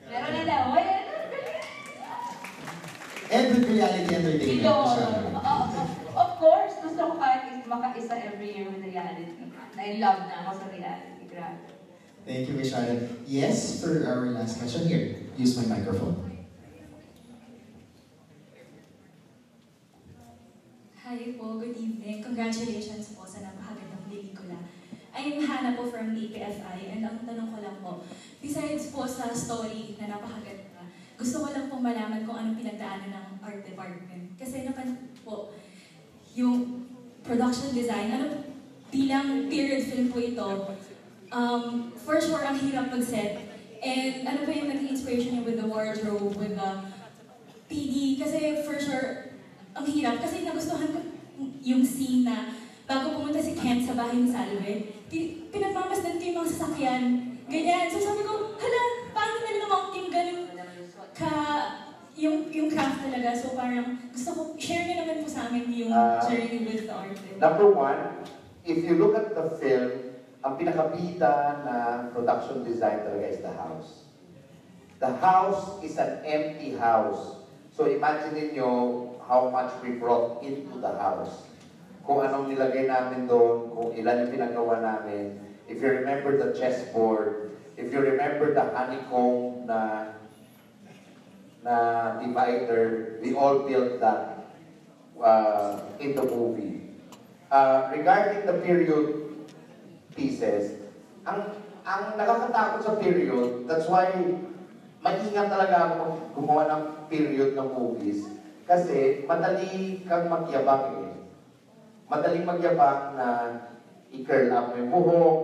Pero 0.06 0.38
na 0.46 0.56
wala 0.70 0.94
na. 1.02 1.14
And 3.32 3.64
reality 3.64 4.12
entertainment, 4.12 4.60
Yun. 4.60 4.86
Sharon. 4.92 5.34
Of 6.12 6.30
course, 6.36 6.74
gusto 6.84 7.00
ko 7.00 7.14
kahit 7.16 7.42
is- 7.56 7.66
makaisa 7.66 8.14
every 8.30 8.52
year 8.52 8.68
with 8.68 8.84
reality. 8.84 9.32
I 9.74 9.96
love 9.98 10.28
na 10.28 10.44
ako 10.46 10.50
sa 10.60 10.66
reality. 10.68 11.24
Grabe. 11.32 11.64
Thank 12.28 12.52
you, 12.52 12.54
Miss. 12.54 12.70
Yes, 13.26 13.80
for 13.80 14.04
our 14.06 14.30
last 14.36 14.60
question 14.60 14.86
here. 14.86 15.16
Use 15.34 15.56
my 15.58 15.64
microphone. 15.66 16.31
Hi 21.12 21.36
po, 21.36 21.60
good 21.60 21.76
evening. 21.76 22.24
Congratulations 22.24 23.12
po 23.12 23.28
sa 23.28 23.44
napakagandang 23.44 24.00
pelikula. 24.08 24.64
I'm 25.12 25.44
Hannah 25.44 25.76
po 25.76 25.84
from 25.92 26.16
DPFI 26.16 26.88
and 26.88 27.04
ang 27.04 27.20
tanong 27.28 27.52
ko 27.52 27.60
lang 27.60 27.76
po, 27.84 28.00
besides 28.40 28.88
po 28.88 29.04
sa 29.04 29.28
story 29.28 29.92
na 30.00 30.08
napakaganda, 30.08 30.88
gusto 31.20 31.44
ko 31.44 31.52
lang 31.52 31.68
po 31.68 31.84
malaman 31.84 32.24
kung 32.24 32.32
anong 32.32 32.56
pinagdaanan 32.56 33.12
ng 33.12 33.28
art 33.44 33.60
department. 33.60 34.40
Kasi 34.40 34.64
napan 34.64 35.12
po, 35.20 35.52
yung 36.32 36.88
production 37.20 37.76
design, 37.76 38.08
ano, 38.08 38.48
bilang 38.88 39.52
period 39.52 39.84
film 39.84 40.08
po 40.08 40.16
ito, 40.16 40.48
um, 41.28 41.92
for 41.92 42.24
sure, 42.24 42.40
ang 42.40 42.56
hirap 42.56 42.88
mag-set. 42.88 43.52
And 43.84 44.24
ano 44.24 44.48
po 44.48 44.50
yung 44.56 44.72
naging 44.72 44.96
inspiration 44.96 45.36
niyo 45.36 45.44
with 45.44 45.60
the 45.60 45.68
wardrobe, 45.68 46.40
with 46.40 46.56
the 46.56 46.72
PD? 47.68 48.16
Kasi 48.16 48.64
for 48.64 48.80
sure, 48.80 49.28
ang 49.72 49.86
hirap. 49.88 50.20
Kasi 50.20 50.44
nagustuhan 50.44 50.92
ko 50.92 51.01
yung 51.62 51.82
scene 51.82 52.26
na 52.26 52.50
bago 52.84 53.14
pumunta 53.14 53.38
si 53.38 53.54
Kent 53.54 53.86
sa 53.86 53.94
bahay 53.94 54.18
ni 54.18 54.28
Salve, 54.28 54.72
pi- 55.06 55.46
pinagmamasdan 55.48 56.18
ko 56.18 56.24
yung 56.24 56.38
mga 56.38 56.50
sasakyan. 56.50 57.02
Ganyan. 57.46 57.86
So 57.88 57.98
sabi 58.02 58.22
ko, 58.22 58.32
hala, 58.54 58.80
paano 59.10 59.34
nila 59.40 59.58
namang 59.62 59.84
yung 59.94 60.10
ganun 60.10 60.40
ka, 61.12 61.32
yung, 62.14 62.50
yung 62.50 62.68
craft 62.68 63.00
talaga. 63.02 63.30
So 63.32 63.54
parang 63.54 64.10
gusto 64.10 64.30
ko, 64.32 64.40
share 64.56 64.84
niyo 64.84 64.96
naman 65.00 65.22
po 65.22 65.28
sa 65.28 65.46
amin 65.46 65.70
yung 65.70 65.92
Ah, 65.92 66.18
journey 66.20 66.64
with 66.64 66.84
the 66.84 66.92
artist. 66.92 67.38
Number 67.38 67.68
one, 67.68 68.00
if 68.62 68.78
you 68.80 68.98
look 68.98 69.14
at 69.14 69.30
the 69.30 69.46
film, 69.56 69.90
ang 70.42 70.58
pinakabida 70.58 71.32
na 71.62 71.74
production 72.10 72.66
design 72.66 73.06
talaga 73.06 73.26
is 73.28 73.40
the 73.40 73.54
house. 73.54 73.90
The 74.98 75.10
house 75.18 75.78
is 75.80 75.94
an 75.98 76.22
empty 76.26 76.74
house. 76.74 77.38
So 77.70 77.86
imagine 77.86 78.50
niyo 78.50 78.70
how 79.22 79.46
much 79.48 79.70
we 79.82 79.96
brought 79.96 80.42
into 80.42 80.78
the 80.78 80.92
house. 80.98 81.46
Kung 82.02 82.18
anong 82.18 82.50
nilagay 82.50 82.90
namin 82.90 83.30
doon, 83.30 83.70
kung 83.70 83.90
ilan 83.94 84.26
yung 84.26 84.32
pinagawa 84.34 84.82
namin. 84.82 85.38
If 85.70 85.78
you 85.78 86.02
remember 86.02 86.34
the 86.34 86.50
chessboard, 86.50 87.54
if 87.78 87.94
you 87.94 88.02
remember 88.02 88.50
the 88.50 88.66
honeycomb 88.74 89.70
na 89.70 90.10
na 91.62 91.76
divider, 92.18 93.16
we 93.22 93.38
all 93.38 93.62
built 93.62 94.02
that 94.02 94.50
uh, 95.22 95.78
in 96.02 96.18
the 96.18 96.26
movie. 96.26 96.90
Uh, 97.46 97.86
regarding 97.94 98.42
the 98.50 98.58
period 98.66 99.22
pieces, 100.18 100.82
ang 101.22 101.54
ang 101.86 102.18
nakakatakot 102.18 102.80
sa 102.82 102.92
period, 102.98 103.66
that's 103.70 103.86
why 103.86 104.10
maingat 105.02 105.46
talaga 105.50 105.94
ako 105.94 106.02
gumawa 106.34 106.62
ng 106.66 106.82
period 107.06 107.54
ng 107.54 107.68
movies. 107.74 108.26
Kasi 108.66 109.26
madali 109.26 110.02
kang 110.06 110.30
magyabang 110.30 110.98
eh. 110.98 111.01
Madaling 112.12 112.44
magyabang 112.44 113.16
na 113.16 113.28
i-curl 114.12 114.52
up 114.52 114.68
mo 114.68 114.74
yung 114.76 114.92
buhok, 114.92 115.40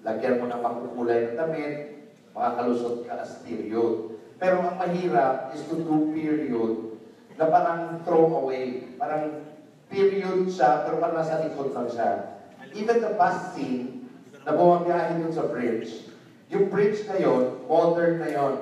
lagyan 0.00 0.40
mo 0.40 0.48
ng 0.48 0.64
makukulay 0.64 1.28
ng 1.28 1.36
damit, 1.36 1.76
makakalusot 2.32 3.04
ka 3.04 3.20
as 3.20 3.44
period. 3.44 4.16
Pero 4.40 4.64
ang 4.64 4.80
mahirap 4.80 5.52
is 5.52 5.68
to 5.68 5.76
do 5.84 6.08
period 6.16 6.96
na 7.36 7.52
parang 7.52 8.00
throw 8.08 8.40
away. 8.40 8.88
Parang 8.96 9.52
period 9.92 10.48
siya, 10.48 10.88
pero 10.88 10.96
parang 10.96 11.20
nasa 11.20 11.44
likod 11.44 11.76
lang 11.76 11.92
siya. 11.92 12.40
Even 12.72 13.04
the 13.04 13.12
past 13.20 13.52
scene, 13.52 14.08
na 14.48 14.56
bumabiyahin 14.56 15.28
dun 15.28 15.36
sa 15.36 15.44
bridge, 15.44 16.08
yung 16.48 16.72
bridge 16.72 17.04
na 17.04 17.20
yon, 17.20 17.68
modern 17.68 18.24
na 18.24 18.32
yon. 18.32 18.54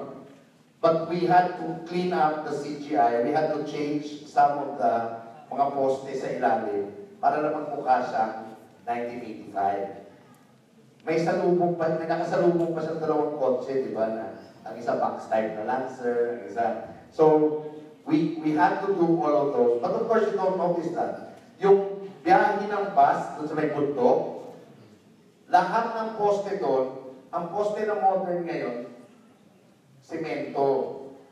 But 0.82 1.07
we 1.07 1.30
had 1.30 1.62
to 1.62 1.78
clean 1.86 2.11
up 2.11 2.42
the 2.42 2.59
CGI. 2.59 3.22
We 3.22 3.30
had 3.30 3.55
to 3.55 3.62
change 3.62 4.26
some 4.26 4.66
of 4.66 4.82
the 4.82 5.22
mga 5.47 5.66
poste 5.78 6.11
sa 6.11 6.26
ilalim 6.34 7.05
para 7.20 7.40
naman 7.40 7.72
mukha 7.72 8.04
siyang 8.04 8.60
1985. 8.86 10.06
May 11.06 11.22
salubong 11.22 11.78
pa, 11.78 11.94
may 11.96 12.10
nakasalubong 12.10 12.74
pa 12.74 12.82
sa 12.82 12.98
dalawang 12.98 13.38
kotse, 13.38 13.86
di 13.86 13.94
ba, 13.94 14.10
na 14.10 14.34
ang 14.66 14.74
isa 14.74 14.98
type 14.98 15.54
na 15.54 15.70
Lancer, 15.70 16.34
ang 16.34 16.42
isa. 16.50 16.66
So, 17.14 17.24
we 18.02 18.42
we 18.42 18.58
had 18.58 18.82
to 18.82 18.90
do 18.94 19.06
all 19.22 19.36
of 19.46 19.48
those. 19.54 19.78
But 19.78 19.94
of 19.94 20.10
course, 20.10 20.26
you 20.26 20.34
don't 20.34 20.58
notice 20.58 20.90
that. 20.98 21.38
Yung 21.62 22.10
biyahe 22.26 22.66
ng 22.66 22.86
bus 22.94 23.38
doon 23.38 23.46
sa 23.46 23.54
may 23.54 23.70
bundok, 23.70 24.50
lahat 25.46 25.94
ng 25.94 26.10
poste 26.18 26.58
doon, 26.58 27.14
ang 27.30 27.54
poste 27.54 27.86
na 27.86 28.02
modern 28.02 28.42
ngayon, 28.42 28.90
semento 30.02 30.66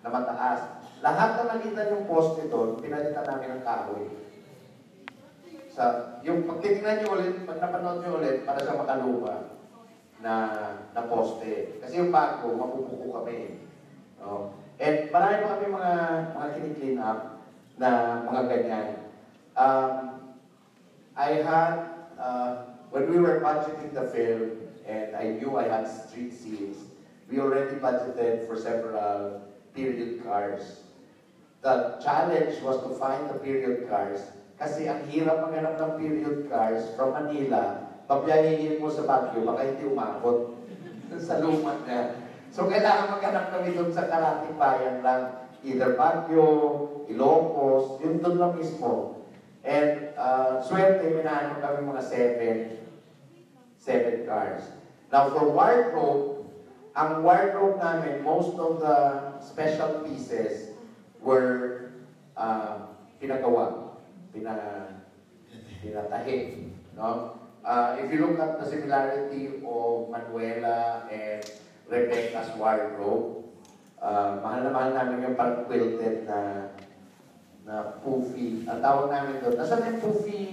na 0.06 0.08
mataas. 0.14 0.86
Lahat 1.02 1.30
na 1.36 1.58
nakita 1.58 1.90
yung 1.90 2.06
poste 2.06 2.46
doon, 2.46 2.78
pinalitan 2.78 3.26
namin 3.26 3.58
ng 3.58 3.62
kahoy. 3.66 4.23
Sa, 5.74 6.14
yung 6.22 6.46
pag 6.46 6.62
titingnan 6.62 7.02
nyo 7.02 7.18
ulit, 7.18 7.34
pag 7.42 7.58
napanood 7.58 7.98
nyo 8.06 8.22
ulit, 8.22 8.46
para 8.46 8.62
sa 8.62 8.78
makaluma 8.78 9.58
na, 10.22 10.34
na 10.94 11.02
poste. 11.10 11.82
Kasi 11.82 11.98
yung 11.98 12.14
bago, 12.14 12.54
mapupuko 12.54 13.18
kami. 13.18 13.58
No? 14.22 14.54
And 14.78 15.10
marami 15.10 15.34
pa 15.42 15.58
kami 15.58 15.66
mga, 15.74 15.92
mga 16.30 16.48
kini-clean 16.54 16.98
up 17.02 17.42
na 17.74 18.22
mga 18.22 18.42
ganyan. 18.46 18.88
Um, 19.58 19.94
I 21.18 21.42
had, 21.42 22.06
uh, 22.22 22.78
when 22.94 23.10
we 23.10 23.18
were 23.18 23.42
budgeting 23.42 23.98
the 23.98 24.06
film, 24.14 24.70
and 24.86 25.18
I 25.18 25.34
knew 25.42 25.58
I 25.58 25.66
had 25.66 25.90
street 25.90 26.30
scenes, 26.30 26.86
we 27.26 27.42
already 27.42 27.82
budgeted 27.82 28.46
for 28.46 28.54
several 28.54 29.42
period 29.74 30.22
cars. 30.22 30.86
The 31.66 31.98
challenge 31.98 32.62
was 32.62 32.78
to 32.86 32.94
find 32.94 33.26
the 33.26 33.42
period 33.42 33.90
cars 33.90 34.22
kasi 34.54 34.86
ang 34.86 35.02
hirap 35.10 35.50
maghanap 35.50 35.74
ng 35.76 35.92
period 35.98 36.38
cars 36.46 36.94
from 36.94 37.10
Manila, 37.10 37.90
pabiyahihin 38.06 38.78
mo 38.78 38.86
sa 38.86 39.08
Baguio, 39.08 39.42
baka 39.42 39.66
hindi 39.66 39.84
umabot 39.88 40.62
sa 41.26 41.42
luma 41.42 41.82
niya. 41.82 42.22
So 42.54 42.70
kailangan 42.70 43.18
maghanap 43.18 43.50
kami 43.50 43.74
doon 43.74 43.90
sa 43.90 44.06
karating 44.06 44.54
bayan 44.54 45.02
lang, 45.02 45.50
either 45.66 45.98
Baguio, 45.98 46.46
Ilocos, 47.10 47.98
yun 48.00 48.22
doon 48.22 48.36
lang 48.38 48.54
mismo. 48.54 49.20
And 49.64 50.12
uh, 50.14 50.60
swerte, 50.60 51.08
minahanap 51.08 51.64
kami 51.64 51.88
mga 51.88 52.04
seven, 52.04 52.56
seven 53.80 54.28
cars. 54.28 54.68
Now 55.08 55.32
for 55.32 55.50
wardrobe, 55.50 56.46
ang 56.94 57.26
wardrobe 57.26 57.82
namin, 57.82 58.22
most 58.22 58.54
of 58.54 58.78
the 58.78 58.96
special 59.42 60.06
pieces 60.06 60.78
were 61.18 61.90
uh, 62.38 62.94
pinagawa, 63.18 63.83
pina, 64.34 64.54
pinatahi. 65.78 66.38
No? 66.98 67.38
Uh, 67.62 67.96
if 68.02 68.10
you 68.12 68.26
look 68.26 68.36
at 68.42 68.60
the 68.60 68.66
similarity 68.66 69.62
of 69.62 70.10
Manuela 70.10 71.06
and 71.08 71.40
Rebecca's 71.88 72.52
wardrobe, 72.58 73.46
uh, 74.02 74.42
mahal 74.42 74.66
na 74.66 74.70
mahal 74.74 74.90
namin 74.92 75.24
yung 75.30 75.38
parang 75.38 75.64
quilted 75.64 76.26
na 76.26 76.68
na 77.64 77.96
poofy. 78.04 78.68
Ang 78.68 78.84
tawag 78.84 79.08
namin 79.08 79.40
doon, 79.40 79.56
nasaan 79.56 79.96
yung 79.96 80.02
poofy, 80.04 80.44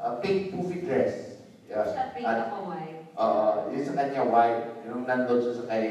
uh, 0.00 0.16
pink 0.24 0.56
poofy 0.56 0.86
dress? 0.88 1.44
Yeah. 1.68 1.84
Siya 1.84 2.16
pink 2.16 2.24
At- 2.24 2.48
ako 2.48 2.72
white. 2.72 3.04
Oo, 3.18 3.68
yun 3.68 3.84
sa 3.84 3.98
kanya 3.98 4.24
white. 4.24 4.64
Yung 4.88 5.04
nandun 5.04 5.44
siya 5.44 5.54
sa 5.60 5.68
kay 5.68 5.86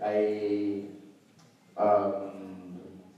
kay 0.00 0.22
um, 1.76 2.32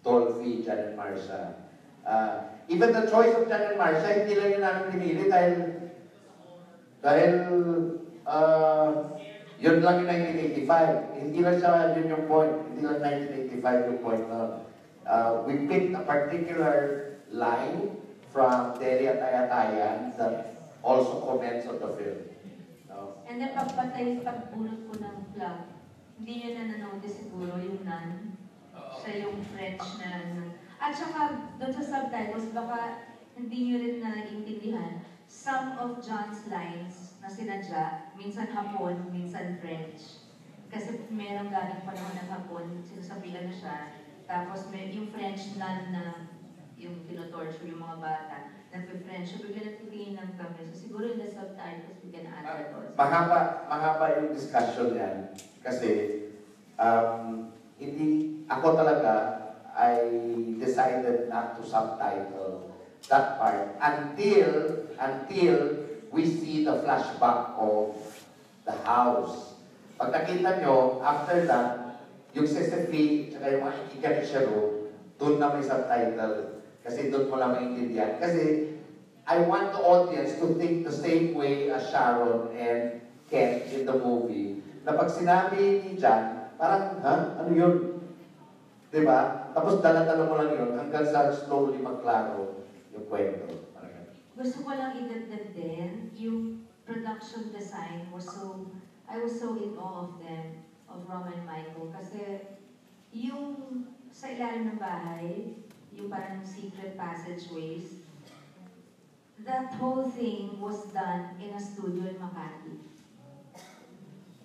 Dolphy, 0.03 0.67
Jan 0.67 0.91
and 0.91 0.99
Marsha. 0.99 1.64
Uh, 2.05 2.45
even 2.69 2.93
the 2.93 3.09
choice 3.09 3.33
of 3.33 3.49
Jan 3.49 3.73
and 3.73 3.81
Marsha, 3.81 4.09
hindi 4.13 4.37
lang 4.37 4.51
yun 4.53 4.63
namin 4.63 4.85
pinili 4.93 5.25
dahil 5.29 5.55
dahil 7.01 7.33
uh, 8.29 8.89
yun 9.61 9.81
lang 9.81 10.05
yung 10.05 10.11
1985. 10.69 11.21
Hindi 11.21 11.39
lang 11.41 11.57
siya 11.61 11.97
yun 11.97 12.13
yung 12.13 12.27
point. 12.29 12.55
Hindi 12.69 12.81
lang 12.85 13.01
1985 13.01 13.89
yung 13.89 14.01
point 14.05 14.25
na 14.29 14.41
uh, 15.09 15.31
we 15.49 15.65
picked 15.69 15.97
a 15.97 16.05
particular 16.05 16.77
line 17.33 17.97
from 18.33 18.75
Delia 18.81 19.21
Tayatayan 19.21 20.17
that 20.19 20.59
also 20.83 21.23
comments 21.23 21.69
on 21.69 21.79
the 21.79 21.91
film. 21.97 22.21
No? 22.91 23.21
And 23.29 23.41
then 23.41 23.55
pagpatay, 23.55 24.27
pagbunot 24.27 24.91
ko 24.91 24.93
ng 25.01 25.19
plug, 25.33 25.59
hindi 26.19 26.33
nyo 26.41 26.51
na 26.57 26.65
nanotice 26.75 27.27
siguro 27.27 27.57
yung 27.63 27.85
nun. 27.87 28.37
Siya 28.75 29.29
yung 29.29 29.39
French 29.55 29.87
na 30.03 30.35
nun. 30.35 30.54
At 30.85 30.93
saka, 30.93 31.49
doon 31.57 31.73
sa 31.73 31.81
subtitles, 31.81 32.53
baka 32.53 33.09
hindi 33.41 33.73
nyo 33.73 33.77
rin 33.81 34.05
naiintindihan. 34.05 35.01
Some 35.25 35.81
of 35.81 36.05
John's 36.05 36.45
lines 36.53 37.17
na 37.25 37.33
sinadya, 37.33 38.13
minsan 38.21 38.53
Hapon, 38.53 39.09
minsan 39.09 39.57
French. 39.65 40.21
Kasi 40.69 41.09
merong 41.09 41.49
galing 41.49 41.89
panahon 41.89 42.21
ng 42.21 42.29
Hapon, 42.29 42.67
sinasabihan 42.85 43.49
na 43.49 43.55
siya. 43.57 43.79
Tapos 44.29 44.69
may 44.69 44.93
yung 44.93 45.09
French 45.09 45.57
nun 45.57 45.89
na 45.89 46.29
yung 46.77 47.01
tinotorture 47.09 47.65
yung 47.65 47.81
mga 47.81 48.05
bata, 48.05 48.37
nagpe-French. 48.69 49.41
So 49.41 49.41
bigla 49.41 49.65
nagtitingin 49.65 50.37
kami. 50.37 50.69
So 50.69 50.77
siguro 50.77 51.17
in 51.17 51.17
the 51.17 51.33
subtitles, 51.33 51.97
we 52.05 52.13
can 52.13 52.29
add 52.29 52.45
that 52.45 52.77
also. 52.77 52.93
Mahaba, 52.93 53.65
mahaba 53.73 54.21
yung 54.21 54.37
discussion 54.37 54.93
yan. 54.93 55.33
Kasi, 55.65 55.91
um, 56.77 57.49
hindi, 57.81 58.45
ako 58.53 58.77
talaga, 58.77 59.44
I 59.75 60.07
decided 60.63 61.29
not 61.29 61.59
to 61.59 61.63
subtitle 61.67 62.71
that 63.11 63.39
part 63.39 63.75
until, 63.83 64.87
until 65.03 65.59
we 66.15 66.25
see 66.25 66.65
the 66.65 66.79
flashback 66.87 67.59
of 67.59 67.99
the 68.65 68.73
house. 68.87 69.59
Pag 69.99 70.15
nakita 70.15 70.63
nyo, 70.63 71.03
after 71.03 71.43
that, 71.51 72.01
yung 72.35 72.47
Sesefi, 72.47 73.31
tsaka 73.31 73.55
yung 73.55 73.63
mga 73.67 74.23
Shero, 74.27 74.91
doon 75.19 75.39
na 75.39 75.55
may 75.55 75.63
subtitle. 75.63 76.63
Kasi 76.83 77.11
doon 77.11 77.31
mo 77.31 77.39
lang 77.39 77.55
maintindihan. 77.55 78.19
Kasi, 78.19 78.75
I 79.25 79.41
want 79.49 79.73
the 79.73 79.81
audience 79.81 80.37
to 80.43 80.53
think 80.59 80.85
the 80.85 80.93
same 80.93 81.33
way 81.33 81.71
as 81.71 81.89
Sharon 81.89 82.53
and 82.59 83.01
Ken 83.31 83.65
in 83.73 83.89
the 83.89 83.97
movie. 83.97 84.61
Na 84.85 84.93
pag 84.93 85.09
sinabi 85.09 85.81
ni 85.81 85.91
Jan, 85.97 86.53
parang, 86.61 87.01
ha? 87.01 87.41
Ano 87.41 87.51
yun? 87.55 88.04
Diba? 88.95 89.51
Tapos 89.51 89.83
dala-dala 89.83 90.31
mo 90.31 90.39
lang 90.39 90.55
yun 90.55 90.71
hanggang 90.79 91.03
sa 91.03 91.27
slowly 91.27 91.83
magklaro 91.83 92.63
yung 92.95 93.11
kwento. 93.11 93.75
Gusto 94.39 94.63
ko 94.63 94.71
lang 94.71 94.95
idagdag 94.95 95.51
din, 95.51 96.15
yung 96.15 96.63
production 96.87 97.51
design 97.51 98.07
was 98.15 98.23
so, 98.23 98.71
I 99.11 99.19
was 99.19 99.35
so 99.35 99.59
in 99.59 99.75
awe 99.75 100.07
of 100.07 100.23
them, 100.23 100.63
of 100.87 101.03
Rom 101.11 101.27
and 101.27 101.43
Michael, 101.43 101.91
kasi 101.91 102.55
yung 103.11 103.83
sa 104.15 104.31
ilalim 104.31 104.75
ng 104.75 104.79
bahay, 104.79 105.59
yung 105.91 106.07
parang 106.07 106.47
secret 106.47 106.95
passageways, 106.95 108.07
that 109.43 109.75
whole 109.75 110.07
thing 110.07 110.55
was 110.63 110.87
done 110.95 111.35
in 111.43 111.51
a 111.51 111.59
studio 111.59 112.15
in 112.15 112.19
Makati. 112.23 112.79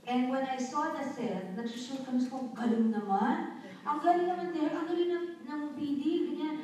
And 0.09 0.33
when 0.33 0.41
I 0.41 0.57
saw 0.57 0.89
the 0.89 1.05
set, 1.05 1.53
nagsushoot 1.53 2.01
kami 2.01 2.17
sa 2.17 2.41
galing 2.57 2.89
naman. 2.89 3.58
Ang 3.89 3.99
galing 4.05 4.29
naman 4.29 4.53
din, 4.53 4.69
ang 4.69 4.85
galing 4.85 5.09
ng, 5.09 5.27
ng 5.49 5.61
PD, 5.73 6.01
ganyan. 6.29 6.57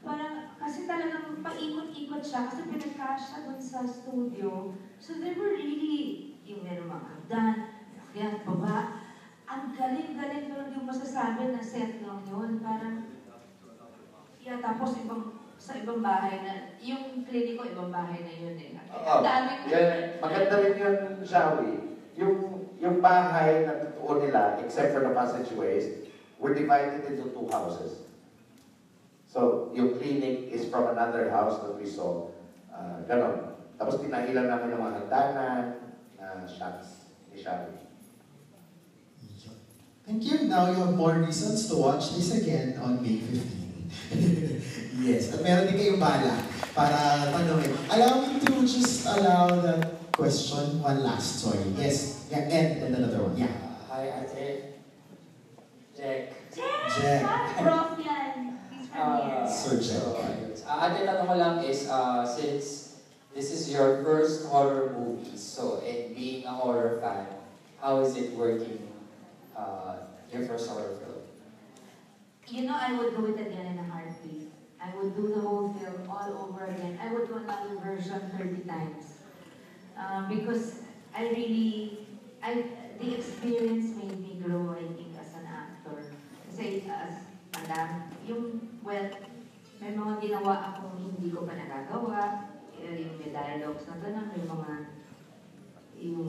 Parang, 0.00 0.56
kasi 0.56 0.88
talagang 0.88 1.44
paikot-ikot 1.44 2.24
siya, 2.24 2.48
kasi 2.48 2.72
pinagkasya 2.72 3.44
dun 3.44 3.60
sa 3.60 3.84
studio. 3.84 4.72
So 4.96 5.20
they 5.20 5.36
were 5.36 5.52
really, 5.52 6.40
yung 6.48 6.64
meron 6.64 6.88
mga 6.88 7.04
hagdan, 7.04 7.56
yan, 8.16 8.32
baba. 8.48 8.96
Ang 9.44 9.76
galing-galing, 9.76 10.48
pero 10.48 10.72
mo 10.72 10.88
masasabi 10.88 11.52
na 11.52 11.60
set 11.60 12.00
lang 12.00 12.24
yun. 12.24 12.64
Parang, 12.64 12.96
yeah, 14.40 14.64
tapos 14.64 14.96
ibang, 15.04 15.36
sa 15.60 15.76
ibang 15.76 16.00
bahay 16.00 16.40
na, 16.40 16.80
yung 16.80 17.28
clinic 17.28 17.60
ko, 17.60 17.68
ibang 17.68 17.92
bahay 17.92 18.24
na 18.24 18.32
yun 18.32 18.56
eh. 18.56 18.72
Oo. 18.88 19.20
Daming, 19.20 19.68
Yan, 19.68 20.16
maganda 20.16 20.56
rin 20.56 20.80
yun, 20.80 20.96
Shawi. 21.28 21.92
Yung, 22.16 22.64
yung 22.80 23.04
bahay 23.04 23.68
na 23.68 23.84
totoo 23.84 24.24
nila, 24.24 24.56
except 24.64 24.96
for 24.96 25.04
the 25.04 25.12
passageways, 25.12 26.08
were 26.40 26.56
divided 26.56 27.04
into 27.04 27.30
two 27.30 27.46
houses. 27.52 28.10
another 31.00 31.30
house 31.30 31.62
that 31.62 31.74
we 31.74 31.88
saw. 31.88 32.28
Uh, 32.68 33.00
ganon. 33.08 33.56
Tapos 33.80 34.04
tinahilan 34.04 34.46
namin 34.52 34.76
ng 34.76 34.80
mga 34.80 34.92
hagdanan 35.04 35.64
na 36.20 36.44
shots 36.44 37.08
ni 37.32 37.40
Shari. 37.40 37.88
Thank 40.04 40.26
you. 40.26 40.50
Now 40.50 40.74
you 40.74 40.78
have 40.82 40.98
more 40.98 41.22
reasons 41.22 41.70
to 41.70 41.78
watch 41.78 42.18
this 42.18 42.34
again 42.34 42.76
on 42.82 42.98
May 42.98 43.22
15. 43.22 44.98
yes. 45.06 45.30
At 45.38 45.40
meron 45.46 45.70
din 45.70 45.76
kayong 45.78 46.02
bala 46.02 46.34
para 46.74 47.30
tanongin. 47.30 47.70
Allow 47.94 48.26
me 48.26 48.42
to 48.42 48.66
just 48.66 49.06
allow 49.06 49.54
that 49.62 50.10
question 50.10 50.82
one 50.82 51.06
last. 51.06 51.46
Sorry. 51.46 51.62
Yes. 51.78 52.26
Yeah, 52.26 52.50
and, 52.50 52.90
and 52.90 52.92
another 52.98 53.22
one. 53.22 53.38
Yeah. 53.38 53.54
Hi, 53.86 54.26
Ate. 54.26 54.69
Jack. 56.00 56.32
Jack. 56.96 57.56
Prof 57.60 57.98
yan. 58.00 58.58
He's 58.72 58.88
from 58.88 59.20
here. 59.20 59.44
Sir 59.44 59.76
Jack. 59.76 60.00
So, 60.00 60.16
ayun. 60.16 60.50
Ah, 60.64 60.88
ate, 60.88 61.04
tanong 61.04 61.26
ko 61.28 61.34
lang 61.36 61.56
is, 61.66 61.90
uh, 61.92 62.24
since 62.24 62.96
this 63.36 63.52
is 63.52 63.68
your 63.68 64.00
first 64.00 64.48
horror 64.48 64.96
movie, 64.96 65.36
so, 65.36 65.84
and 65.84 66.16
being 66.16 66.46
a 66.48 66.54
horror 66.54 66.96
fan, 67.04 67.28
how 67.82 68.00
is 68.00 68.16
it 68.16 68.32
working, 68.32 68.80
uh, 69.52 70.08
your 70.32 70.46
first 70.48 70.70
horror 70.72 70.96
film? 71.04 71.20
You 72.48 72.66
know, 72.66 72.78
I 72.78 72.96
would 72.96 73.12
do 73.14 73.30
it 73.30 73.38
again 73.38 73.76
in 73.76 73.78
a 73.78 73.86
heartbeat. 73.86 74.50
I 74.80 74.88
would 74.96 75.14
do 75.14 75.28
the 75.28 75.40
whole 75.44 75.74
film 75.76 76.08
all 76.08 76.48
over 76.48 76.64
again. 76.66 76.98
I 77.02 77.12
would 77.12 77.28
do 77.28 77.36
another 77.44 77.76
version 77.78 78.18
30 78.38 78.64
times. 78.64 79.20
Um, 79.94 80.32
because 80.32 80.82
I 81.14 81.28
really, 81.28 82.06
I, 82.42 82.64
the 82.98 83.14
experience 83.14 83.94
made 83.94 84.18
me 84.18 84.40
grow, 84.42 84.74
I 84.74 84.86
think, 84.96 85.09
Kasi 86.60 86.84
as 86.92 87.24
madam, 87.56 88.12
yung, 88.28 88.76
well, 88.84 89.08
may 89.80 89.96
mga 89.96 90.14
ginawa 90.20 90.76
akong 90.76 91.00
hindi 91.00 91.32
ko 91.32 91.48
pa 91.48 91.56
nagagawa. 91.56 92.52
Eh, 92.76 93.00
Yung 93.00 93.16
may 93.16 93.32
dialogues 93.32 93.88
na 93.88 93.96
gano'n, 93.96 94.28
may 94.28 94.44
mga, 94.44 94.72
yung 96.04 96.28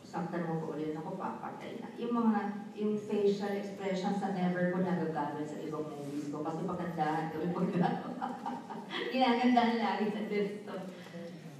saktan 0.00 0.48
mo 0.48 0.64
ko 0.64 0.80
ulit 0.80 0.96
ako, 0.96 1.20
papatay 1.20 1.76
na. 1.76 1.92
Yung 2.00 2.16
mga, 2.16 2.72
yung 2.72 2.96
facial 2.96 3.52
expressions 3.52 4.16
na 4.24 4.32
never 4.32 4.72
ko 4.72 4.80
nagagamit 4.80 5.44
sa 5.44 5.60
ibang 5.60 5.92
movies 5.92 6.32
ko. 6.32 6.40
Kasi 6.40 6.64
pagandahan 6.64 7.36
ko 7.36 7.44
yung 7.44 7.56
pagkagawa. 7.60 8.32
Ginagandahan 9.12 9.76
lagi 9.76 10.06
sa 10.08 10.22
dito. 10.24 10.72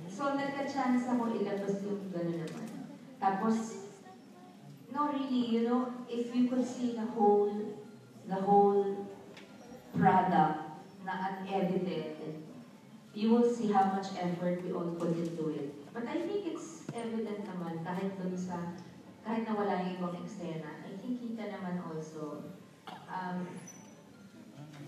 So, 0.08 0.32
nagka-chance 0.32 1.04
ako 1.04 1.36
ilabas 1.36 1.84
yung 1.84 2.08
gano'n 2.08 2.48
naman. 2.48 2.68
Tapos, 3.20 3.92
no, 4.88 5.12
really, 5.12 5.52
you 5.52 5.68
know, 5.68 5.92
if 6.08 6.32
you 6.32 6.48
could 6.48 6.64
see 6.64 6.96
the 6.96 7.04
whole, 7.12 7.75
the 8.28 8.34
whole 8.34 9.06
product 9.96 10.58
na 11.06 11.40
unedited, 11.46 12.42
you 13.14 13.30
will 13.30 13.48
see 13.48 13.72
how 13.72 13.84
much 13.94 14.12
effort 14.18 14.60
we 14.64 14.72
all 14.72 14.92
put 14.98 15.16
into 15.16 15.48
it. 15.50 15.72
But 15.94 16.04
I 16.04 16.20
think 16.26 16.52
it's 16.52 16.84
evident 16.92 17.46
naman 17.48 17.80
kahit 17.86 18.12
dun 18.20 18.36
sa, 18.36 18.76
kahit 19.24 19.48
na 19.48 19.56
wala 19.56 19.80
yung 19.86 20.02
ibang 20.02 20.14
eksena, 20.20 20.84
I 20.84 20.92
think 21.00 21.22
kita 21.22 21.48
naman 21.48 21.80
also. 21.86 22.44
Um, 23.08 23.46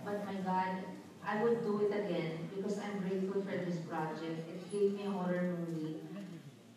but 0.05 0.21
my 0.27 0.37
God, 0.45 0.85
I 1.25 1.41
would 1.41 1.65
do 1.65 1.81
it 1.87 1.93
again 1.95 2.51
because 2.53 2.77
I'm 2.83 3.01
grateful 3.01 3.41
for 3.41 3.57
this 3.57 3.81
project. 3.89 4.45
It 4.49 4.61
gave 4.69 4.93
me 4.99 5.09
a 5.09 5.13
horror 5.13 5.57
movie 5.57 6.01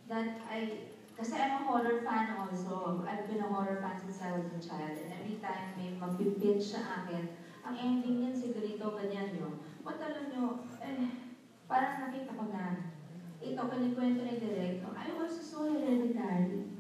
that 0.08 0.40
I, 0.48 0.91
kasi 1.22 1.38
I'm 1.38 1.62
a 1.62 1.70
horror 1.70 2.02
fan 2.02 2.34
also. 2.34 3.06
I've 3.06 3.30
been 3.30 3.46
a 3.46 3.50
horror 3.54 3.78
fan 3.78 3.94
since 3.94 4.26
I 4.26 4.34
was 4.34 4.50
a 4.50 4.58
child. 4.58 4.98
And 4.98 5.14
every 5.14 5.38
time 5.38 5.78
may 5.78 5.94
mag-pitch 5.94 6.74
sa 6.74 6.82
akin, 6.82 7.30
ang 7.62 7.78
ending 7.78 8.26
niyan 8.26 8.34
si 8.34 8.50
ganito, 8.50 8.98
ganyan 8.98 9.38
yun. 9.38 9.54
Ba't 9.86 10.02
alam 10.02 10.34
nyo, 10.34 10.66
eh, 10.82 11.30
parang 11.70 12.10
nakita 12.10 12.34
ko 12.34 12.50
na, 12.50 12.90
ito, 13.38 13.62
kanikwento 13.70 14.26
ni 14.26 14.42
Direk, 14.42 14.82
I 14.82 15.14
also 15.14 15.46
saw 15.46 15.70
Hereditary. 15.70 16.74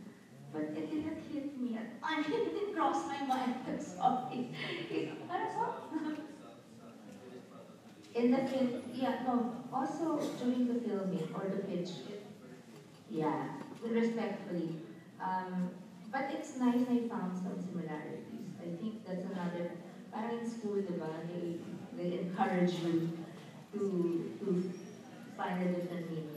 But 0.49 0.73
it 0.73 0.89
didn't 0.89 1.21
hit 1.21 1.53
me. 1.61 1.77
At, 1.77 2.01
I 2.01 2.25
didn't 2.25 2.73
cross 2.73 3.05
my 3.05 3.21
mind. 3.21 3.61
I'm 3.69 3.77
sorry. 3.77 4.49
It, 4.89 5.21
parang 5.29 5.53
so, 5.53 5.69
in 8.17 8.33
the 8.33 8.41
film, 8.49 8.89
yeah, 8.89 9.21
no, 9.21 9.53
also 9.69 10.17
during 10.41 10.65
the 10.65 10.81
filming 10.81 11.29
or 11.37 11.45
the 11.45 11.61
pitch, 11.61 12.09
it, 12.09 12.25
yeah, 13.07 13.61
respectfully. 13.89 14.77
Um, 15.21 15.69
but 16.11 16.29
it's 16.33 16.57
nice 16.57 16.85
I 16.89 17.07
found 17.07 17.37
some 17.37 17.57
similarities. 17.57 18.53
I 18.61 18.75
think 18.77 19.05
that's 19.05 19.25
another, 19.25 19.71
parang 20.13 20.39
in 20.39 20.49
school, 20.49 20.81
di 20.81 20.93
ba, 20.99 21.09
they, 21.29 21.57
they 21.97 22.19
encourage 22.19 22.73
you 22.83 23.09
to, 23.73 24.31
to 24.39 24.71
find 25.37 25.61
a 25.63 25.67
different 25.73 26.09
meaning. 26.09 26.29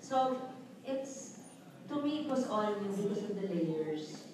So, 0.00 0.36
it's, 0.84 1.38
to 1.88 2.02
me, 2.02 2.24
it 2.24 2.28
was 2.28 2.48
all 2.48 2.74
new 2.80 2.90
because 2.90 3.30
of 3.30 3.40
the 3.40 3.46
layers. 3.48 4.26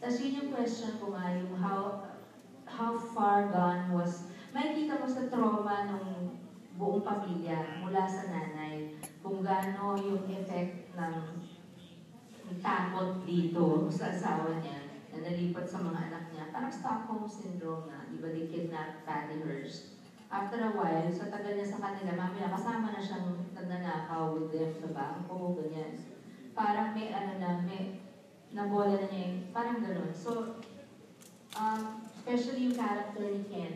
Tapos 0.00 0.20
yun 0.20 0.32
yung 0.38 0.50
question 0.52 1.00
ko 1.02 1.10
nga, 1.16 1.34
yung 1.34 1.56
how, 1.58 2.06
how 2.68 2.94
far 3.16 3.48
gone 3.50 3.90
was, 3.90 4.28
makikita 4.54 5.00
mo 5.00 5.08
sa 5.08 5.26
trauma 5.26 5.88
ng 5.90 6.36
buong 6.76 7.02
pamilya 7.02 7.80
mula 7.80 8.04
sa 8.04 8.28
nanay, 8.28 8.94
kung 9.24 9.40
gaano 9.42 9.96
yung 9.98 10.22
effect 10.28 10.92
ng 10.94 11.16
takot 12.62 13.22
dito 13.26 13.90
sa 13.90 14.14
asawa 14.14 14.62
niya 14.62 14.86
na 15.10 15.26
nalipat 15.26 15.66
sa 15.66 15.82
mga 15.82 16.10
anak 16.10 16.24
niya. 16.30 16.44
Parang 16.54 16.72
Stockholm 16.72 17.24
Syndrome 17.26 17.90
na, 17.90 18.06
di 18.10 18.18
ba, 18.22 18.28
they 18.30 18.46
kidnapped 18.46 19.02
Patty 19.02 19.42
Hearst. 19.42 19.96
After 20.26 20.58
a 20.58 20.74
while, 20.74 21.06
sa 21.10 21.30
tagal 21.30 21.54
niya 21.54 21.66
sa 21.70 21.78
kanila, 21.78 22.18
mamaya 22.18 22.50
kasama 22.50 22.90
na 22.90 22.98
siyang 22.98 23.46
nagnanakaw 23.54 24.34
with 24.34 24.50
them 24.50 24.70
sa 24.74 24.90
bangko, 24.90 25.54
ganyan. 25.54 25.94
Parang 26.50 26.94
may 26.98 27.14
ano 27.14 27.38
na, 27.38 27.62
may 27.62 28.02
nabola 28.50 28.98
na 28.98 29.06
niya 29.06 29.22
yung, 29.30 29.38
parang 29.54 29.78
ganun. 29.82 30.10
So, 30.10 30.58
um, 31.54 32.02
especially 32.10 32.70
yung 32.70 32.78
character 32.78 33.22
ni 33.22 33.42
Ken, 33.46 33.74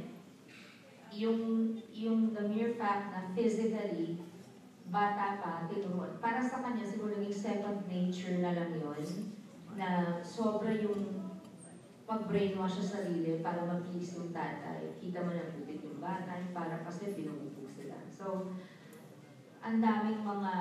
yung, 1.10 1.74
yung 1.90 2.34
the 2.34 2.44
mere 2.46 2.74
fact 2.74 3.14
na 3.14 3.30
physically, 3.34 4.18
bata 4.90 5.38
pa, 5.38 5.52
tinuruan. 5.70 6.18
Para 6.18 6.42
sa 6.42 6.60
kanya, 6.60 6.82
siguro 6.82 7.14
naging 7.14 7.34
second 7.34 7.86
nature 7.86 8.42
na 8.42 8.52
lang 8.58 8.74
yun, 8.74 9.30
na 9.78 10.18
sobra 10.26 10.74
yung 10.74 11.30
pag-brainwash 12.10 12.82
sa 12.82 12.98
sarili 12.98 13.38
para 13.38 13.62
ma-please 13.62 14.18
yung 14.18 14.34
tatay. 14.34 14.98
Kita 14.98 15.22
mo 15.22 15.30
na 15.30 15.54
butit 15.54 15.78
yung 15.86 16.02
bata, 16.02 16.42
para 16.50 16.82
kasi 16.82 17.14
pinububog 17.14 17.70
sila. 17.70 18.02
So, 18.10 18.50
ang 19.62 19.78
daming 19.78 20.26
mga 20.26 20.52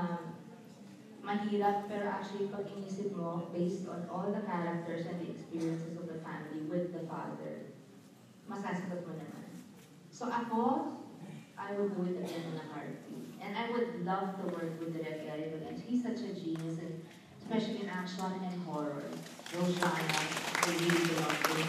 mahirap, 1.26 1.90
pero 1.90 2.06
actually 2.06 2.54
pag 2.54 2.70
inisip 2.70 3.18
mo, 3.18 3.50
based 3.50 3.90
on 3.90 4.06
all 4.08 4.30
the 4.30 4.46
characters 4.46 5.10
and 5.10 5.20
the 5.26 5.34
experiences 5.34 5.98
of 5.98 6.06
the 6.06 6.22
family 6.22 6.70
with 6.70 6.94
the 6.94 7.04
father, 7.10 7.74
masasagot 8.46 9.06
mo 9.06 9.14
naman. 9.14 9.50
So 10.10 10.30
ako, 10.30 10.62
I 11.60 11.76
do 11.76 12.02
it 12.08 12.18
again 12.24 12.50
in 12.50 12.58
a 12.58 12.66
heartbeat. 12.72 13.09
And 13.42 13.58
I 13.58 13.72
would 13.72 14.06
love 14.06 14.38
to 14.40 14.44
work 14.54 14.80
with 14.80 14.94
Direk 14.96 15.28
Eric 15.30 15.56
again. 15.56 15.84
He's 15.88 16.04
such 16.04 16.20
a 16.20 16.34
genius, 16.34 16.80
and 16.80 17.02
especially 17.42 17.84
in 17.84 17.90
action 17.90 18.26
and 18.26 18.64
horror. 18.64 19.04
Those 19.54 19.76
genres, 19.76 20.30
I 20.56 20.70
really 20.70 21.08
belong 21.08 21.38
to 21.44 21.54
him. 21.56 21.68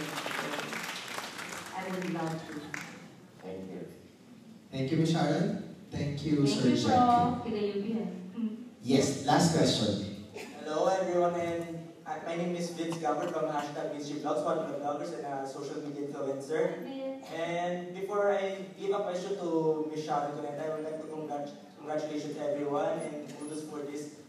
I 1.76 1.90
would 1.90 2.14
love 2.14 2.48
to. 2.48 2.60
Thank 3.42 3.70
you. 3.70 3.86
Thank 4.70 4.90
you, 4.90 4.96
Miss 4.98 5.12
Sharon. 5.12 5.74
Thank 5.90 6.24
you, 6.24 6.46
Thank 6.46 6.60
Sir 6.60 6.68
you, 6.68 6.76
Jack. 6.76 7.42
Prof. 7.42 7.52
Yes, 8.82 9.26
last 9.26 9.56
question. 9.56 10.26
Hello 10.64 10.86
everyone 10.88 11.34
and 11.34 11.90
uh, 12.06 12.14
my 12.26 12.36
name 12.36 12.54
is 12.56 12.70
Vince 12.70 12.96
Gabber 12.96 13.30
from 13.32 13.50
hashtag 13.50 13.94
Mystery 13.94 14.20
Vlogs, 14.20 14.44
one 14.44 14.58
of 14.58 14.68
the 14.68 14.78
bloggers 14.78 15.12
and 15.16 15.26
a 15.26 15.48
social 15.48 15.82
media 15.82 16.06
influencer. 16.08 16.82
And 17.34 17.94
before 17.94 18.32
I 18.32 18.64
give 18.80 18.90
a 18.90 19.00
question 19.00 19.36
to 19.38 19.90
Ms. 19.94 20.04
Sharon 20.04 20.32
I 20.32 20.68
would 20.74 20.84
like 20.84 21.00
to 21.00 21.06
congrat 21.06 21.50
congratulations 21.78 22.36
everyone 22.38 22.98
and 23.00 23.28
kudos 23.38 23.64
for 23.64 23.80
this 23.84 24.20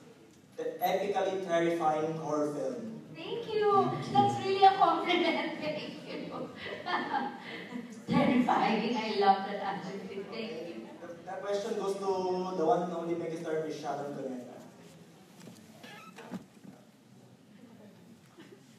epically 0.59 1.45
terrifying 1.45 2.17
horror 2.17 2.53
film. 2.53 3.01
Thank 3.15 3.53
you. 3.53 3.91
That's 4.13 4.45
really 4.45 4.63
a 4.63 4.73
compliment. 4.77 5.51
Thank 5.61 5.93
you. 6.09 6.49
Terrifying. 8.07 8.97
I 8.97 9.19
love 9.19 9.45
that 9.47 9.61
adjective. 9.61 10.25
Thank 10.31 10.67
you. 10.67 10.87
That 11.25 11.41
question 11.41 11.79
goes 11.79 11.95
to 11.95 12.57
the 12.57 12.65
one 12.65 12.83
and 12.83 12.93
only 12.93 13.15
megastar 13.15 13.65
Ms. 13.65 13.79
Sharon 13.79 14.13
Cuneta. 14.15 14.57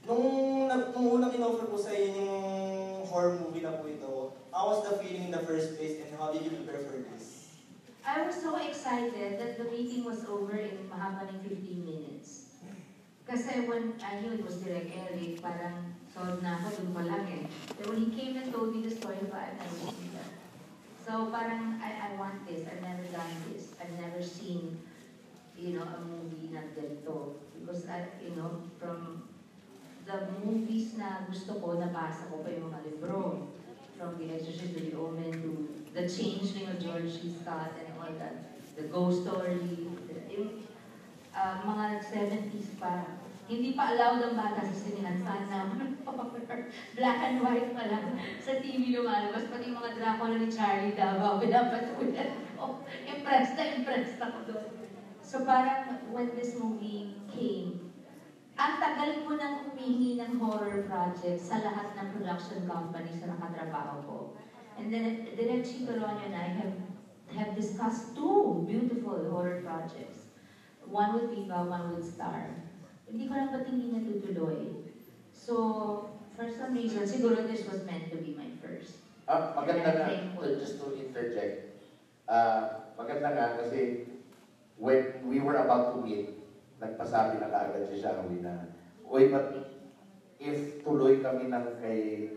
Nung, 0.06 0.66
nung 0.68 1.06
unang 1.16 1.32
in-offer 1.32 1.66
ko 1.70 1.78
sa 1.78 1.94
inyo 1.94 2.22
yung 2.26 2.91
horror 3.12 3.36
movie 3.36 3.60
na 3.60 3.76
po 3.76 3.84
ito, 3.84 4.32
how 4.56 4.72
was 4.72 4.88
the 4.88 4.96
feeling 5.04 5.28
in 5.28 5.32
the 5.36 5.44
first 5.44 5.76
place 5.76 6.00
and 6.00 6.08
how 6.16 6.32
did 6.32 6.40
you 6.40 6.56
prepare 6.64 6.80
for 6.88 6.96
this? 7.12 7.52
I 8.02 8.24
was 8.24 8.34
so 8.34 8.56
excited 8.56 9.36
that 9.38 9.60
the 9.60 9.68
meeting 9.68 10.02
was 10.08 10.24
over 10.24 10.56
in 10.56 10.88
mahaba 10.88 11.28
ng 11.28 11.38
15 11.44 11.84
minutes. 11.84 12.56
Kasi 13.28 13.68
when 13.70 13.94
I 14.02 14.18
knew 14.18 14.34
it 14.34 14.42
was 14.42 14.58
Direk 14.58 14.90
Eric, 14.90 15.38
parang 15.38 15.94
sold 16.10 16.42
na 16.42 16.58
ako 16.58 16.82
dun 16.82 16.90
pa 16.90 17.02
lang 17.06 17.24
eh. 17.30 17.44
But 17.78 17.94
when 17.94 18.00
he 18.02 18.10
came 18.10 18.34
and 18.34 18.50
told 18.50 18.74
me 18.74 18.82
the 18.82 18.90
story, 18.90 19.22
was 19.22 19.30
that. 19.30 19.54
So 21.06 21.30
parang 21.30 21.78
I, 21.78 21.94
I 21.94 22.12
I 22.12 22.18
want 22.18 22.44
this, 22.44 22.66
I've 22.66 22.82
never 22.82 23.02
done 23.08 23.32
this, 23.50 23.72
I've 23.80 23.94
never 23.96 24.20
seen, 24.22 24.78
you 25.56 25.78
know, 25.78 25.86
a 25.86 25.98
movie 26.02 26.50
na 26.52 26.60
ganito. 26.76 27.40
Because, 27.62 27.86
I, 27.88 28.06
you 28.20 28.34
know, 28.34 28.66
from 28.76 29.22
the 30.12 30.44
movies 30.44 30.94
na 31.00 31.24
gusto 31.24 31.56
ko, 31.56 31.80
nabasa 31.80 32.28
ko 32.28 32.44
pa 32.44 32.52
yung 32.52 32.68
mga 32.68 32.80
libro. 32.84 33.48
From 33.96 34.18
The 34.18 34.34
Exorcist 34.34 34.74
to 34.74 34.82
The 34.82 34.98
Omen 34.98 35.30
to 35.30 35.50
The 35.94 36.10
Changeling 36.10 36.74
of 36.74 36.82
George 36.82 37.06
C. 37.06 37.30
Scott 37.30 37.70
and 37.78 37.94
all 37.96 38.10
that. 38.18 38.58
The 38.74 38.90
Ghost 38.90 39.22
Story, 39.22 39.86
yung 40.26 40.66
uh, 41.30 41.54
mga 41.62 42.02
70s 42.02 42.82
pa. 42.82 43.20
Hindi 43.46 43.78
pa 43.78 43.94
allowed 43.94 44.26
ang 44.26 44.34
bata 44.34 44.64
sa 44.64 44.74
sinihan. 44.74 45.22
Sana 45.22 45.70
black 46.98 47.18
and 47.20 47.38
white 47.46 47.70
pa 47.76 47.84
lang. 47.86 48.18
Sa 48.42 48.58
TV 48.58 48.96
lumalabas, 48.96 49.46
pati 49.54 49.70
mga 49.70 49.94
Dracula 49.96 50.36
ni 50.40 50.48
Charlie 50.50 50.98
Davao, 50.98 51.38
pinapatulan 51.42 52.32
ko. 52.58 52.82
Impressed 53.06 53.54
na 53.54 53.64
impressed 53.76 54.18
ako 54.18 54.38
doon. 54.50 54.68
So 55.22 55.46
parang 55.46 56.10
when 56.10 56.34
this 56.34 56.58
movie 56.58 57.14
came, 57.30 57.82
ang 58.57 58.72
tagal 58.76 59.24
ko 59.24 59.30
nang 59.36 59.64
humingi 59.64 60.20
ng 60.20 60.36
horror 60.36 60.84
project 60.84 61.40
sa 61.40 61.57
lahat 61.64 61.96
ng 61.96 62.07
production 62.12 62.61
companies 62.68 63.18
na 63.24 63.32
nakatrabaho 63.36 63.96
ko. 64.05 64.16
And 64.76 64.92
then 64.92 65.24
Direk 65.36 65.64
Chico 65.64 65.96
Ronyo 65.96 66.20
and 66.28 66.36
I 66.36 66.48
have, 66.61 66.74
have 67.32 67.57
discussed 67.57 68.12
two 68.16 68.64
beautiful 68.68 69.16
horror 69.32 69.61
projects. 69.64 70.32
One 70.84 71.16
with 71.16 71.32
Viva, 71.32 71.64
one 71.64 71.96
with 71.96 72.05
Star. 72.05 72.44
Hindi 73.09 73.24
ko 73.28 73.32
lang 73.36 73.53
ba't 73.53 73.64
hindi 73.68 73.92
natutuloy. 73.92 74.88
So, 75.32 75.55
for 76.36 76.48
some 76.48 76.76
reason, 76.76 77.05
siguro 77.09 77.44
this 77.44 77.64
was 77.64 77.84
meant 77.88 78.12
to 78.12 78.20
be 78.20 78.36
my 78.36 78.48
first. 78.61 79.00
Ah, 79.28 79.57
maganda 79.57 80.09
thankful. 80.09 80.44
to- 80.44 80.61
just 80.61 80.76
to 80.80 80.92
interject. 80.96 81.80
Ah, 82.28 82.92
maganda 82.98 83.32
nga 83.32 83.46
kasi 83.64 84.12
when 84.76 85.24
we 85.24 85.40
were 85.40 85.57
about 85.57 85.96
to 85.96 85.98
meet, 86.05 86.41
nagpasabi 86.83 87.39
na 87.39 87.47
kaagad 87.55 87.87
si 87.87 88.03
Shawi 88.03 88.43
na, 88.43 88.74
Uy, 89.07 89.30
but 89.30 89.78
if 90.43 90.83
tuloy 90.83 91.22
kami 91.22 91.47
ng 91.47 91.78
kay 91.78 92.35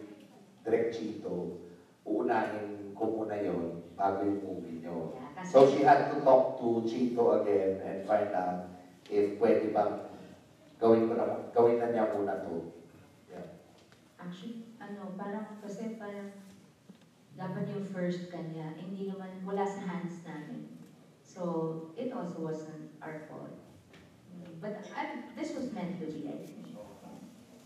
Direk 0.62 0.94
Chito, 0.94 1.66
uunahin 2.06 2.94
ko 2.94 3.10
muna 3.18 3.34
yon 3.42 3.82
bago 3.98 4.22
yung 4.22 4.46
movie 4.46 4.86
nyo. 4.86 5.18
So 5.42 5.66
she 5.66 5.82
had 5.82 6.14
to 6.14 6.22
talk 6.22 6.62
to 6.62 6.86
Chito 6.86 7.42
again 7.42 7.82
and 7.82 8.06
find 8.06 8.30
out 8.38 8.70
if 9.10 9.42
pwede 9.42 9.74
bang 9.74 10.06
gawin 10.78 11.10
ko 11.10 11.14
na, 11.18 11.26
gawin 11.50 11.82
na 11.82 11.90
niya 11.90 12.14
muna 12.14 12.46
to. 12.46 12.70
Yeah. 13.32 13.58
Actually, 14.22 14.78
ano, 14.78 15.16
parang, 15.18 15.58
kasi 15.64 15.98
parang, 15.98 16.30
dapat 17.36 17.68
yung 17.72 17.88
first 17.90 18.32
kanya, 18.32 18.76
hindi 18.76 19.12
naman, 19.12 19.44
wala 19.44 19.64
sa 19.64 19.82
hands 19.84 20.24
namin. 20.24 20.72
So, 21.26 21.92
it 22.00 22.12
also 22.12 22.48
wasn't 22.48 22.96
our 23.04 23.28
fault. 23.28 23.65
But 24.62 24.86
I, 24.96 25.08
this 25.40 25.54
was 25.56 25.72
meant 25.74 26.00
to 26.00 26.08
be, 26.08 26.28
I 26.28 26.32
think. 26.46 26.66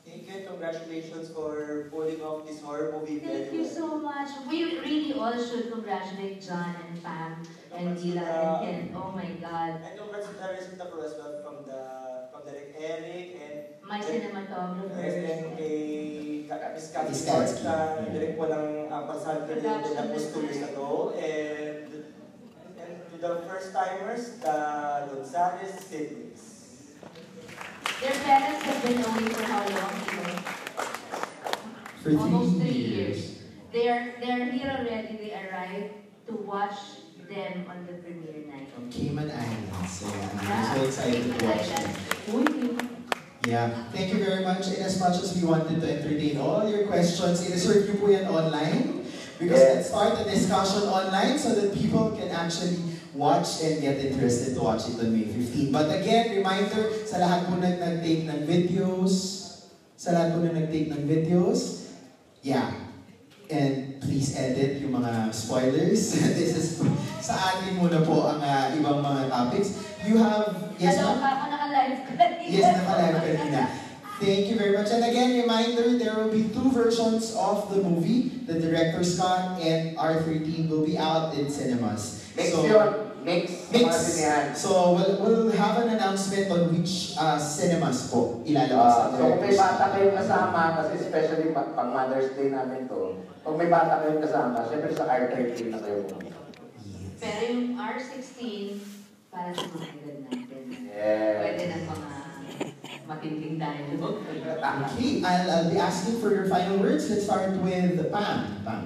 Thank 0.10 0.26
you 0.26 0.34
and 0.42 0.48
congratulations 0.48 1.30
for 1.30 1.88
pulling 1.94 2.20
off 2.22 2.48
this 2.48 2.62
horror 2.62 2.98
movie 2.98 3.20
Thank 3.20 3.54
very 3.54 3.56
you 3.58 3.62
well. 3.62 3.70
so 3.78 4.00
much. 4.00 4.30
We 4.50 4.80
really 4.82 5.14
all 5.14 5.38
should 5.38 5.72
congratulate 5.72 6.42
John 6.42 6.74
and 6.82 7.04
Pam 7.04 7.46
and 7.76 7.96
Dila 7.96 8.26
and 8.26 8.66
Ken. 8.66 8.96
Oh 8.98 9.12
my 9.14 9.30
God. 9.38 9.78
And 9.86 10.00
congrats 10.00 10.26
to 10.28 10.34
the 10.34 10.50
rest 10.50 10.72
of 10.74 10.78
the 10.82 10.86
as 11.06 11.14
well 11.14 11.36
from 11.46 11.56
the 11.70 11.82
from 12.34 12.42
Derek 12.42 12.74
Eric 12.82 13.38
and 13.38 13.58
My 13.86 14.02
cinematographer. 14.02 14.98
and 14.98 15.58
kay 15.58 16.46
Ka- 16.50 16.74
Miss 16.74 16.90
Kathy 16.90 17.14
Miss 17.14 17.62
na 17.62 18.02
direct 18.10 18.34
po 18.34 18.50
ng 18.50 18.90
uh, 18.90 19.06
Pasahan 19.06 19.46
ko 19.46 19.54
din 19.54 19.94
na 19.94 20.10
post 20.10 20.34
two 20.34 20.42
years 20.42 20.66
ago. 20.66 21.14
And, 21.22 22.10
and 22.82 22.94
to 23.14 23.16
the 23.22 23.46
first 23.46 23.78
timers, 23.78 24.42
the 24.42 24.58
Gonzales 25.14 25.86
siblings. 25.86 26.49
Their 28.02 28.12
parents 28.24 28.64
have 28.64 28.80
been 28.84 29.04
away 29.04 29.28
for 29.34 29.44
how 29.44 29.60
long? 29.60 29.96
you? 30.08 30.40
For 32.02 32.12
Almost 32.18 32.52
three 32.58 32.70
three 32.70 32.80
years. 32.80 33.18
years. 33.18 33.36
They're 33.74 34.16
they're 34.22 34.46
here 34.52 34.72
already. 34.72 35.18
They 35.20 35.34
arrived 35.36 35.94
to 36.28 36.34
watch 36.48 36.80
them 37.30 37.66
on 37.70 37.86
the 37.86 37.94
premiere 38.00 38.48
night. 38.48 38.72
Cayman 38.90 39.30
Islands. 39.30 39.92
So, 39.92 40.08
I'm 40.08 40.76
so 40.76 40.84
excited 40.86 41.28
to 41.28 41.46
watch 41.46 41.68
them. 41.76 42.90
Yeah, 43.48 43.70
thank 43.92 44.14
you 44.14 44.24
very 44.24 44.44
much. 44.44 44.68
And 44.68 44.78
as 44.84 45.00
much 45.00 45.16
as 45.22 45.36
we 45.36 45.48
wanted 45.48 45.80
to 45.82 45.88
entertain 45.88 46.38
all 46.38 46.68
your 46.70 46.88
questions, 46.88 47.44
i-reserve 47.48 47.88
nyo 47.88 47.96
po 48.00 48.08
yan 48.12 48.28
online. 48.28 49.04
Because 49.40 49.64
let's 49.64 49.88
start 49.88 50.20
the 50.20 50.28
discussion 50.28 50.84
online 50.92 51.40
so 51.40 51.56
that 51.56 51.72
people 51.72 52.12
can 52.12 52.28
actually 52.32 52.76
watch 53.20 53.60
and 53.62 53.84
get 53.84 54.00
interested 54.00 54.56
to 54.56 54.64
watch 54.64 54.88
it 54.88 54.96
on 54.96 55.12
May 55.12 55.28
15. 55.28 55.76
But 55.76 55.92
again, 55.92 56.40
reminder 56.40 56.88
sa 57.04 57.20
lahat 57.20 57.52
po 57.52 57.60
na 57.60 57.76
nag-take 57.76 58.24
ng 58.24 58.48
videos, 58.48 59.14
sa 60.00 60.16
lahat 60.16 60.40
po 60.40 60.48
na 60.48 60.56
nag-take 60.56 60.88
ng 60.88 61.04
videos, 61.04 61.92
yeah, 62.40 62.72
and 63.52 64.00
please 64.00 64.40
edit 64.40 64.80
yung 64.80 64.96
mga 64.96 65.36
spoilers. 65.36 66.16
This 66.40 66.56
is 66.56 66.68
sa 67.20 67.36
atin 67.36 67.76
muna 67.76 68.00
po 68.08 68.24
ang 68.32 68.40
ah, 68.40 68.72
ibang 68.72 69.04
mga 69.04 69.28
topics. 69.28 69.76
You 70.08 70.24
have, 70.24 70.72
yes 70.80 70.96
Hello, 70.96 71.20
ma'am? 71.20 71.28
ako 71.28 71.46
naka-live 71.52 72.00
kanina. 72.08 72.48
Yes, 72.48 72.66
naka-live 72.80 73.20
kanina. 73.20 73.62
Thank 74.20 74.52
you 74.52 74.56
very 74.60 74.76
much. 74.76 74.92
And 74.92 75.04
again, 75.04 75.40
reminder, 75.40 75.96
there 75.96 76.16
will 76.20 76.32
be 76.32 76.52
two 76.52 76.72
versions 76.76 77.36
of 77.40 77.72
the 77.72 77.80
movie. 77.80 78.44
The 78.48 78.60
director's 78.60 79.16
cut 79.16 79.60
and 79.64 79.96
R13 79.96 80.68
will 80.68 80.84
be 80.84 81.00
out 81.00 81.36
in 81.36 81.48
cinemas. 81.48 82.28
Mix 82.36 82.52
yun. 82.52 83.09
Mix. 83.24 83.72
Mix. 83.72 83.92
So, 84.56 84.96
we'll, 84.96 85.16
we'll 85.22 85.52
have 85.52 85.78
an 85.84 85.96
announcement 85.96 86.52
on 86.52 86.74
which 86.74 87.16
uh, 87.20 87.38
cinemas 87.38 88.10
po 88.10 88.42
ilalabas 88.48 88.76
Ah, 88.76 89.06
ang 89.08 89.14
so 89.16 89.24
kung 89.36 89.42
may 89.44 89.56
bata 89.56 89.84
kayong 89.94 90.16
kasama, 90.16 90.62
kasi 90.80 90.94
especially 91.04 91.48
pag, 91.52 91.68
pag 91.76 91.90
Mother's 91.92 92.32
Day 92.34 92.50
namin 92.50 92.88
to, 92.88 93.20
pag 93.44 93.56
may 93.60 93.70
bata 93.70 93.94
kayong 94.04 94.22
kasama, 94.24 94.58
syempre 94.68 94.92
sa 94.96 95.06
R13 95.08 95.58
na 95.72 95.80
kayo 95.84 95.98
pumunta. 96.08 96.40
Pero 97.20 97.40
yung 97.52 97.76
R16, 97.76 98.40
para 99.30 99.54
sa 99.54 99.66
mga 99.70 99.88
edad 99.94 100.18
natin. 100.26 100.64
Yes. 100.90 101.38
Pwede 101.38 101.64
na 101.70 101.78
mga 101.86 102.12
matinding 103.06 103.58
tayo. 103.62 103.82
Okay, 103.94 105.22
I'll, 105.22 105.48
I'll 105.50 105.70
be 105.70 105.78
asking 105.78 106.18
for 106.18 106.34
your 106.34 106.50
final 106.50 106.82
words. 106.82 107.10
Let's 107.10 107.26
start 107.30 107.54
with 107.62 107.98
Pam. 108.10 108.66
Pam. 108.66 108.82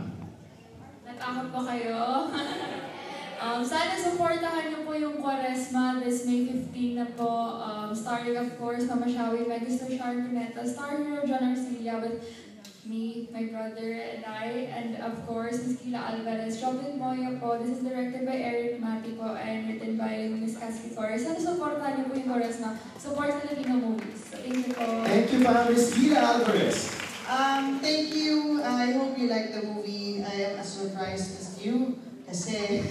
Natakot 1.08 1.48
ba 1.52 1.62
kayo? 1.64 2.00
um, 3.44 3.60
sana 3.60 4.00
supportahan 4.00 4.72
niyo 4.72 4.88
po 4.88 4.96
yung 4.96 5.20
Quaresma 5.20 6.00
this 6.00 6.24
May 6.24 6.48
15 6.48 7.00
na 7.00 7.08
po. 7.12 7.60
Um, 7.60 7.92
starring 7.92 8.40
of 8.40 8.56
course, 8.56 8.88
Mama 8.88 9.12
Shawi, 9.12 9.44
Megastar 9.44 9.92
Sharon 9.92 10.32
Cuneta, 10.32 10.64
Star 10.64 10.96
Hero 11.04 11.28
John 11.28 11.52
Arcilia 11.52 12.00
with 12.00 12.24
me, 12.86 13.28
my 13.32 13.48
brother, 13.48 13.96
and 13.96 14.24
I, 14.28 14.68
and 14.72 15.00
of 15.00 15.24
course, 15.28 15.64
Miss 15.64 15.80
Kila 15.80 16.00
Alvarez. 16.16 16.60
Robin 16.64 17.00
Moya 17.00 17.40
po. 17.40 17.60
This 17.60 17.80
is 17.80 17.84
directed 17.84 18.28
by 18.28 18.36
Eric 18.40 18.80
Mati 18.80 19.16
po 19.16 19.36
and 19.36 19.68
written 19.68 19.96
by 19.96 20.28
Miss 20.32 20.60
Cassie 20.60 20.92
Flores. 20.92 21.24
Sana 21.24 21.40
supportahan 21.40 22.00
niyo 22.00 22.12
po 22.12 22.14
yung 22.16 22.28
Quaresma. 22.32 22.70
Support 23.00 23.44
Filipino 23.44 23.76
movies. 23.92 24.20
So, 24.28 24.40
thank 24.40 24.68
you 24.68 24.74
po. 24.76 24.84
Thank 25.04 25.28
you, 25.32 25.40
Pam. 25.44 25.72
Miss 25.72 25.92
Gila 25.96 26.20
Alvarez. 26.20 26.78
Um, 27.24 27.80
thank 27.80 28.12
you. 28.12 28.60
I 28.60 28.92
hope 29.00 29.16
you 29.16 29.32
like 29.32 29.56
the 29.56 29.64
movie. 29.64 30.20
I 30.20 30.52
am 30.52 30.60
as 30.60 30.68
surprised 30.68 31.40
as 31.40 31.56
you. 31.64 31.96
Kasi 32.28 32.84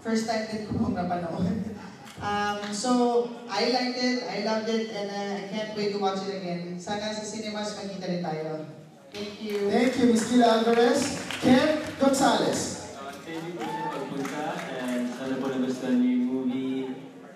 first 0.00 0.24
time 0.26 0.48
din 0.48 0.64
ko 0.66 0.80
pong 0.80 0.96
napanood. 0.96 1.76
Um, 2.20 2.60
so, 2.68 3.24
I 3.48 3.72
liked 3.72 3.96
it, 3.96 4.20
I 4.28 4.44
loved 4.44 4.68
it, 4.68 4.92
and 4.92 5.08
uh, 5.08 5.40
I 5.40 5.48
can't 5.48 5.72
wait 5.72 5.96
to 5.96 5.98
watch 6.04 6.20
it 6.28 6.36
again. 6.36 6.76
Sana 6.76 7.08
sa 7.16 7.24
cinemas 7.24 7.72
magkita 7.80 8.12
rin 8.12 8.20
tayo. 8.20 8.68
Thank 9.08 9.40
you. 9.40 9.72
Thank 9.72 9.96
you, 9.96 10.12
Miss 10.12 10.28
Gila 10.28 10.60
Alvarez. 10.60 11.16
Ken 11.40 11.80
Gonzalez. 11.96 12.92
Uh, 12.92 13.08
thank 13.24 13.40
you 13.40 13.56
po 13.56 13.64
sa 13.64 13.88
pagpunta 13.88 14.44
and 14.84 15.08
sana 15.16 15.34
po 15.40 15.48
nagustuhan 15.48 15.96
niyo 15.96 16.10
yung 16.12 16.26
movie 16.28 16.76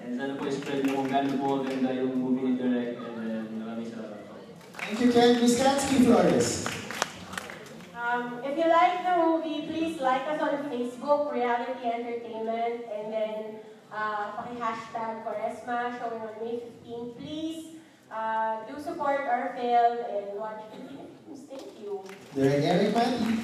and 0.05 0.13
sana 0.21 0.37
po 0.37 0.45
spread 0.53 0.85
mo 0.85 1.01
kung 1.01 1.09
gaano 1.09 1.33
po 1.41 1.65
ganda 1.65 1.91
yung 1.97 2.13
movie 2.21 2.45
ni 2.45 2.53
Direk 2.61 3.01
and 3.01 3.17
then 3.25 3.45
maraming 3.57 3.89
salamat 3.89 4.21
po. 4.29 4.37
Thank 4.77 5.01
you, 5.01 5.09
Ken. 5.09 5.41
Miss 5.41 5.57
Katsky 5.57 6.05
Flores. 6.05 6.49
Um, 7.97 8.45
if 8.45 8.53
you 8.53 8.69
like 8.69 9.01
the 9.01 9.17
movie, 9.17 9.65
please 9.65 9.97
like 9.97 10.29
us 10.29 10.44
on 10.55 10.71
Facebook, 10.71 11.33
Reality 11.33 11.83
Entertainment, 11.83 12.87
and 12.87 13.13
then 13.13 13.39
uh, 13.91 14.39
paki-hashtag 14.39 15.27
Quaresma 15.27 15.99
showing 15.99 16.23
on 16.23 16.35
May 16.39 16.63
15. 16.87 17.15
Please 17.19 17.83
uh, 18.11 18.63
do 18.71 18.81
support 18.81 19.27
our 19.27 19.57
film 19.59 19.99
and 20.15 20.39
watch 20.39 20.63
Filipino 20.71 21.11
films. 21.27 21.43
Thank 21.51 21.83
you. 21.83 22.07
Eric 22.39 22.95
Mati. 22.95 23.43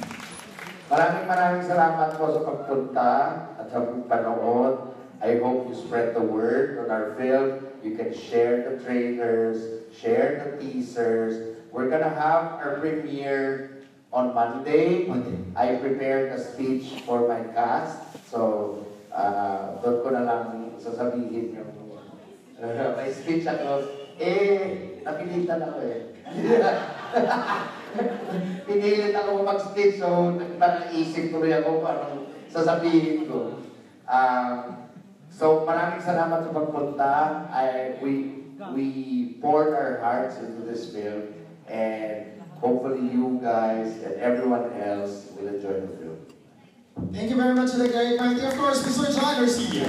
Maraming 0.90 1.26
maraming 1.30 1.66
salamat 1.66 2.18
po 2.18 2.34
sa 2.34 2.40
pagpunta 2.46 3.11
at 3.58 3.66
sa 3.70 3.78
panood. 4.11 4.94
I 5.22 5.38
hope 5.42 5.68
you 5.68 5.74
spread 5.74 6.14
the 6.14 6.22
word 6.22 6.78
on 6.82 6.94
our 6.94 7.14
film. 7.18 7.66
You 7.82 7.98
can 7.98 8.14
share 8.14 8.66
the 8.66 8.82
trailers, 8.82 9.86
share 9.94 10.46
the 10.46 10.48
teasers. 10.62 11.58
We're 11.70 11.90
gonna 11.90 12.11
have 12.11 12.58
our 12.58 12.78
premiere 12.82 13.80
on 14.12 14.34
Monday. 14.34 15.06
Monday. 15.06 15.38
I 15.54 15.78
prepared 15.78 16.34
a 16.34 16.38
speech 16.38 17.02
for 17.06 17.30
my 17.30 17.46
cast. 17.54 18.02
So 18.26 18.82
ah, 19.14 19.78
doon 19.82 19.96
ko 20.02 20.08
na 20.11 20.22
lang 20.26 20.46
sasabihin 20.78 21.54
yung 21.54 21.72
uh, 22.58 22.94
may 22.98 23.11
speech 23.11 23.46
ako. 23.46 23.86
Eh, 24.20 25.00
napilitan 25.00 25.64
ako 25.64 25.78
eh. 25.80 26.00
Pinilit 28.68 29.16
ako 29.16 29.42
mag-speech, 29.42 29.98
so 29.98 30.36
nag-isip 30.36 31.32
tuloy 31.32 31.50
ako 31.56 31.80
parang 31.80 32.28
sasabihin 32.46 33.26
ko. 33.26 33.64
Um, 34.04 34.92
so 35.32 35.64
maraming 35.64 36.04
salamat 36.04 36.44
sa 36.44 36.52
pagpunta. 36.52 37.12
I, 37.48 37.96
we, 38.04 38.44
we 38.76 38.86
poured 39.40 39.72
our 39.72 40.04
hearts 40.04 40.36
into 40.38 40.68
this 40.68 40.92
film 40.92 41.32
and 41.64 42.39
hopefully 42.61 43.00
you 43.08 43.40
guys 43.42 43.96
and 44.04 44.14
everyone 44.20 44.72
else 44.80 45.32
will 45.36 45.48
enjoy 45.48 45.80
the 45.80 45.88
film. 45.96 46.18
Thank 47.12 47.30
you 47.30 47.36
very 47.36 47.54
much, 47.54 47.72
to 47.72 47.78
the 47.78 47.88
great 47.88 48.20
Martin. 48.20 48.44
Of 48.44 48.56
course, 48.56 48.84
Mr. 48.84 49.08
John 49.16 49.40
Garcia. 49.40 49.88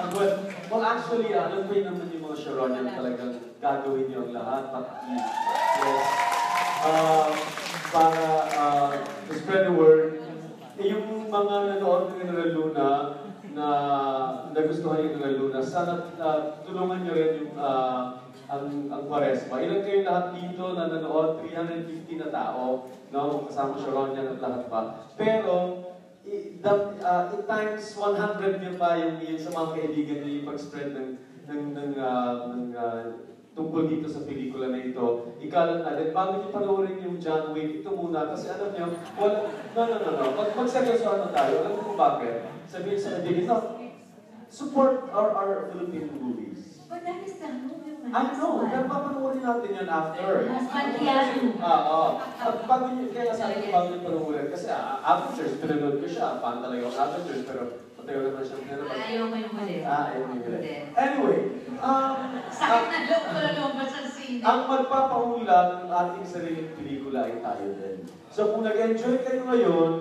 Uh, 0.00 0.08
well, 0.16 0.32
well, 0.72 0.84
actually, 0.88 1.36
uh, 1.36 1.44
alam 1.44 1.68
ko 1.68 1.76
naman 1.76 2.08
yung 2.08 2.24
mga 2.24 2.36
Sharonian 2.40 2.88
talagang 2.88 3.36
gagawin 3.60 4.08
niyo 4.08 4.24
ang 4.24 4.32
lahat. 4.32 4.62
Pati, 4.72 5.12
yes. 5.12 6.08
Uh, 6.80 7.28
para 7.92 8.24
uh, 8.56 8.90
to 9.28 9.32
spread 9.36 9.68
the 9.68 9.74
word. 9.76 10.24
Eh, 10.80 10.88
yung 10.88 11.28
mga 11.28 11.54
nanood 11.76 12.16
ng 12.16 12.16
General 12.16 12.50
Luna 12.56 12.88
na 13.52 13.66
nagustuhan 14.56 15.04
yung 15.04 15.20
General 15.20 15.36
Luna, 15.36 15.60
sana 15.60 16.08
uh, 16.16 16.64
tulungan 16.64 17.04
niyo 17.04 17.12
rin 17.12 17.32
yung 17.44 17.52
uh, 17.60 18.24
ang, 18.50 18.90
ang 18.90 19.02
Quaresma. 19.06 19.62
Ilan 19.62 19.86
kayo 19.86 20.02
lahat 20.02 20.26
dito 20.34 20.64
na 20.74 20.90
nanood? 20.90 21.38
350 21.46 22.18
na 22.18 22.28
tao, 22.34 22.90
no? 23.14 23.46
Kasama 23.46 23.78
Sharonian 23.78 24.34
at 24.34 24.42
lahat 24.42 24.62
pa. 24.66 24.80
Pero, 25.14 25.54
i- 26.26 26.58
the, 26.58 26.72
uh, 26.98 27.30
in 27.30 27.42
times 27.46 27.94
100 27.94 28.58
niyo 28.58 28.74
pa 28.74 28.98
yung, 28.98 29.22
yung 29.22 29.38
sa 29.38 29.54
mga 29.54 29.68
kaibigan 29.78 30.18
niyo 30.26 30.30
yung 30.42 30.48
pag-spread 30.50 30.90
ng, 30.98 31.08
ng, 31.46 31.62
ng, 31.78 31.90
uh, 31.94 32.32
ng 32.50 32.64
uh, 32.74 33.02
tungkol 33.54 33.86
dito 33.86 34.10
sa 34.10 34.26
pelikula 34.26 34.74
na 34.74 34.82
ito. 34.82 35.38
Ikalat 35.38 35.86
na 35.86 35.94
din, 35.94 36.10
bago 36.10 36.42
niyo 36.42 36.50
panoorin 36.50 37.06
yung 37.06 37.22
John 37.22 37.54
Wick, 37.54 37.86
ito 37.86 37.90
muna. 37.94 38.34
Kasi 38.34 38.50
alam 38.50 38.74
niyo, 38.74 38.90
wala, 39.14 39.46
no, 39.78 39.80
no, 39.86 39.96
no, 40.02 40.10
no. 40.18 40.24
Mag, 40.34 40.50
magseryosohan 40.58 41.22
na 41.22 41.30
tayo. 41.30 41.54
Alam 41.62 41.78
kung 41.86 41.98
bakit? 41.98 42.50
Sabihin 42.66 42.98
sa 42.98 43.14
kaibigan, 43.22 43.46
no, 43.46 43.58
support 44.50 45.06
our, 45.14 45.30
our 45.38 45.70
Filipino 45.70 46.10
movies. 46.18 46.82
But 46.90 47.06
that 47.06 47.22
is 47.22 47.38
the 47.38 47.46
my 47.46 47.79
I 48.10 48.22
know, 48.34 48.66
pero 48.66 48.84
papanoorin 48.90 49.38
natin 49.40 49.70
yan 49.70 49.86
after. 49.86 50.30
Husband 50.50 50.92
yan. 50.98 51.26
Ah, 51.62 51.80
oo. 51.86 52.08
At 52.18 52.56
bago 52.66 52.86
nyo, 52.90 53.06
kaya 53.08 53.30
sabi 53.30 53.62
ko 53.62 53.66
bago 53.70 53.86
nyo 53.88 54.00
panoorin, 54.02 54.46
kasi 54.50 54.66
uh, 54.66 54.98
Avengers, 55.00 55.62
pinanood 55.62 56.02
ko 56.02 56.06
siya, 56.06 56.42
fan 56.42 56.58
talaga 56.58 56.82
ako 56.82 56.90
ng 56.90 57.02
Avengers, 57.06 57.42
pero 57.46 57.62
matagal 57.94 58.22
naman 58.26 58.42
siya. 58.42 58.56
Ayaw 58.90 59.24
ko 59.30 59.36
yung 59.38 59.54
huli. 59.54 59.76
Ah, 59.86 60.04
ayaw 60.10 60.22
mo 60.26 60.32
yung 60.34 60.44
huli. 60.44 60.58
Anyway, 60.92 61.38
um, 61.78 62.14
Sakit 62.50 62.88
na 62.90 62.98
loob 63.06 63.22
ko 63.22 63.38
na 63.38 63.50
lumabas 63.54 63.90
sa 63.94 64.02
sine. 64.10 64.42
ang 64.42 64.60
magpapahula 64.66 65.58
ng 65.78 65.88
ating 65.88 66.26
sariling 66.26 66.70
pelikula 66.74 67.30
ay 67.30 67.38
tayo 67.38 67.66
din. 67.78 67.96
So 68.28 68.50
kung 68.50 68.66
nag-enjoy 68.66 69.22
kayo 69.22 69.46
ngayon, 69.46 69.92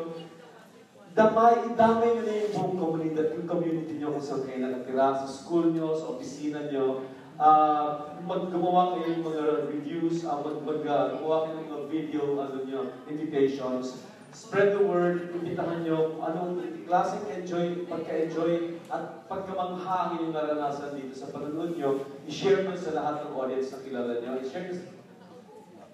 damay, 1.14 1.56
damay 1.74 2.10
nyo 2.10 2.24
na 2.24 2.34
yung 2.42 2.52
buong 2.56 2.78
community, 2.80 3.38
yung 3.38 3.46
community 3.46 3.94
nyo 3.98 4.18
kung 4.18 4.26
saan 4.26 4.46
kayo 4.46 4.60
nakatira, 4.60 5.14
sa 5.14 5.28
school 5.30 5.70
nyo, 5.70 5.94
sa 5.94 6.18
opisina 6.18 6.66
nyo, 6.66 7.06
uh, 7.40 8.20
maggumawa 8.28 9.00
kayo 9.00 9.08
ng 9.16 9.24
mga 9.26 9.46
reviews, 9.72 10.28
uh, 10.28 10.44
mag, 10.44 10.60
mag, 10.68 10.82
uh, 10.84 11.18
gumawa 11.18 11.48
kayo 11.48 11.56
ng 11.56 11.70
mga 11.72 11.86
video, 11.88 12.22
ano 12.38 12.58
nyo, 12.68 12.82
invitations, 13.08 14.04
spread 14.36 14.76
the 14.76 14.84
word, 14.84 15.34
imbitahan 15.34 15.82
nyo 15.88 16.22
anong 16.22 16.62
klaseng 16.86 17.26
enjoy, 17.32 17.88
pagka-enjoy, 17.88 18.78
at 18.92 19.26
pagkamangha 19.26 19.98
ang 20.06 20.12
inyong 20.20 20.36
naranasan 20.36 20.94
dito 20.94 21.16
sa 21.16 21.32
panonood 21.32 21.74
nyo, 21.80 22.04
i-share 22.28 22.68
mo 22.68 22.76
sa 22.76 22.94
lahat 22.94 23.26
ng 23.26 23.34
audience 23.34 23.74
na 23.74 23.82
kilala 23.82 24.14
nyo, 24.22 24.32
i-share 24.44 24.70
sa 24.70 25.00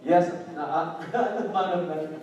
Yes, 0.05 0.29
na 0.53 0.63
ah, 0.69 0.87
nagmanap 1.33 1.89
na. 1.89 2.21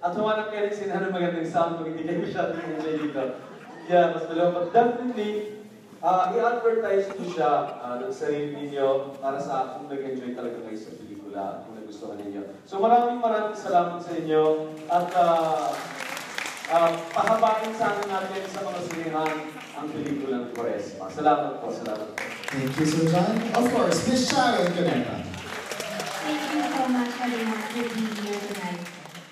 At 0.00 0.16
humanap 0.16 0.48
kayo 0.48 0.68
ng 0.68 0.72
sinanong 0.72 1.12
magandang 1.12 1.44
sound 1.44 1.76
kung 1.76 1.92
hindi 1.92 2.08
kayo 2.08 2.24
masyadong 2.24 2.72
enjoy 2.72 2.94
dito. 3.04 3.22
Yeah, 3.84 4.16
mas 4.16 4.24
dalawa. 4.28 4.48
But 4.64 4.66
definitely, 4.72 5.63
uh, 6.04 6.36
i-advertise 6.36 7.08
ko 7.16 7.24
siya 7.24 7.80
uh, 7.80 7.96
ng 8.04 8.12
sarili 8.12 8.52
ninyo 8.52 9.16
para 9.24 9.40
sa 9.40 9.80
kung 9.80 9.88
nag-enjoy 9.88 10.36
talaga 10.36 10.60
kayo 10.60 10.76
sa 10.76 10.92
pelikula 11.00 11.64
kung 11.64 11.80
nagustuhan 11.80 12.20
ninyo. 12.20 12.42
So 12.68 12.84
maraming 12.84 13.24
maraming 13.24 13.56
salamat 13.56 14.04
sa 14.04 14.12
inyo 14.12 14.76
at 14.92 15.08
uh, 15.16 15.72
uh, 16.68 16.90
pahabain 17.16 17.72
sana 17.72 18.04
natin 18.04 18.44
sa 18.52 18.60
mga 18.68 18.80
sinihan 18.92 19.32
ang 19.74 19.86
pelikulang 19.88 20.52
Quaresma. 20.52 21.08
Salamat 21.08 21.64
po, 21.64 21.72
salamat 21.72 22.12
po. 22.12 22.20
Thank 22.52 22.76
you, 22.78 22.86
Sir 22.86 23.10
John. 23.10 23.34
Of 23.56 23.66
course, 23.72 24.06
Miss 24.06 24.30
Sharon 24.30 24.70
Cuneta. 24.76 25.24
Thank 26.24 26.40
you 26.54 26.62
so 26.62 26.82
much, 26.88 27.12
everyone, 27.18 27.64
for 27.72 27.84
being 27.90 28.14
here 28.22 28.38
tonight. 28.38 28.80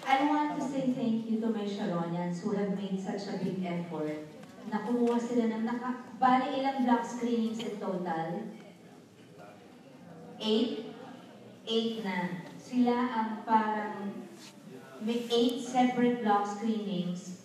I 0.02 0.26
want 0.26 0.58
to 0.58 0.60
say 0.66 0.90
thank 0.92 1.30
you 1.30 1.38
to 1.40 1.48
my 1.54 1.62
Sharonians 1.64 2.42
who 2.42 2.58
have 2.58 2.74
made 2.74 2.98
such 2.98 3.30
a 3.30 3.38
big 3.38 3.62
effort. 3.62 4.41
Na 4.70 4.86
kumuha 4.86 5.18
sila 5.18 5.50
ng 5.50 5.64
naka... 5.66 6.06
Bali, 6.22 6.62
ilang 6.62 6.86
block 6.86 7.02
screenings 7.02 7.58
in 7.58 7.82
total? 7.82 8.46
Eight? 10.38 10.94
Eight 11.66 12.06
na. 12.06 12.46
Sila 12.54 12.94
ang 12.94 13.30
parang... 13.42 14.22
May 15.02 15.26
eight 15.26 15.58
separate 15.58 16.22
block 16.22 16.46
screenings. 16.46 17.42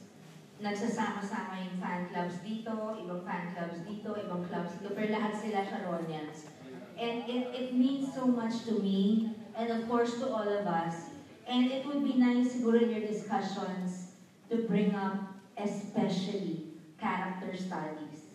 Nagsasama-sama 0.62 1.58
yung 1.66 1.78
fan 1.82 2.10
clubs 2.14 2.38
dito, 2.46 2.74
ibang 3.02 3.26
fan 3.26 3.54
clubs 3.58 3.82
dito, 3.82 4.14
ibang 4.14 4.46
clubs 4.46 4.78
dito. 4.78 4.94
Pero 4.94 5.10
lahat 5.10 5.34
sila 5.42 5.66
Sharonians. 5.66 6.54
And 6.98 7.26
it, 7.30 7.50
it 7.54 7.70
means 7.74 8.14
so 8.14 8.26
much 8.26 8.66
to 8.66 8.78
me, 8.82 9.34
and 9.54 9.70
of 9.70 9.86
course 9.86 10.18
to 10.22 10.30
all 10.30 10.46
of 10.46 10.66
us. 10.66 11.14
And 11.46 11.70
it 11.70 11.86
would 11.86 12.02
be 12.02 12.18
nice 12.18 12.58
siguro 12.58 12.82
in 12.82 12.90
your 12.90 13.06
discussions 13.06 14.18
to 14.50 14.66
bring 14.66 14.94
up 14.94 15.38
especially 15.58 16.67
character 17.00 17.56
studies. 17.56 18.34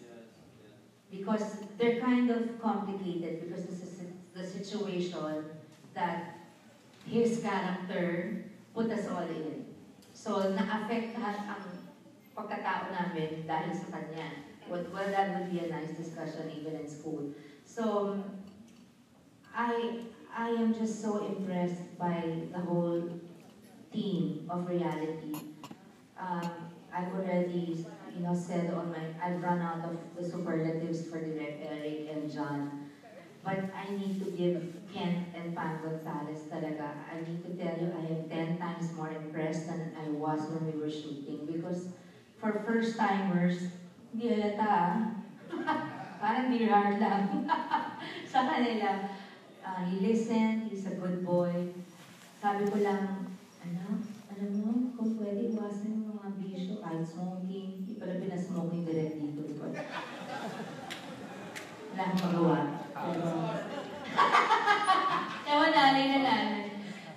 Because 1.10 1.56
they're 1.76 2.00
kind 2.00 2.30
of 2.30 2.60
complicated 2.60 3.44
because 3.44 3.66
this 3.66 3.82
is 3.82 4.00
the 4.34 4.46
situation 4.46 5.44
that 5.94 6.38
his 7.04 7.40
character 7.42 8.44
put 8.74 8.90
us 8.90 9.08
all 9.08 9.28
in. 9.28 9.66
So, 10.14 10.54
na-affect 10.56 11.18
ang 11.18 11.68
pagkatao 12.32 12.94
namin 12.96 13.44
dahil 13.44 13.76
sa 13.76 13.92
kanya. 13.92 14.24
Well, 14.70 14.86
well, 14.88 15.10
that 15.10 15.36
would 15.36 15.52
be 15.52 15.66
a 15.66 15.68
nice 15.68 15.92
discussion 15.98 16.48
even 16.48 16.80
in 16.80 16.88
school. 16.88 17.34
So, 17.66 18.16
I 19.52 20.06
I 20.32 20.48
am 20.48 20.72
just 20.72 21.02
so 21.02 21.20
impressed 21.28 21.98
by 21.98 22.48
the 22.52 22.60
whole 22.60 23.04
theme 23.92 24.48
of 24.48 24.68
reality. 24.68 25.36
Um, 26.16 26.72
I've 26.88 27.12
already, 27.12 27.84
you 28.14 28.22
know, 28.22 28.34
said 28.34 28.72
on 28.74 28.92
my, 28.92 29.04
I've 29.20 29.42
run 29.42 29.60
out 29.62 29.84
of 29.84 29.96
the 30.14 30.24
superlatives 30.24 31.08
for 31.08 31.18
Direct 31.18 31.64
Eric 31.64 32.08
and 32.12 32.30
John. 32.30 32.84
But 33.42 33.74
I 33.74 33.90
need 33.90 34.22
to 34.22 34.30
give 34.30 34.54
Kent 34.92 35.34
and 35.34 35.56
Pam 35.56 35.82
Gonzalez 35.82 36.46
talaga. 36.46 36.94
I 37.10 37.18
need 37.26 37.42
to 37.42 37.50
tell 37.58 37.74
you, 37.74 37.90
I 37.90 38.04
am 38.06 38.28
10 38.28 38.60
times 38.60 38.94
more 38.94 39.10
impressed 39.10 39.66
than 39.66 39.90
I 39.98 40.08
was 40.14 40.46
when 40.46 40.62
we 40.68 40.78
were 40.78 40.92
shooting. 40.92 41.42
Because 41.50 41.90
for 42.38 42.62
first-timers, 42.62 43.66
hindi 44.12 44.30
halata 44.30 44.62
ah. 44.62 44.94
Parang 46.22 46.54
heart 46.54 47.02
lang. 47.02 47.42
Sa 48.32 48.46
kanila, 48.46 49.02
uh, 49.66 49.82
he 49.82 50.06
listened, 50.06 50.70
he's 50.70 50.86
a 50.86 50.94
good 50.94 51.26
boy. 51.26 51.66
Sabi 52.38 52.62
ko 52.70 52.78
lang, 52.78 53.26
ano, 53.58 53.98
alam 54.30 54.50
mo, 54.54 54.70
kung 54.94 55.10
pwede 55.18 55.50
iwasan 55.50 55.98
yung 55.98 56.14
mga 56.14 56.30
bisyo, 56.38 56.78
kahit 56.78 57.02
smoking, 57.02 57.51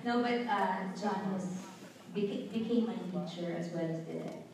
No, 0.06 0.22
but 0.22 0.46
uh, 0.48 0.76
John 1.00 1.32
was, 1.32 1.46
beca- 2.14 2.52
became 2.52 2.86
my 2.86 2.94
teacher 2.94 3.52
as 3.58 3.70
well 3.70 3.84
as 3.90 3.98
direct. 4.06 4.46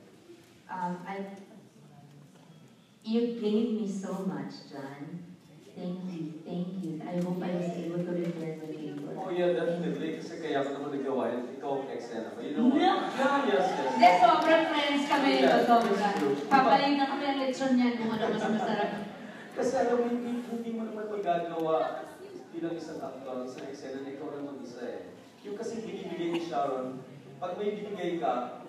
Um, 0.71 0.99
I, 1.07 1.27
you 3.03 3.21
gave 3.39 3.73
me 3.73 3.87
so 3.87 4.15
much, 4.25 4.53
John. 4.71 5.32
Thank 5.73 6.05
you, 6.13 6.23
thank 6.45 6.69
you. 6.85 7.01
I 7.01 7.17
hope 7.25 7.41
I 7.41 7.51
was 7.57 7.73
able 7.81 8.05
to 8.05 8.13
return 8.13 8.61
the 8.61 8.69
favor. 8.69 9.13
Oh 9.17 9.31
yeah, 9.33 9.57
definitely. 9.57 10.21
Kasi 10.21 10.35
kaya 10.45 10.69
ko 10.69 10.69
naman 10.77 11.01
nagawa 11.01 11.33
yun. 11.33 11.45
Ikaw 11.57 11.71
ang 11.81 11.89
eksena 11.89 12.29
ko. 12.37 12.39
You 12.45 12.53
know 12.53 12.69
what? 12.69 12.81
Yeah. 12.81 13.01
Yeah, 13.23 13.39
yes, 13.49 13.67
yes. 13.73 13.91
Hindi, 13.97 14.11
sobrang 14.21 14.65
friends 14.69 15.05
kami 15.09 15.29
nito, 15.33 15.49
Yes, 15.49 15.65
sobra. 15.65 16.09
Papaling 16.53 16.95
na 17.01 17.07
kami 17.09 17.25
ang 17.25 17.39
lechon 17.41 17.73
niyan 17.77 17.95
kung 17.97 18.11
ano 18.13 18.25
mas 18.37 18.45
masarap. 18.53 18.91
Kasi 19.53 19.73
alam 19.77 19.97
mo, 20.01 20.05
hindi, 20.09 20.31
hindi 20.45 20.71
mo 20.77 20.83
naman 20.89 21.07
magagawa 21.09 21.77
bilang 22.53 22.77
isang 22.77 23.01
actor, 23.01 23.37
isang 23.49 23.65
eksena 23.69 24.05
na 24.05 24.13
ikaw 24.13 24.29
naman 24.33 24.61
isa 24.61 24.83
eh. 24.85 25.01
Yung 25.45 25.57
kasi 25.57 25.81
binibigay 25.81 26.37
ni 26.37 26.41
Sharon, 26.45 27.01
pag 27.41 27.57
may 27.57 27.73
binigay 27.81 28.21
ka, 28.21 28.65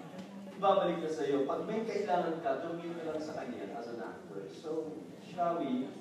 babalik 0.60 1.04
na 1.04 1.12
sa'yo. 1.12 1.44
Pag 1.44 1.68
may 1.68 1.84
kailangan 1.84 2.40
ka, 2.40 2.64
tumingin 2.64 2.96
ka 2.96 3.12
lang 3.12 3.20
sa 3.20 3.36
kanya 3.36 3.76
as 3.76 3.92
an 3.92 4.00
actor. 4.00 4.48
So, 4.56 4.96
shall 5.20 5.60
we? 5.60 5.92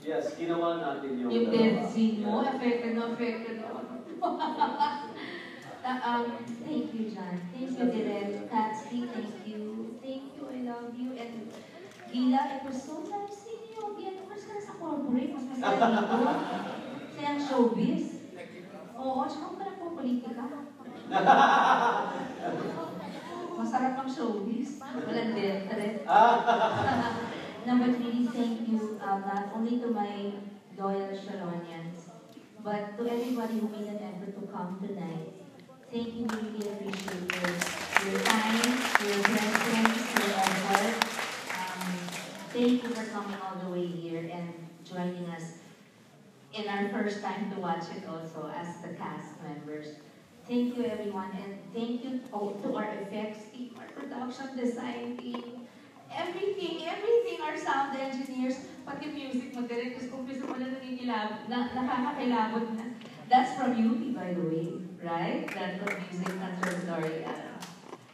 Yes, 0.00 0.32
ginawa 0.40 0.80
natin 0.80 1.20
yung... 1.20 1.28
Yung 1.28 1.84
scene 1.84 2.24
mo, 2.24 2.40
affected 2.40 2.96
na 2.96 3.12
affected 3.12 3.60
ako. 3.60 3.78
Uh, 5.80 5.96
um, 6.04 6.44
thank 6.60 6.92
you, 6.92 7.08
John. 7.08 7.40
Thank 7.56 7.72
you, 7.72 7.86
Direk. 7.88 8.52
Katsy, 8.52 9.08
thank 9.08 9.32
you. 9.48 9.96
Thank 10.04 10.36
you, 10.36 10.44
I 10.44 10.60
love 10.68 10.92
you. 10.92 11.16
And 11.16 11.48
Gila, 12.12 12.40
it 12.52 12.62
was 12.68 12.84
so 12.84 13.00
nice 13.08 13.48
seeing 13.48 13.72
you 13.72 13.80
again. 13.96 14.20
Umalis 14.20 14.44
ka 14.44 14.58
na 14.58 14.60
sa 14.60 14.74
corporate, 14.76 15.30
mas 15.30 15.46
masaya 15.46 15.78
dito. 15.78 16.18
Kasi 17.06 17.20
ang 17.24 17.40
showbiz. 17.40 18.04
Oo, 18.92 19.24
tsaka 19.24 19.56
ka 19.56 19.62
na 19.62 19.78
po 19.80 19.96
politika. 19.96 20.36
Masarap 23.62 23.94
ang 24.04 24.10
showbiz. 24.10 24.84
Walang 24.84 25.32
death 25.32 25.64
threat. 25.72 25.96
Number 27.66 27.92
three, 27.92 28.26
thank 28.26 28.68
you 28.68 28.98
um, 29.02 29.20
not 29.20 29.50
only 29.54 29.78
to 29.80 29.88
my 29.88 30.32
loyal 30.78 31.08
Sharonians, 31.08 32.08
but 32.64 32.96
to 32.96 33.10
everybody 33.10 33.58
who 33.58 33.68
made 33.68 33.86
an 33.86 34.00
effort 34.02 34.40
to 34.40 34.46
come 34.50 34.78
tonight. 34.80 35.32
Thank 35.92 36.14
you, 36.14 36.26
we 36.26 36.58
really 36.58 36.72
appreciate 36.72 37.30
your, 37.36 38.12
your 38.12 38.20
time, 38.22 38.64
your 39.04 39.22
presence, 39.24 40.14
your 40.14 40.30
effort. 40.36 40.94
Um, 41.52 41.92
thank 42.48 42.82
you 42.82 42.88
for 42.88 43.04
coming 43.10 43.36
all 43.42 43.56
the 43.62 43.70
way 43.70 43.86
here 43.86 44.30
and 44.32 44.54
joining 44.84 45.26
us 45.26 45.58
in 46.54 46.66
our 46.66 46.88
first 46.88 47.22
time 47.22 47.50
to 47.52 47.60
watch 47.60 47.84
it 47.94 48.08
also 48.08 48.50
as 48.54 48.80
the 48.82 48.94
cast 48.94 49.42
members. 49.42 49.88
Thank 50.48 50.76
you 50.76 50.84
everyone 50.84 51.30
and 51.32 51.58
thank 51.74 52.04
you 52.04 52.20
to 52.30 52.74
our 52.74 52.94
effects 53.02 53.50
team, 53.52 53.74
our 53.78 53.86
production 53.86 54.56
design 54.56 55.18
team, 55.18 55.59
everything, 56.12 56.86
everything, 56.86 57.38
our 57.42 57.56
sound 57.56 57.96
engineers, 57.96 58.56
pati 58.86 59.06
music 59.10 59.54
mo 59.54 59.62
direct, 59.66 59.98
kasi 59.98 60.06
kung 60.10 60.26
gusto 60.26 60.44
mo 60.50 60.58
na 60.58 60.74
nanginilab, 60.74 61.46
na, 61.46 61.58
nakakakilabot 61.70 62.66
na. 62.74 62.86
That's 63.30 63.54
from 63.54 63.78
UP 63.78 64.02
by 64.10 64.34
the 64.34 64.42
way, 64.42 64.68
right? 64.98 65.46
That's 65.54 65.78
from 65.78 65.94
Music 66.02 66.34
Conservatory, 66.34 67.22
uh, 67.22 67.54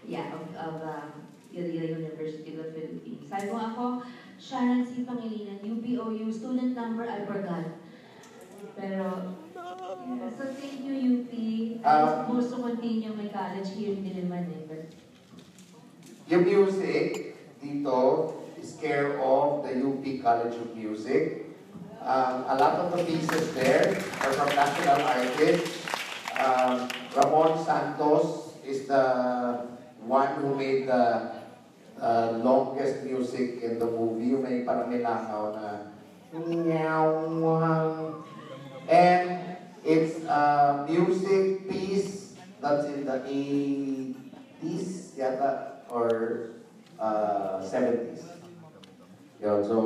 yeah, 0.04 0.28
of, 0.36 0.44
of 0.52 0.74
um, 0.84 1.08
Iloilo 1.48 2.04
University 2.04 2.52
of 2.52 2.68
the 2.68 2.72
Philippines. 2.76 3.24
Sabi 3.24 3.48
mo 3.48 3.56
ako, 3.64 3.84
Sharon 4.36 4.84
C. 4.84 5.08
Pangilinan, 5.08 5.64
UPOU, 5.64 6.28
student 6.28 6.76
number, 6.76 7.08
I 7.08 7.24
forgot. 7.24 7.64
Pero, 8.76 9.32
yeah, 9.56 10.28
so 10.36 10.44
thank 10.52 10.84
you, 10.84 11.24
UP. 11.24 11.32
I 11.80 11.88
Um, 11.88 12.08
supposed 12.28 12.50
to 12.52 12.58
continue 12.60 13.16
my 13.16 13.32
college 13.32 13.72
here 13.72 13.96
in 13.96 14.04
Diliman 14.04 14.44
eh, 14.52 14.64
but 14.68 14.84
Yung 16.26 16.42
music 16.44 17.35
dito 17.66 18.32
is 18.62 18.78
care 18.78 19.18
of 19.18 19.66
the 19.66 19.74
UP 19.74 20.04
College 20.22 20.54
of 20.54 20.70
Music. 20.78 21.50
Um, 22.06 22.46
a 22.46 22.54
lot 22.54 22.78
of 22.78 22.94
the 22.94 23.02
pieces 23.02 23.50
there 23.54 23.98
are 24.22 24.32
from 24.38 24.50
national 24.54 25.02
artists. 25.02 25.82
Um, 26.38 26.86
Ramon 27.18 27.58
Santos 27.66 28.54
is 28.62 28.86
the 28.86 29.66
one 30.06 30.30
who 30.38 30.54
made 30.54 30.86
the 30.86 31.34
uh, 31.98 32.38
longest 32.38 33.02
music 33.02 33.62
in 33.62 33.82
the 33.82 33.86
movie. 33.90 34.38
Yung 34.38 34.46
may 34.46 34.62
parang 34.62 34.94
nilangaw 34.94 35.58
na. 35.58 35.90
And 38.86 39.26
it's 39.82 40.22
a 40.30 40.86
music 40.86 41.66
piece 41.66 42.38
that's 42.62 42.86
in 42.86 43.02
the 43.02 43.18
80s 43.26 45.18
yata 45.18 45.82
or 45.90 46.55
uh, 46.98 47.60
70s. 47.60 48.22
Yun, 49.40 49.64
so, 49.64 49.76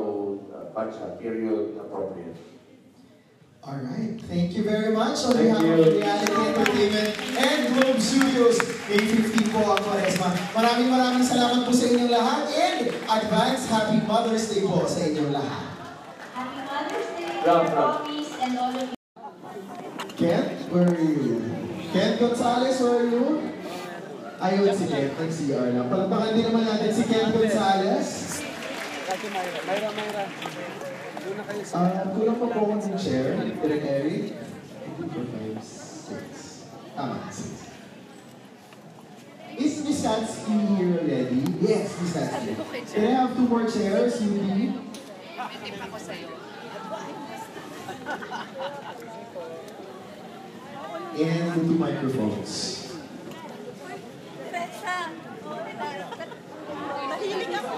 uh, 0.55 0.81
of 0.81 1.19
period 1.19 1.77
appropriate. 1.77 2.37
Alright, 3.61 4.17
thank 4.23 4.57
you 4.57 4.65
very 4.65 4.95
much 4.97 5.21
on 5.27 5.37
Thank 5.37 5.53
behalf 5.53 5.63
you. 5.63 5.73
of 5.85 5.95
Reality 6.01 6.33
Entertainment 6.33 7.13
and 7.37 7.61
Globe 7.77 8.01
Studios. 8.01 8.57
May 8.89 9.05
15 9.05 9.53
po 9.53 9.61
ang 9.77 9.85
Quaresma. 9.85 10.33
Maraming 10.57 10.89
maraming 10.89 11.27
salamat 11.29 11.69
po 11.69 11.71
sa 11.77 11.93
inyong 11.93 12.09
lahat 12.09 12.49
and 12.57 12.89
advance 13.05 13.69
Happy 13.69 14.01
Mother's 14.09 14.49
Day 14.49 14.65
po 14.65 14.89
sa 14.89 15.05
inyong 15.05 15.31
lahat. 15.37 15.67
Happy 16.33 16.61
Mother's 16.65 17.09
Day, 17.21 17.29
Rob, 17.45 17.65
Rob. 17.69 17.95
And 18.41 18.53
all 18.57 18.73
of 18.73 18.89
you. 18.89 18.99
Ken, 20.17 20.45
where 20.73 20.89
are 20.89 21.05
you? 21.05 21.45
Ken 21.93 22.11
Gonzalez, 22.17 22.81
where 22.81 22.97
are 22.97 23.09
you? 23.13 23.25
Ayun 24.41 24.72
si 24.72 24.88
Ken, 24.88 25.12
nag-CR 25.20 25.68
lang. 25.76 25.86
Palagpakan 25.93 26.32
din 26.32 26.45
naman 26.49 26.64
natin 26.64 26.88
si 26.88 27.05
Ken 27.05 27.28
Gonzalez. 27.28 28.09
Mayra, 29.68 29.88
Mayra. 29.93 30.24
Doon 31.20 31.34
na 31.36 31.45
kayo 31.45 31.61
Uh, 31.76 32.09
kulang 32.16 32.38
pa 32.41 32.47
po 32.49 32.59
ako 32.64 32.74
ng 32.80 32.97
chair. 32.97 33.36
Direk 33.36 33.84
Eric. 33.84 34.24
2, 34.97 35.12
4, 35.12 35.61
5, 35.61 35.61
6. 35.61 36.97
Tama, 36.97 37.28
6. 37.28 37.68
Is 39.61 39.84
Miss 39.84 40.01
Katsky 40.01 40.57
here 40.72 41.05
already? 41.05 41.45
Yes, 41.61 42.01
Miss 42.01 42.16
Katsky. 42.16 42.57
Can 42.97 43.05
I 43.05 43.12
have 43.20 43.36
two 43.36 43.45
more 43.45 43.68
chairs, 43.68 44.24
Yuri? 44.24 44.72
And 51.20 51.53
the 51.53 51.61
two 51.68 51.76
microphones. 51.78 52.80
Mahilig 57.11 57.53
ako. 57.53 57.74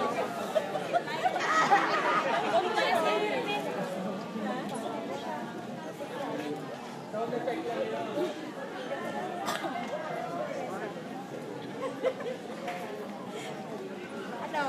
Ano? 14.43 14.65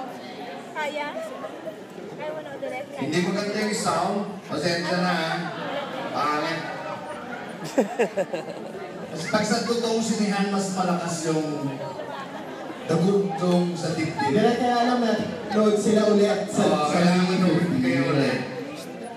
Kaya? 0.74 1.08
Kaya 2.14 2.30
mo 2.34 2.42
na 2.44 2.54
direct 2.60 2.90
Hindi 3.00 3.20
maganda 3.24 3.58
yung 3.58 3.76
sound. 3.76 4.20
Pasensya 4.52 4.98
na 5.00 5.14
ha. 5.14 5.32
Pangit. 6.14 6.60
Kasi 9.14 9.26
pag 9.30 9.46
sa 9.46 9.62
totoong 9.62 10.02
sinihan, 10.02 10.50
mas 10.50 10.74
malakas 10.74 11.30
yung 11.30 11.70
dagugtong 12.88 13.72
sa 13.78 13.96
dibdib. 13.96 14.32
Direk, 14.34 14.56
kaya 14.60 14.76
alam 14.84 15.00
na, 15.00 15.14
load 15.56 15.76
sila 15.80 16.12
ulit 16.12 16.52
sa, 16.52 16.64
Oo, 16.68 16.92
sa 16.92 16.96
kailangan 17.00 17.40
mag 17.40 17.80
kayo 17.80 18.02
ulit. 18.12 18.40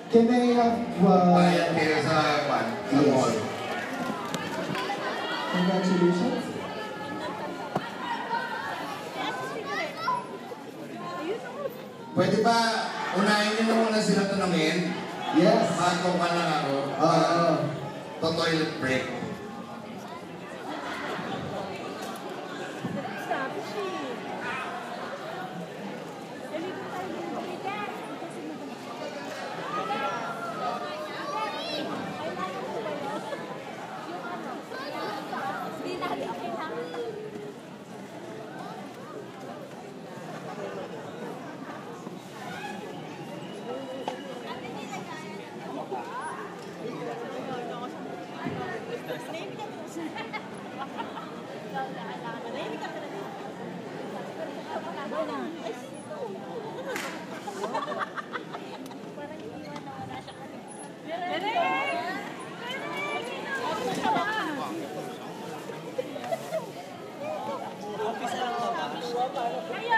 Can 0.07 0.31
I 0.31 0.55
have... 0.55 0.77
Uh, 1.03 1.35
Bayad 1.35 1.69
kayo 1.75 1.97
sa 2.07 2.17
sa 2.47 2.99
mall. 3.11 3.35
Congratulations. 5.57 6.45
Pwede 12.17 12.39
ba 12.41 12.57
unahin 13.13 13.51
niyo 13.61 13.65
na 13.69 13.75
muna 13.77 14.01
sila 14.01 14.25
tanungin? 14.25 14.89
Yes. 15.37 15.69
Bago 15.77 16.17
ka 16.17 16.29
lang 16.33 16.51
ako. 16.65 16.77
Oo. 16.97 17.49
To 18.25 18.29
toilet 18.33 18.73
break. 18.81 19.05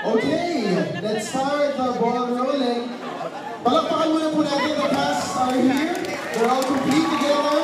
Okay, 0.08 1.00
let's 1.02 1.28
start 1.28 1.76
the 1.76 1.77
ball 1.96 2.28
rolling. 2.28 2.82
Palakpakan 3.64 4.06
muna 4.12 4.28
po 4.30 4.40
natin 4.42 4.72
the 4.76 4.88
cast 4.88 5.36
are 5.36 5.56
here. 5.56 5.94
They're 6.34 6.48
all 6.48 6.62
complete 6.62 7.08
together. 7.08 7.60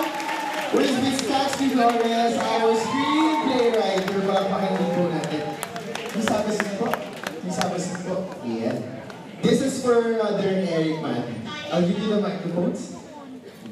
With 0.74 0.94
Miss 1.06 1.22
Catsy 1.22 1.70
Flores, 1.70 2.34
our 2.34 2.70
screenplay 2.74 3.66
writer. 3.72 4.18
Palakpakan 4.26 4.70
din 4.74 4.88
po 4.90 5.02
natin. 5.06 5.42
Ang 6.14 6.24
sabi 6.24 6.50
si 6.50 6.64
Miss 7.44 7.58
Abasin 7.60 7.96
po. 8.02 8.14
Yeah. 8.42 8.76
This 9.38 9.60
is 9.60 9.84
for 9.84 10.18
uh, 10.18 10.40
Darren 10.40 10.64
Eric 10.66 10.98
man. 10.98 11.22
I'll 11.70 11.84
give 11.84 12.00
you 12.00 12.08
the 12.10 12.20
microphones. 12.20 12.96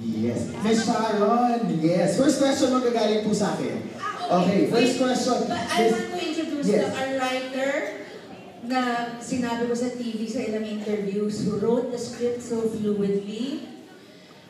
Yes. 0.02 0.50
Miss 0.62 0.82
Sharon, 0.84 1.62
yes. 1.80 2.18
First 2.18 2.38
question 2.38 2.70
magagaling 2.70 3.22
po 3.22 3.32
sa 3.32 3.54
akin. 3.54 3.80
Okay, 4.32 4.66
first 4.66 4.98
question. 4.98 5.38
But 5.46 5.62
I 5.70 5.78
Miss- 5.80 5.94
want 5.94 6.10
to 6.10 6.18
introduce 6.22 6.66
Yes. 6.66 6.90
the, 6.90 7.11
na 8.72 8.82
sinabi 9.20 9.68
ko 9.68 9.76
sa 9.76 9.92
TV 9.92 10.24
sa 10.24 10.40
ilang 10.40 10.64
interviews 10.64 11.44
who 11.44 11.60
wrote 11.60 11.92
the 11.92 12.00
script 12.00 12.40
so 12.40 12.64
fluidly. 12.72 13.68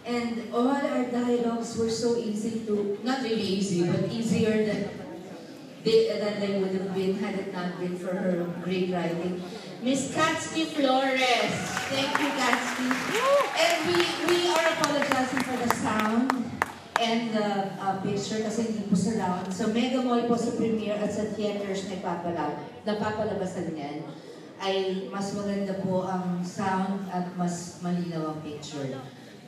And 0.07 0.51
all 0.55 0.71
our 0.71 1.07
dialogues 1.11 1.75
were 1.79 1.91
so 1.91 2.19
easy 2.19 2.67
to, 2.67 2.99
not 3.03 3.23
really 3.23 3.59
easy, 3.59 3.87
but 3.87 4.11
easier 4.11 4.67
than 4.67 4.91
they, 5.83 6.11
than 6.11 6.35
they 6.39 6.59
would 6.59 6.75
have 6.75 6.95
been 6.95 7.19
had 7.19 7.35
it 7.39 7.55
not 7.55 7.79
been 7.79 7.99
for 7.99 8.15
her 8.15 8.47
great 8.63 8.91
writing. 8.91 9.43
Miss 9.83 10.11
Katsky 10.15 10.67
Flores. 10.71 11.55
Thank 11.91 12.15
you, 12.19 12.31
Katsky. 12.39 12.89
And 13.59 13.79
we, 13.91 13.99
we 14.31 14.41
are 14.51 14.67
apologizing 14.79 15.43
for 15.43 15.59
the 15.59 15.71
sound 15.75 16.42
and 17.03 17.35
the 17.35 17.51
uh, 17.83 17.99
picture 17.99 18.39
kasi 18.47 18.71
hindi 18.71 18.87
po 18.87 18.95
surround. 18.95 19.51
So 19.51 19.67
Mega 19.75 19.99
Mall 19.99 20.31
po 20.31 20.39
sa 20.39 20.55
premiere 20.55 21.03
at 21.03 21.11
sa 21.11 21.27
theaters 21.35 21.91
na 21.91 21.99
ipapalab, 21.99 22.55
napapalabasan 22.87 23.75
niyan 23.75 24.07
ay 24.63 25.11
mas 25.11 25.35
maganda 25.35 25.75
po 25.83 26.07
ang 26.07 26.39
sound 26.47 27.11
at 27.11 27.27
mas 27.35 27.83
malinaw 27.83 28.31
ang 28.31 28.39
picture. 28.47 28.95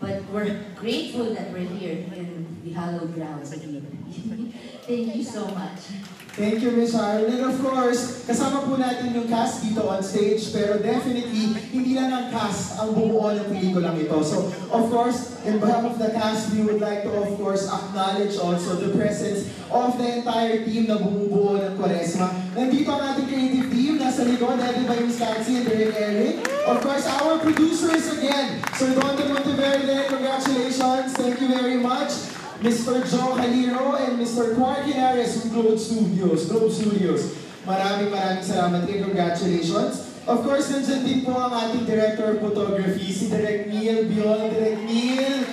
But 0.02 0.26
we're 0.34 0.58
grateful 0.74 1.30
that 1.38 1.54
we're 1.54 1.70
here 1.70 2.02
in 2.10 2.58
the 2.66 2.74
hallowed 2.74 3.14
grounds 3.14 3.54
again. 3.54 3.86
Thank 4.90 5.14
you 5.14 5.22
so 5.22 5.46
much. 5.54 5.94
Thank 6.34 6.66
you, 6.66 6.74
Miss 6.74 6.90
Sharon. 6.90 7.30
And 7.30 7.46
of 7.46 7.62
course, 7.62 8.26
kasama 8.26 8.66
po 8.66 8.74
natin 8.74 9.14
yung 9.14 9.30
cast 9.30 9.62
dito 9.62 9.86
on 9.86 10.02
stage, 10.02 10.50
pero 10.50 10.82
definitely, 10.82 11.54
hindi 11.70 11.94
lang 11.94 12.10
ang 12.10 12.26
cast 12.34 12.74
ang 12.74 12.90
bumuo 12.90 13.30
ng 13.30 13.46
pelikulang 13.54 13.94
ito. 14.02 14.18
So, 14.26 14.50
of 14.74 14.90
course, 14.90 15.38
in 15.46 15.62
behalf 15.62 15.86
of 15.86 15.94
the 15.94 16.10
cast, 16.10 16.50
we 16.50 16.66
would 16.66 16.82
like 16.82 17.06
to, 17.06 17.14
of 17.14 17.38
course, 17.38 17.70
acknowledge 17.70 18.34
also 18.34 18.74
the 18.82 18.90
presence 18.98 19.46
of 19.70 19.94
the 19.94 20.26
entire 20.26 20.66
team 20.66 20.90
na 20.90 20.98
bumubuo 20.98 21.54
ng 21.54 21.78
Quaresma. 21.78 22.34
Nandito 22.58 22.90
ang 22.90 23.14
ating 23.14 23.30
creative 23.30 23.70
team, 23.70 24.02
nasa 24.02 24.26
likod, 24.26 24.58
headed 24.58 24.90
by 24.90 24.98
Miss 25.06 25.22
Nancy 25.22 25.62
and 25.62 25.70
Derek 25.70 25.94
Eric. 25.94 26.42
Of 26.66 26.82
course, 26.82 27.06
our 27.22 27.38
producers 27.46 28.10
again, 28.10 28.58
Sir 28.74 28.90
Don 28.98 29.14
de 29.14 29.30
Monteverde, 29.30 30.10
congratulations, 30.10 31.14
thank 31.14 31.38
you 31.38 31.46
very 31.54 31.78
much. 31.78 32.33
Mr. 32.64 33.04
Joe 33.04 33.36
Caliro 33.36 33.92
and 34.00 34.16
Mr. 34.16 34.56
Quark 34.56 34.88
Hinares 34.88 35.36
from 35.36 35.52
Globe 35.52 35.76
Studios. 35.78 36.48
Globe 36.48 36.72
Studios. 36.72 37.36
Maraming 37.68 38.08
maraming 38.08 38.40
salamat 38.40 38.88
and 38.88 39.04
congratulations. 39.04 40.08
Of 40.24 40.40
course, 40.48 40.72
nandyan 40.72 41.04
din 41.04 41.20
po 41.28 41.36
ang 41.36 41.52
ating 41.52 41.84
Director 41.84 42.32
of 42.32 42.40
Photography, 42.40 43.12
si 43.12 43.28
Direk 43.28 43.68
Neil, 43.68 44.08
beyond 44.08 44.48
Direk 44.48 44.80
Neil. 44.80 45.44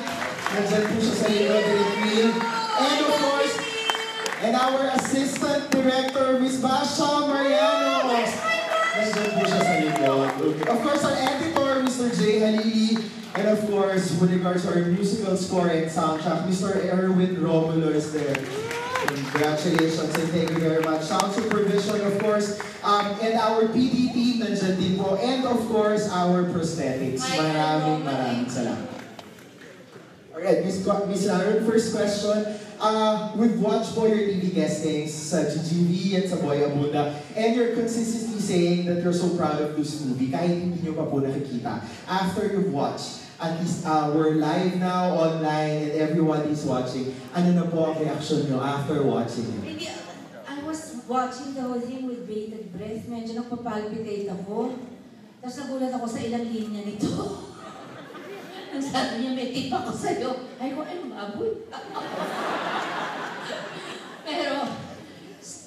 Nandyan 0.55 0.83
po 0.87 0.95
siya 1.03 1.15
sa 1.19 1.27
iyo, 1.27 1.51
Direk 1.51 1.93
Neil. 1.99 2.29
And 2.79 2.99
of 3.03 3.15
course, 3.19 3.55
and 4.47 4.55
our 4.55 4.83
Assistant 4.95 5.67
Director, 5.67 6.39
Miss 6.39 6.63
Basha 6.63 7.27
Mariano. 7.27 8.07
Nandyan 8.07 9.29
po 9.35 9.41
siya 9.43 9.59
sa. 9.59 9.73
Okay. 9.83 10.63
Of 10.63 10.77
course, 10.79 11.03
our 11.03 11.17
editor, 11.19 11.71
Mr. 11.83 12.07
Jay 12.15 12.39
Halili. 12.39 13.20
And 13.33 13.47
of 13.47 13.63
course, 13.69 14.19
with 14.19 14.31
regards 14.31 14.63
to 14.63 14.75
our 14.75 14.83
musical 14.91 15.37
score 15.37 15.67
and 15.67 15.87
soundtrack, 15.87 16.47
Mr. 16.51 16.75
Erwin 16.91 17.37
Romulo 17.37 17.95
is 17.95 18.11
there. 18.11 18.35
Congratulations 19.07 20.13
and 20.15 20.29
thank 20.29 20.49
you 20.51 20.59
very 20.59 20.83
much. 20.83 21.03
Sound 21.03 21.33
supervision, 21.33 22.01
of 22.01 22.19
course, 22.19 22.59
um, 22.83 23.17
and 23.23 23.35
our 23.39 23.67
PD 23.71 24.13
team 24.13 24.43
nandyan 24.43 24.77
din 24.77 24.99
po. 24.99 25.15
And 25.15 25.47
of 25.47 25.63
course, 25.71 26.11
our 26.11 26.43
prosthetics. 26.51 27.23
Maraming 27.33 28.03
maraming 28.03 28.51
salamat. 28.51 29.00
Alright, 30.41 30.65
Miss, 30.65 30.81
Miss 31.05 31.25
Sharon, 31.29 31.69
first 31.69 31.93
question. 31.93 32.57
Uh, 32.81 33.31
we've 33.37 33.61
watched 33.61 33.93
po 33.93 34.09
your 34.09 34.25
TV 34.25 34.49
guestings 34.49 35.13
sa 35.13 35.45
GGV 35.45 36.17
at 36.17 36.33
sa 36.33 36.41
Boy 36.41 36.65
Abunda, 36.65 37.13
and 37.37 37.53
you're 37.53 37.77
consistently 37.77 38.41
saying 38.41 38.89
that 38.89 39.05
you're 39.05 39.13
so 39.13 39.37
proud 39.37 39.61
of 39.61 39.77
this 39.77 40.01
movie 40.01 40.33
kahit 40.33 40.49
hindi 40.49 40.81
nyo 40.81 40.97
pa 40.97 41.05
po 41.05 41.21
nakikita. 41.21 41.85
After 42.09 42.49
you've 42.49 42.73
watched, 42.73 43.21
at 43.37 43.61
least 43.61 43.85
uh, 43.85 44.09
we're 44.17 44.41
live 44.41 44.81
now, 44.81 45.13
online, 45.13 45.93
and 45.93 46.09
everyone 46.09 46.49
is 46.49 46.65
watching. 46.65 47.13
Ano 47.37 47.53
na 47.53 47.69
po 47.69 47.93
ang 47.93 48.01
reaction 48.01 48.49
nyo 48.49 48.65
after 48.65 48.97
watching 49.05 49.45
it? 49.45 49.77
Hindi, 49.77 49.93
I 50.49 50.57
was 50.65 51.05
watching 51.05 51.53
the 51.53 51.69
whole 51.69 51.85
thing 51.85 52.09
with 52.09 52.25
bated 52.25 52.73
breath. 52.73 53.05
Medyo 53.05 53.45
nagpapalpitate 53.45 54.25
ako. 54.25 54.73
Tapos 55.37 55.53
nagulat 55.61 55.93
ako 55.93 56.05
sa 56.09 56.17
ilang 56.25 56.49
linya 56.49 56.81
nito. 56.81 57.13
Ang 58.71 58.79
sabi 58.79 59.13
niya, 59.19 59.31
may 59.35 59.51
tip 59.51 59.67
ako 59.67 59.91
sa'yo. 59.91 60.31
Ay 60.55 60.71
ko, 60.71 60.87
ay, 60.87 61.03
maboy. 61.03 61.67
Pero, 64.23 64.57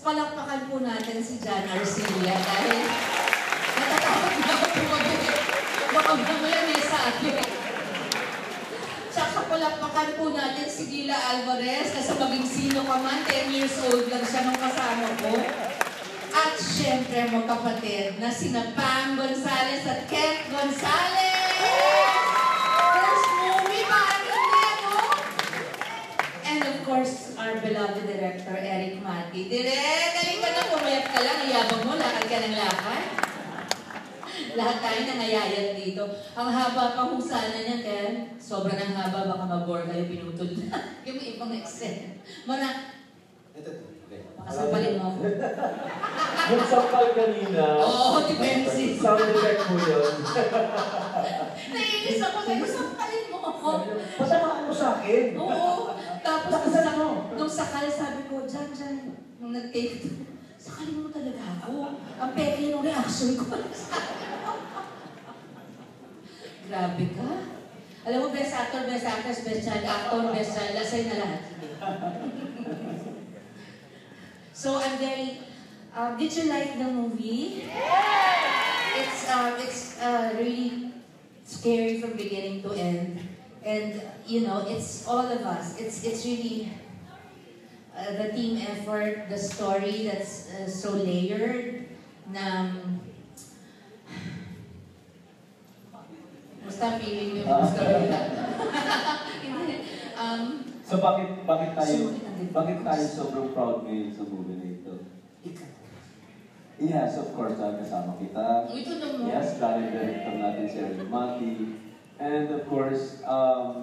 palakpakan 0.05 0.63
po 0.73 0.77
natin 0.81 1.21
si 1.21 1.41
John 1.45 1.69
Arcilla 1.69 2.37
dahil 2.37 2.81
natatakot 3.77 4.35
na 4.41 4.53
ako 4.57 4.67
tumagin. 4.73 5.21
Baka 5.95 6.13
mamaya 6.17 6.61
may 6.65 6.81
sabi. 6.81 7.29
Tsaka 9.13 9.39
palakpakan 9.53 10.11
po 10.17 10.25
natin 10.33 10.69
si 10.69 10.83
Gila 10.89 11.17
Alvarez 11.17 11.93
kasi 11.93 12.13
maging 12.17 12.49
sino 12.49 12.89
ka 12.89 12.97
man, 13.01 13.21
10 13.29 13.53
years 13.53 13.77
old 13.89 14.09
lang 14.09 14.25
siya 14.25 14.49
nung 14.49 14.61
kasama 14.61 15.09
ko. 15.21 15.33
At 16.35 16.59
syempre, 16.59 17.31
mga 17.31 17.47
kapatid 17.47 18.19
na 18.19 18.27
sina 18.27 18.75
Pam 18.75 19.15
Gonzalez 19.15 19.87
at 19.87 20.11
Kent 20.11 20.51
Gonzalez! 20.51 21.33
First 22.75 23.31
movie 23.39 23.87
ba? 23.87 24.03
Ano 24.03 24.35
hindi, 24.35 24.67
no? 24.83 24.99
And 26.55 26.63
of 26.71 26.87
course, 26.87 27.35
our 27.35 27.59
beloved 27.59 28.07
director, 28.07 28.55
Eric 28.55 29.03
Mati. 29.03 29.51
Direk, 29.51 30.15
galing 30.15 30.39
ka 30.39 30.49
na, 30.55 30.63
pumayat 30.71 31.07
ka 31.11 31.19
lang, 31.19 31.39
ayabang 31.51 31.83
mo, 31.83 31.99
lakad 31.99 32.31
ka 32.31 32.39
ng 32.47 32.55
lakad. 32.55 33.05
Lahat 34.55 34.79
tayo 34.79 34.99
nangayayat 35.03 35.75
dito. 35.75 36.07
Ang 36.39 36.49
haba 36.55 36.95
pa 36.95 37.11
kung 37.11 37.19
sana 37.19 37.59
niyan, 37.59 37.83
kaya 37.83 38.07
sobrang 38.39 38.79
ang 38.79 38.95
haba, 38.95 39.27
baka 39.35 39.45
mabore 39.51 39.91
kayo, 39.91 40.07
pinutol 40.07 40.47
na. 40.71 40.79
yung 41.11 41.19
ibang 41.19 41.51
eksena. 41.59 42.23
Mara, 42.47 42.71
Pakasampalin 44.45 45.01
mo 45.01 45.05
ako. 45.11 45.21
Yung 46.53 46.67
sampal 46.69 47.07
kanina, 47.17 47.81
Oo, 47.81 48.21
defensive. 48.29 49.01
sound 49.01 49.25
effect 49.33 49.65
mo 49.65 49.81
yun. 49.81 50.13
Naiinis 51.73 52.21
ako, 52.21 52.39
sabi 52.45 52.61
ko, 52.61 52.67
sampalin 52.69 53.25
mo 53.33 53.39
ako. 53.41 53.71
Pasama 54.21 54.69
mo 54.69 54.75
sa 54.77 55.01
akin. 55.01 55.25
Oo. 55.41 55.97
Tapos 56.25 56.49
nung, 56.49 56.73
sa, 56.73 56.81
nung 57.37 57.53
sakal, 57.53 57.85
sabi 57.93 58.25
ko, 58.33 58.49
Jan, 58.49 58.73
Jan, 58.73 59.13
nung 59.37 59.53
nag-take, 59.53 60.01
sakalin 60.65 61.05
mo 61.05 61.13
talaga 61.13 61.61
ako. 61.61 62.01
Ang 62.17 62.33
peke 62.33 62.73
yung 62.73 62.81
reaction 62.81 63.37
ko. 63.37 63.45
Grabe 66.65 67.05
ka. 67.13 67.29
Alam 68.09 68.19
mo, 68.25 68.29
best 68.33 68.57
actor, 68.57 68.89
best 68.89 69.05
actress, 69.05 69.45
best 69.45 69.69
child 69.69 69.85
actor, 69.85 70.33
best 70.33 70.57
child, 70.57 70.81
asay 70.81 71.05
na 71.05 71.21
lahat. 71.21 71.43
So, 74.55 74.81
I'm 74.81 74.97
very, 74.97 75.45
uh, 75.93 76.17
did 76.17 76.31
you 76.33 76.49
like 76.49 76.79
the 76.79 76.89
movie? 76.89 77.69
It's, 78.97 79.29
uh, 79.29 79.61
it's 79.61 80.01
uh, 80.01 80.33
really 80.39 80.95
scary 81.45 82.01
from 82.01 82.17
beginning 82.17 82.63
to 82.63 82.73
end. 82.73 83.34
And, 83.65 84.03
you 84.27 84.45
know, 84.45 84.65
it's 84.69 85.09
all 85.09 85.25
of 85.25 85.41
us. 85.41 85.81
It's, 85.81 86.05
it's 86.05 86.25
really 86.25 86.69
uh, 87.97 88.13
the 88.13 88.29
team 88.33 88.61
effort, 88.61 89.29
the 89.29 89.39
story 89.39 90.11
that's 90.13 90.53
uh, 90.53 90.69
so 90.69 90.93
layered 90.93 91.87
na 92.29 92.69
Basta 96.65 96.97
feeling 96.97 97.45
yung 97.45 97.69
story 97.69 98.09
Hindi. 99.45 99.77
um, 100.17 100.65
So 100.85 100.97
bakit 101.01 101.45
bakit 101.45 101.71
tayo 101.77 102.17
bakit 102.53 102.79
tayo 102.81 103.05
sobrang 103.05 103.53
proud 103.53 103.85
ngayon 103.85 104.13
sa 104.13 104.25
movie 104.25 104.57
na 104.57 104.67
ito? 104.69 104.95
Yes, 106.81 107.21
of 107.21 107.33
course, 107.37 107.57
dahil 107.57 107.79
kasama 107.81 108.19
kita. 108.19 108.67
Ito 108.67 108.93
naman. 108.99 109.29
Yes, 109.31 109.61
dahil 109.63 109.93
director 109.95 110.35
natin 110.41 110.65
si 110.67 110.77
Eric 110.83 111.07
Mati. 111.07 111.53
And 112.19 112.47
of 112.55 112.63
course, 112.71 113.21
um, 113.27 113.83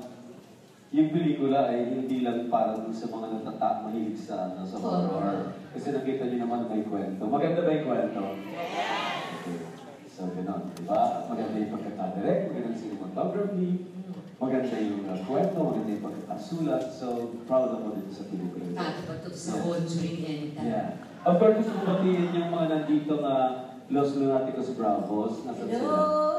yung 0.91 1.07
pelikula 1.11 1.71
ay 1.71 1.87
hindi 1.87 2.23
lang 2.23 2.51
para 2.51 2.75
dun 2.75 2.91
sa 2.91 3.07
mga 3.07 3.43
natata 3.43 3.87
mahilig 3.87 4.19
sa, 4.19 4.51
ano, 4.51 4.67
sa 4.67 4.75
horror. 4.79 5.55
Kasi 5.71 5.95
nakita 5.95 6.27
niyo 6.27 6.43
naman 6.43 6.67
may 6.67 6.83
kwento. 6.83 7.23
Maganda 7.31 7.63
ba 7.63 7.71
yung 7.71 7.87
kwento? 7.87 8.21
Okay. 9.39 9.57
So, 10.11 10.27
gano'n, 10.35 10.67
di 10.75 10.83
ba? 10.83 11.25
Maganda 11.31 11.55
yung 11.55 11.73
pagkakadirect, 11.79 12.41
maganda 12.51 12.67
yung 12.75 12.81
cinematography, 12.83 13.71
maganda 14.35 14.75
yung 14.83 15.03
uh, 15.07 15.19
kwento, 15.23 15.57
maganda 15.63 15.89
yung 15.95 16.05
pagkakasulat. 16.11 16.83
So, 16.91 17.07
proud 17.47 17.71
ako 17.71 17.87
dito 17.95 18.11
sa 18.11 18.27
pelikula. 18.27 18.75
Tato 18.75 19.01
pa 19.07 19.15
to 19.23 19.29
sa 19.31 19.63
Conjuring 19.63 20.19
anytime. 20.27 20.67
Yeah. 20.67 20.87
Of 21.23 21.39
course, 21.39 21.55
gusto 21.63 21.71
ko 21.71 21.81
batiin 21.87 22.35
yung 22.35 22.49
mga 22.51 22.67
nandito 22.67 23.13
na 23.23 23.33
Los 23.91 24.15
Lunaticos 24.15 24.77
Bravos. 24.77 25.43
Hello, 25.43 25.67
sila? 25.67 25.83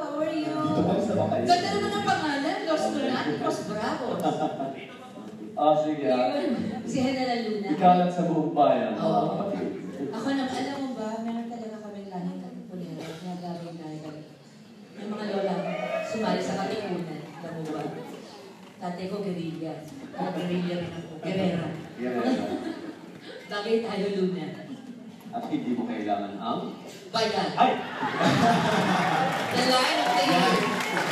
how 0.01 0.17
are 0.25 0.33
you? 0.33 0.57
Ganda 1.45 1.69
naman 1.69 1.91
ang 1.93 2.07
pangalan, 2.09 2.59
Los 2.65 2.85
Lunaticos 2.97 3.59
Bravos. 3.69 4.21
Ah, 5.53 5.77
sige. 5.77 6.09
ah. 6.09 6.33
Si 6.89 6.97
General 7.05 7.41
Luna. 7.45 7.69
Ikaw 7.77 7.93
lang 8.01 8.09
sa 8.09 8.25
buong 8.25 8.57
bayan, 8.57 8.97
mga 8.97 9.05
Oo. 9.05 9.25
kapatid. 9.37 9.69
Ako 10.09 10.29
naman, 10.33 10.49
alam 10.65 10.77
mo 10.81 10.91
ba, 10.97 11.09
meron 11.21 11.49
talaga 11.53 11.77
kaming 11.85 12.09
langit 12.09 12.39
at 12.41 12.55
pulero. 12.73 13.05
Nagagawin 13.05 13.77
tayo. 13.77 14.11
Yung 14.97 15.11
mga 15.13 15.25
lola 15.29 15.53
ko, 15.61 15.71
sumali 16.09 16.41
sa 16.41 16.57
katipunan. 16.57 17.21
Alam 17.37 17.53
mo 17.53 17.63
ba? 17.69 17.83
Tatay 18.81 19.07
ko, 19.13 19.17
guerrilla. 19.21 19.73
Ako, 20.17 20.29
guerrilla 20.41 20.75
rin 20.81 20.93
ako. 20.97 21.13
Guerrera. 21.21 21.67
Guerrera. 22.01 22.45
Bagay 23.53 23.77
tayo, 23.85 24.07
Luna. 24.17 24.47
At 25.33 25.49
hindi 25.49 25.73
mo 25.73 25.89
kailangan 25.89 26.37
ang... 26.37 26.77
Bayan. 27.09 27.49
Ay! 27.57 27.73
The 29.57 29.65
line 29.69 29.99
of 30.01 30.09
the 30.13 30.25
year. 30.29 30.53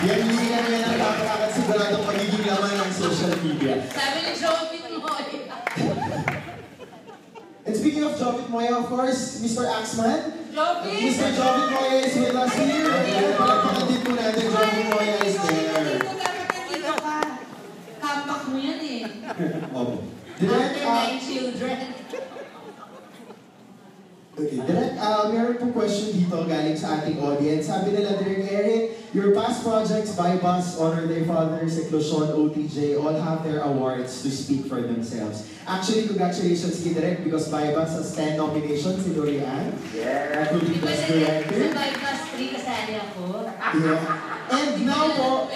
Yan 0.01 0.21
yung 0.29 0.45
yan 0.45 0.65
ang 0.65 0.97
kapakakat 0.97 1.51
siguradong 1.57 2.05
magiging 2.05 2.45
laman 2.45 2.73
ng 2.85 2.93
social 2.93 3.33
media. 3.41 3.81
Sabi 3.89 4.19
ni 4.25 4.33
Jovin 4.37 4.85
Moy. 5.01 5.25
And 7.69 7.77
speaking 7.77 8.05
of 8.05 8.17
Jovit 8.17 8.49
Moya, 8.49 8.77
of 8.81 8.87
course, 8.89 9.41
Mr. 9.45 9.69
Axman. 9.69 10.33
Jovit! 10.53 11.01
Mr. 11.01 11.29
Jovit 11.37 11.69
Moya 11.73 11.97
is 12.05 12.15
with 12.17 12.37
us 12.37 12.53
here. 12.57 12.89
And 12.93 13.35
palagpakan 13.37 13.85
din 13.89 14.01
po 14.05 14.13
natin, 14.17 14.45
Jovit 14.53 14.87
Moya 14.89 15.17
is 15.25 15.37
there. 15.37 15.99
Kapak 18.01 18.43
mo 18.49 18.57
yan 18.57 18.81
eh. 18.85 19.05
Opo. 19.77 20.01
After 20.41 20.81
uh, 20.85 20.93
nine 20.97 21.21
children. 21.21 21.79
Okay, 24.41 24.57
direct, 24.57 24.97
uh, 24.97 25.29
meron 25.29 25.61
pong 25.61 25.77
question 25.77 26.17
dito 26.17 26.49
galing 26.49 26.73
sa 26.73 26.97
ating 26.97 27.21
audience. 27.21 27.69
Sabi 27.69 27.93
nila, 27.93 28.17
Direk 28.17 28.49
Eric, 28.49 29.13
your 29.13 29.37
past 29.37 29.61
projects, 29.61 30.17
Bybus, 30.17 30.81
Honor 30.81 31.05
Their 31.05 31.29
Fathers, 31.29 31.77
Seclusion, 31.77 32.33
OTJ, 32.33 32.97
all 32.97 33.13
have 33.21 33.45
their 33.45 33.61
awards 33.69 34.25
to 34.25 34.33
speak 34.33 34.65
for 34.65 34.81
themselves. 34.81 35.45
Actually, 35.69 36.09
congratulations 36.09 36.81
kay 36.81 36.97
Direk 36.97 37.21
because 37.21 37.53
Bybus 37.53 38.01
has 38.01 38.17
10 38.17 38.41
nominations 38.41 39.05
in 39.05 39.13
Dorian. 39.13 39.77
Yeah. 39.93 40.49
Including 40.49 40.81
Best 40.81 41.05
Sa 41.05 41.13
Director. 41.13 41.61
5 41.77 42.01
plus 42.01 42.21
3 42.41 42.57
kasali 42.57 42.93
ako. 42.97 43.25
Yeah. 43.77 44.57
And 44.57 44.73
now 44.89 45.05
po, 45.21 45.53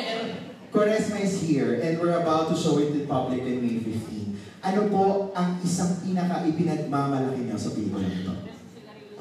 Quaresma 0.77 1.25
is 1.25 1.41
here 1.41 1.81
and 1.81 1.97
we're 1.97 2.21
about 2.21 2.53
to 2.53 2.57
show 2.59 2.77
it 2.85 2.93
to 2.93 3.01
the 3.01 3.09
public 3.09 3.49
in 3.49 3.65
May 3.65 3.81
15. 3.81 4.61
Ano 4.61 4.81
po 4.93 5.05
ang 5.33 5.57
isang 5.65 6.05
pinaka-ipinagmamalaki 6.05 7.49
niyo 7.49 7.57
sa 7.57 7.73
pelikula 7.73 8.05
nito? 8.05 8.54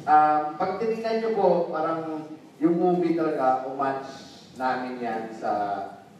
Um, 0.04 0.60
pag 0.60 0.84
tinignan 0.84 1.24
nyo 1.24 1.32
po, 1.32 1.48
parang 1.72 2.28
yung 2.60 2.76
movie 2.76 3.16
talaga, 3.16 3.64
umatch 3.72 4.36
namin 4.60 5.00
yan 5.00 5.32
sa 5.32 5.52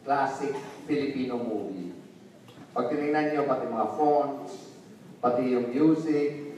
classic 0.00 0.56
Filipino 0.88 1.36
movie. 1.36 1.92
Pag 2.72 2.88
tinignan 2.88 3.36
nyo, 3.36 3.44
pati 3.44 3.68
mga 3.68 3.92
fonts, 3.92 4.72
pati 5.20 5.52
yung 5.52 5.68
music, 5.68 6.56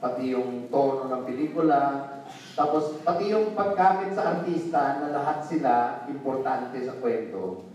pati 0.00 0.32
yung 0.32 0.72
tono 0.72 1.12
ng 1.12 1.22
pelikula, 1.28 2.08
tapos 2.56 2.96
pati 3.04 3.36
yung 3.36 3.52
paggamit 3.52 4.16
sa 4.16 4.40
artista 4.40 4.96
na 4.96 5.12
lahat 5.12 5.44
sila 5.44 6.08
importante 6.08 6.80
sa 6.80 6.96
kwento. 6.96 7.68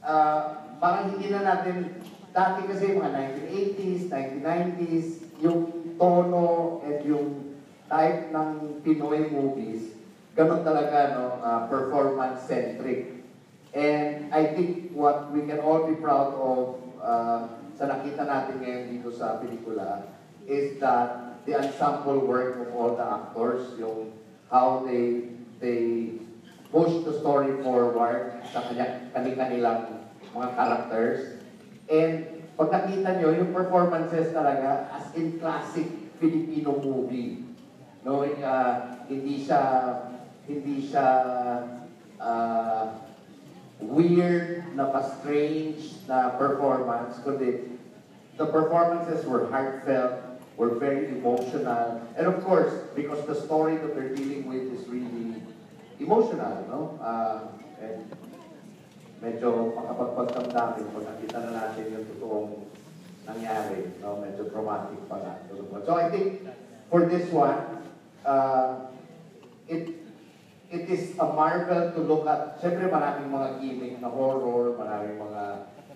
Ah, 0.00 0.64
parang 0.80 1.12
hindi 1.12 1.28
na 1.28 1.44
natin, 1.44 2.00
dati 2.32 2.64
kasi 2.64 2.96
mga 2.96 3.36
1980s, 3.36 4.08
1990s, 4.08 5.08
yung 5.44 5.92
tono 6.00 6.80
and 6.88 7.04
yung 7.04 7.49
type 7.90 8.30
ng 8.30 8.80
Pinoy 8.86 9.34
movies, 9.34 9.98
ganun 10.38 10.62
talaga, 10.62 11.18
no, 11.18 11.42
uh, 11.42 11.66
performance-centric. 11.66 13.26
And 13.74 14.30
I 14.30 14.54
think 14.54 14.94
what 14.94 15.34
we 15.34 15.42
can 15.42 15.58
all 15.58 15.90
be 15.90 15.98
proud 15.98 16.38
of 16.38 16.78
uh, 17.02 17.50
sa 17.74 17.84
nakita 17.90 18.26
natin 18.26 18.62
ngayon 18.62 18.82
dito 18.94 19.10
sa 19.10 19.42
pelikula 19.42 20.06
is 20.46 20.78
that 20.78 21.42
the 21.46 21.58
ensemble 21.58 22.22
work 22.26 22.62
of 22.62 22.68
all 22.74 22.94
the 22.94 23.02
actors, 23.02 23.74
yung 23.78 24.14
how 24.50 24.86
they 24.86 25.34
they 25.58 26.14
push 26.70 27.02
the 27.02 27.14
story 27.18 27.58
forward 27.62 28.38
sa 28.46 28.62
kanilang 29.14 29.82
mga 30.30 30.48
characters. 30.54 31.42
And 31.90 32.46
pag 32.54 32.70
nakita 32.70 33.18
nyo, 33.18 33.34
yung 33.34 33.50
performances 33.50 34.30
talaga 34.30 34.90
as 34.94 35.10
in 35.18 35.42
classic 35.42 35.90
Filipino 36.18 36.78
movie 36.78 37.49
no 38.04 38.24
uh, 38.24 38.74
hindi 39.08 39.44
siya 39.44 39.62
hindi 40.48 40.88
siya 40.88 41.08
uh, 42.16 42.84
weird 43.80 44.76
na 44.76 44.92
pa-strange 44.92 46.00
na 46.08 46.36
performance 46.36 47.20
kundi 47.24 47.76
the 48.40 48.46
performances 48.48 49.24
were 49.28 49.48
heartfelt 49.52 50.30
were 50.60 50.76
very 50.76 51.08
emotional. 51.08 52.04
And 52.16 52.26
of 52.28 52.44
course 52.44 52.72
because 52.96 53.24
the 53.24 53.34
story 53.34 53.76
that 53.80 53.96
they're 53.96 54.14
dealing 54.14 54.44
with 54.48 54.68
is 54.76 54.88
really 54.88 55.40
emotional 56.00 56.56
no? 56.68 56.80
Uh, 57.00 57.56
and 57.80 58.04
medyo 59.24 59.72
makapagpagdamdamin 59.76 60.88
pag 60.92 61.04
nakita 61.04 61.36
na 61.44 61.50
natin 61.52 61.84
yung 61.92 62.04
totoong 62.16 62.52
nangyari 63.24 63.92
no? 64.04 64.20
Medyo 64.20 64.52
traumatic 64.52 65.00
pa 65.08 65.20
na 65.20 65.40
so 65.84 65.96
I 65.96 66.12
think 66.12 66.44
for 66.92 67.08
this 67.08 67.32
one 67.32 67.79
uh, 68.24 68.90
it 69.68 70.00
it 70.70 70.84
is 70.86 71.18
a 71.18 71.26
marvel 71.26 71.90
to 71.94 72.00
look 72.00 72.24
at. 72.26 72.62
Siyempre 72.62 72.86
maraming 72.86 73.30
mga 73.30 73.48
gimmick 73.58 73.94
na 73.98 74.08
horror, 74.10 74.78
maraming 74.78 75.18
mga 75.18 75.42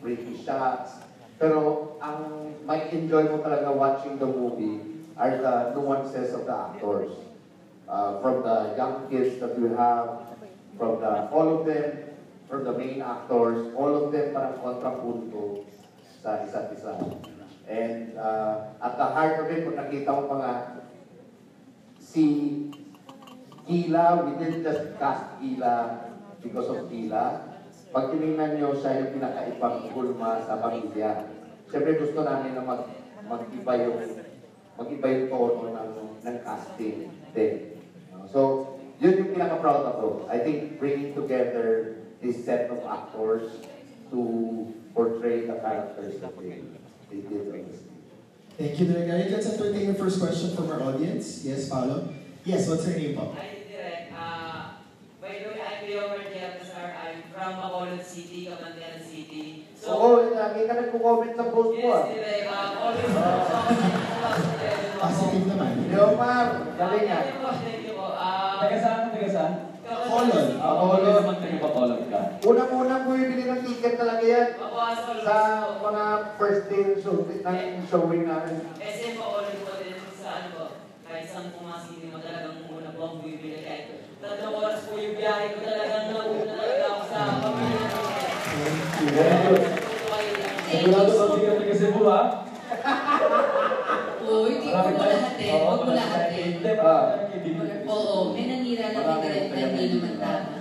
freaky 0.02 0.34
shots. 0.42 1.00
Pero 1.38 1.94
ang 1.98 2.50
may 2.66 2.90
enjoy 2.90 3.30
mo 3.30 3.42
talaga 3.42 3.70
watching 3.70 4.18
the 4.18 4.26
movie 4.26 4.80
are 5.14 5.38
the 5.38 5.74
nuances 5.78 6.34
of 6.34 6.46
the 6.46 6.54
actors. 6.54 7.10
Uh, 7.84 8.18
from 8.24 8.40
the 8.40 8.72
young 8.80 9.06
kids 9.12 9.36
that 9.38 9.52
we 9.60 9.68
have, 9.76 10.32
from 10.80 10.98
the 11.04 11.28
all 11.28 11.60
of 11.60 11.68
them, 11.68 12.16
from 12.48 12.64
the 12.64 12.72
main 12.72 13.04
actors, 13.04 13.70
all 13.76 13.92
of 13.92 14.08
them 14.08 14.32
parang 14.32 14.56
kontrapunto 14.58 15.68
sa 16.24 16.40
isa't 16.42 16.72
isa. 16.72 16.96
And 17.68 18.16
uh, 18.16 18.72
at 18.80 18.96
the 18.96 19.04
heart 19.04 19.44
of 19.44 19.52
it, 19.52 19.68
kung 19.68 19.76
nakita 19.76 20.10
mo 20.16 20.22
pa 20.32 20.36
nga, 20.40 20.52
si 22.14 22.24
Gila, 23.66 24.22
we 24.22 24.38
didn't 24.38 24.62
just 24.62 24.94
cast 25.02 25.42
Gila 25.42 25.74
because 26.38 26.70
of 26.70 26.86
Gila. 26.86 27.50
Pag 27.90 28.14
tinignan 28.14 28.54
nyo, 28.54 28.78
siya 28.78 29.02
yung 29.02 29.18
pinakaibang 29.18 29.90
gulma 29.90 30.38
sa 30.46 30.62
pamilya. 30.62 31.26
Siyempre 31.66 31.98
gusto 31.98 32.22
namin 32.22 32.54
na 32.54 32.62
mag, 32.62 32.86
mag-iba 33.26 33.72
yung 33.82 33.98
mag-iba 34.78 35.06
yung 35.10 35.26
tono 35.30 35.74
ng, 35.74 35.90
ng 36.22 36.36
casting 36.46 37.10
din. 37.34 37.54
So, 38.30 38.74
yun 39.02 39.18
yung 39.18 39.32
pinaka-proud 39.34 39.82
ako. 39.96 40.06
I 40.30 40.38
think 40.38 40.78
bringing 40.78 41.18
together 41.18 41.98
this 42.22 42.42
set 42.42 42.70
of 42.70 42.82
actors 42.86 43.58
to 44.10 44.20
portray 44.94 45.46
the 45.50 45.58
characters 45.58 46.18
that 46.22 46.34
they, 46.38 46.62
they 47.10 47.20
did. 47.26 47.93
Thank 48.56 48.78
you, 48.78 48.86
Direk 48.86 49.08
Eric. 49.10 49.30
Let's 49.32 49.46
entertain 49.50 49.86
the 49.90 49.98
first 49.98 50.20
question 50.22 50.54
from 50.54 50.70
our 50.70 50.80
audience. 50.82 51.42
Yes, 51.44 51.68
Paolo? 51.68 52.06
Yes, 52.44 52.68
what's 52.68 52.86
her 52.86 52.94
name 52.94 53.16
Paolo? 53.18 53.34
Hi, 53.34 53.50
Direk. 53.66 54.14
Uh, 54.14 54.78
by 55.18 55.42
the 55.42 55.48
way, 55.50 55.58
I'm 55.58 55.82
Leo 55.90 56.06
Martial 56.14 56.50
Casar. 56.62 56.94
I'm 56.94 57.18
from 57.34 57.52
Bacolod 57.58 57.98
City, 58.04 58.46
Cabanderan 58.46 59.02
City. 59.02 59.66
So, 59.74 59.90
Oo, 59.98 60.30
lagi 60.38 60.70
ka 60.70 60.74
nagko-comment 60.78 61.34
sa 61.34 61.44
post 61.50 61.74
mo. 61.74 61.82
Yes, 61.82 61.98
ah. 61.98 62.06
Direk. 62.14 62.46
Uh, 62.46 62.78
always 62.78 63.14
uh, 63.18 63.42
Positive 65.02 65.46
naman. 65.50 65.72
Leomar, 65.90 66.46
galing 66.78 67.04
nga. 67.10 67.18
Thank 67.26 67.34
you 67.34 67.42
po, 67.42 67.50
thank 67.58 67.82
you 67.82 67.94
po. 67.98 68.06
Uh, 68.14 68.54
Taga 68.62 68.76
saan? 68.78 69.02
Taga 69.10 69.28
saan? 69.34 69.52
Bacolod. 69.94 70.48
Ah, 70.58 70.74
Bacolod 70.74 71.14
naman 71.22 71.36
taga 71.38 71.58
Bacolod 71.62 72.02
ka. 72.10 72.20
Unang-unang 72.42 73.02
bumibili 73.06 73.44
ng 73.46 73.62
ticket 73.62 73.94
talaga 73.94 74.24
yan 74.26 74.48
sa 75.22 75.36
mga 75.78 76.04
first 76.34 76.64
day 76.66 76.82
ng 76.82 76.98
show, 76.98 77.22
ng 77.22 77.86
showing 77.86 78.26
namin. 78.26 78.58
SM 78.82 79.14
Bacolod 79.14 79.56
po 79.62 79.72
din 79.78 79.94
sa 80.18 80.28
ano 80.42 80.48
po. 80.50 80.64
Kahit 81.06 81.26
saan 81.30 81.54
po 81.54 81.62
mga 81.62 81.80
cinema 81.86 82.18
talagang 82.18 82.66
muna 82.66 82.90
po 82.90 83.00
ang 83.06 83.18
bibili. 83.22 83.62
Kahit 83.62 84.02
tatlong 84.18 84.56
oras 84.58 84.82
po 84.90 84.92
yung 84.98 85.14
biyahe 85.14 85.46
ko 85.54 85.58
talagang 85.62 86.06
nauna 86.10 86.44
talaga 86.58 86.84
ako 86.90 87.02
sa 87.06 87.18
pamilya 87.38 87.86
ko. 87.86 88.00
Sigurado 90.74 91.10
ka 91.14 91.24
hindi 91.30 91.46
ka 91.46 91.54
taga 91.54 91.74
Cebu, 91.78 92.02
ha? 92.10 92.22
Uy, 94.24 94.56
hindi 94.56 94.72
mo 94.72 94.80
mo 94.90 95.04
lahat 95.04 95.36
eh. 95.38 95.52
Huwag 95.52 95.80
mo 95.84 95.92
lahat 95.92 96.32
eh. 96.32 97.73
Oo, 97.94 98.34
may 98.34 98.44
nanira 98.50 98.90
na 98.90 99.00
may 99.00 99.18
direct 99.22 99.50
na 99.50 99.60
hindi 99.70 99.84
naman 99.94 100.14
tama. 100.18 100.54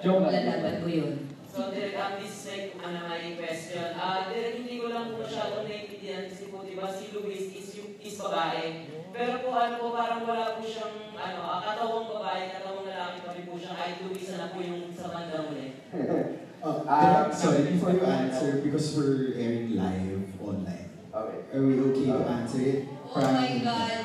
Joke 0.00 0.24
lang. 0.24 0.32
Lalaban 0.32 0.76
ko 0.80 0.88
yun. 0.88 1.12
So, 1.48 1.74
Direk, 1.74 1.98
um, 1.98 2.12
this 2.22 2.30
is 2.30 2.44
like, 2.46 2.70
ano, 2.78 2.98
my 3.10 3.34
question. 3.34 3.90
Ah, 3.98 4.30
Direk, 4.30 4.62
hindi 4.62 4.78
ko 4.78 4.86
lang 4.88 5.10
po 5.10 5.26
masyadong 5.26 5.66
naiintindihan 5.66 6.30
kasi 6.30 6.44
po, 6.48 6.62
di 6.62 6.78
ba, 6.78 6.86
si 6.86 7.10
Luis 7.10 7.50
is, 7.50 7.68
yung- 7.76 7.98
is 7.98 8.14
babae. 8.14 8.86
Pero 9.10 9.32
po 9.42 9.48
ano 9.50 9.74
po, 9.76 9.86
parang 9.90 10.22
wala 10.22 10.54
po 10.54 10.62
siyang, 10.62 11.18
ano, 11.18 11.38
ah, 11.42 11.60
katawang 11.66 12.06
babae, 12.06 12.42
katawang 12.54 12.86
lalaki 12.86 13.18
kami 13.26 13.40
po 13.42 13.52
siyang 13.58 13.74
kahit 13.74 13.98
Luisa 14.06 14.34
na 14.38 14.54
po 14.54 14.58
yung 14.62 14.94
sa 14.94 15.10
bandang 15.10 15.46
huli. 15.50 15.68
Uh, 15.92 16.36
Um, 16.58 17.30
sorry, 17.30 17.70
before 17.70 17.94
you 17.94 18.02
answer, 18.02 18.58
because 18.66 18.90
we're 18.98 19.30
airing 19.38 19.78
live 19.78 20.26
online. 20.42 20.90
Okay. 21.14 21.38
Are 21.54 21.62
we 21.62 21.78
okay 21.78 22.06
to 22.10 22.18
answer 22.26 22.60
it? 22.60 22.80
Oh 23.08 23.22
my 23.22 23.62
God. 23.62 24.02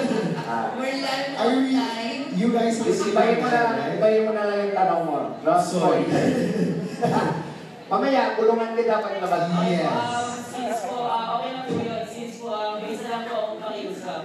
We're 0.50 0.98
live 0.98 1.30
Are 1.38 1.46
we, 1.46 1.78
online. 1.78 2.34
you 2.34 2.50
guys 2.50 2.82
listen 2.82 3.14
Ibayin 3.14 3.38
mo 3.38 3.46
na 3.46 3.62
ibayin 3.94 4.22
mo 4.26 4.32
na 4.34 4.42
lang 4.50 4.58
yung 4.66 4.74
tanong 4.74 5.02
mo. 5.06 5.16
Lost 5.46 5.78
Sorry. 5.78 6.02
point. 6.02 6.10
Mamaya, 7.90 8.34
kulungan 8.34 8.74
kita 8.74 8.98
pag 8.98 9.14
labas 9.22 9.44
mo. 9.46 9.62
Um, 9.62 10.26
since 10.42 10.80
po, 10.90 11.06
ah, 11.06 11.38
okay 11.38 11.50
na 11.54 11.62
po 11.66 11.74
yun, 11.78 12.02
since 12.02 12.42
po, 12.42 12.50
ah, 12.50 12.82
may 12.82 12.94
isa 12.94 13.06
lang 13.10 13.30
po 13.30 13.34
akong 13.34 13.60
pakiusap. 13.62 14.22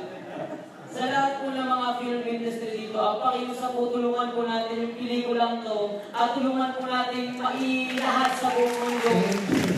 Sa 0.86 1.04
lahat 1.12 1.34
po 1.42 1.46
ng 1.54 1.70
mga 1.70 1.90
film 2.02 2.22
industry 2.26 2.72
dito, 2.74 2.98
ang 2.98 3.20
pakiusap 3.22 3.70
po, 3.74 3.82
tulungan 3.90 4.30
po 4.34 4.42
natin 4.46 4.76
yung 4.82 4.96
pelikulang 4.98 5.62
to 5.62 5.80
at 6.10 6.30
tulungan 6.34 6.72
po 6.74 6.84
natin 6.86 7.24
mailahat 7.38 8.32
sa 8.34 8.48
buong 8.50 8.78
mundo. 8.82 9.12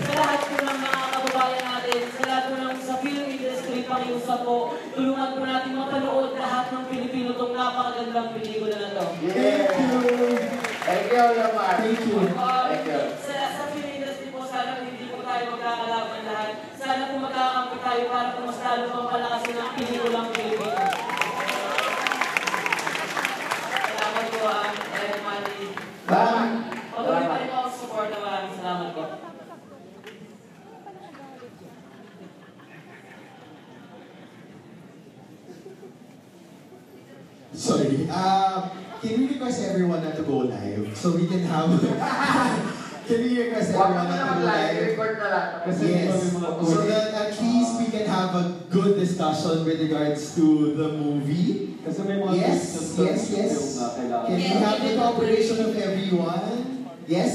Sa 0.04 0.12
lahat 0.16 0.42
po 0.48 0.56
ng 0.64 0.80
mga 0.80 1.02
kababayan 1.12 1.66
natin, 1.76 2.00
sa 2.12 2.24
lahat 2.24 2.44
po 2.48 2.54
ng 2.56 2.76
sa 2.80 2.96
film 3.00 3.26
industry, 3.26 3.80
pakiusap 3.98 4.46
po, 4.46 4.78
tulungan 4.94 5.34
po 5.34 5.42
natin 5.42 5.74
mapanood 5.74 6.38
lahat 6.38 6.70
ng 6.70 6.86
Pilipino 6.86 7.34
itong 7.34 7.54
napakagandang 7.58 8.30
pelikula 8.38 8.78
na 8.78 8.90
to. 8.94 9.06
Thank 9.26 9.74
you. 9.74 10.38
Thank 10.86 11.10
you, 11.10 11.26
Lamar. 11.34 11.82
Thank 11.82 12.06
you. 12.06 12.18
Um, 12.38 12.66
Thank 12.70 12.86
you. 12.86 13.02
sa, 13.18 13.36
sa 13.58 13.64
film 13.74 13.90
industry 13.98 14.30
po, 14.30 14.46
sana 14.46 14.86
hindi 14.86 15.10
po 15.10 15.26
tayo 15.26 15.44
magkakalaban 15.50 16.22
lahat. 16.30 16.54
Sana 16.78 17.10
po 17.10 17.16
magkakampi 17.26 17.78
tayo 17.82 18.04
para 18.14 18.30
po 18.38 18.40
mas 18.46 18.60
lalo 18.62 18.84
pang 18.94 19.10
palakasin 19.10 19.58
ang 19.58 19.74
pelikulang 19.74 20.30
Pilipino. 20.30 20.78
Salamat 23.82 24.26
po, 24.30 24.40
um, 24.46 24.74
Eric 24.94 25.22
Manny. 25.26 25.62
Bye. 26.06 26.54
Patuloy 26.94 27.26
pa 27.26 27.36
rin 27.42 27.50
po 27.50 27.56
ako 27.66 27.70
sa 27.74 27.78
support. 27.82 28.10
Maraming 28.14 28.56
salamat 28.62 28.90
po. 28.94 29.27
Sorry. 37.58 38.06
Uh, 38.06 38.70
can 39.02 39.18
we 39.18 39.34
request 39.34 39.66
everyone 39.66 40.04
not 40.06 40.16
to 40.16 40.22
go 40.22 40.46
live 40.46 40.94
so 40.96 41.18
we 41.18 41.26
can 41.26 41.42
have... 41.50 41.74
can 43.10 43.18
we 43.18 43.34
request 43.42 43.74
everyone 43.74 43.98
not 43.98 44.06
to 44.06 44.14
go 44.14 44.26
mag-live, 44.46 44.78
live? 44.78 44.88
record 44.94 45.14
na 45.18 45.28
lang. 45.34 45.50
Yes. 45.82 46.38
So 46.38 46.78
that 46.86 47.08
at 47.18 47.34
least 47.42 47.72
we 47.82 47.88
can 47.90 48.06
have 48.06 48.38
a 48.38 48.46
good 48.70 49.02
discussion 49.02 49.66
with 49.66 49.82
regards 49.82 50.38
to 50.38 50.46
the 50.78 50.88
movie. 51.02 51.82
Kasi 51.82 52.06
may 52.06 52.22
mga 52.22 52.34
Yes, 52.38 52.62
questions 52.94 53.26
yes, 53.26 53.26
na 53.26 53.38
yes. 53.42 53.52
yung 53.58 53.70
na 53.74 53.88
kailangan. 53.90 54.28
Can 54.30 54.38
we 54.38 54.54
have 54.62 54.80
the 54.86 54.94
cooperation 54.94 55.58
of 55.66 55.72
everyone? 55.74 56.54
Yes? 57.10 57.34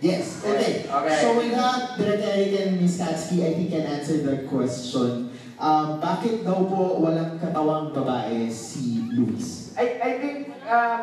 Yes, 0.00 0.40
okay. 0.44 0.84
Okay. 0.88 1.16
So 1.20 1.28
with 1.36 1.52
that, 1.52 1.96
Direct 2.00 2.24
Eric 2.24 2.52
and 2.60 2.80
Ms. 2.80 3.00
Katsky, 3.00 3.40
I 3.44 3.52
think 3.52 3.68
can 3.68 3.84
answer 3.84 4.20
the 4.24 4.48
question. 4.48 5.33
Um, 5.64 5.96
bakit 5.96 6.44
daw 6.44 6.60
po 6.68 7.00
walang 7.00 7.40
katawang 7.40 7.96
babae 7.96 8.52
si 8.52 9.00
Luis? 9.16 9.72
I, 9.80 9.96
I 9.96 10.10
think, 10.20 10.52
um, 10.68 11.00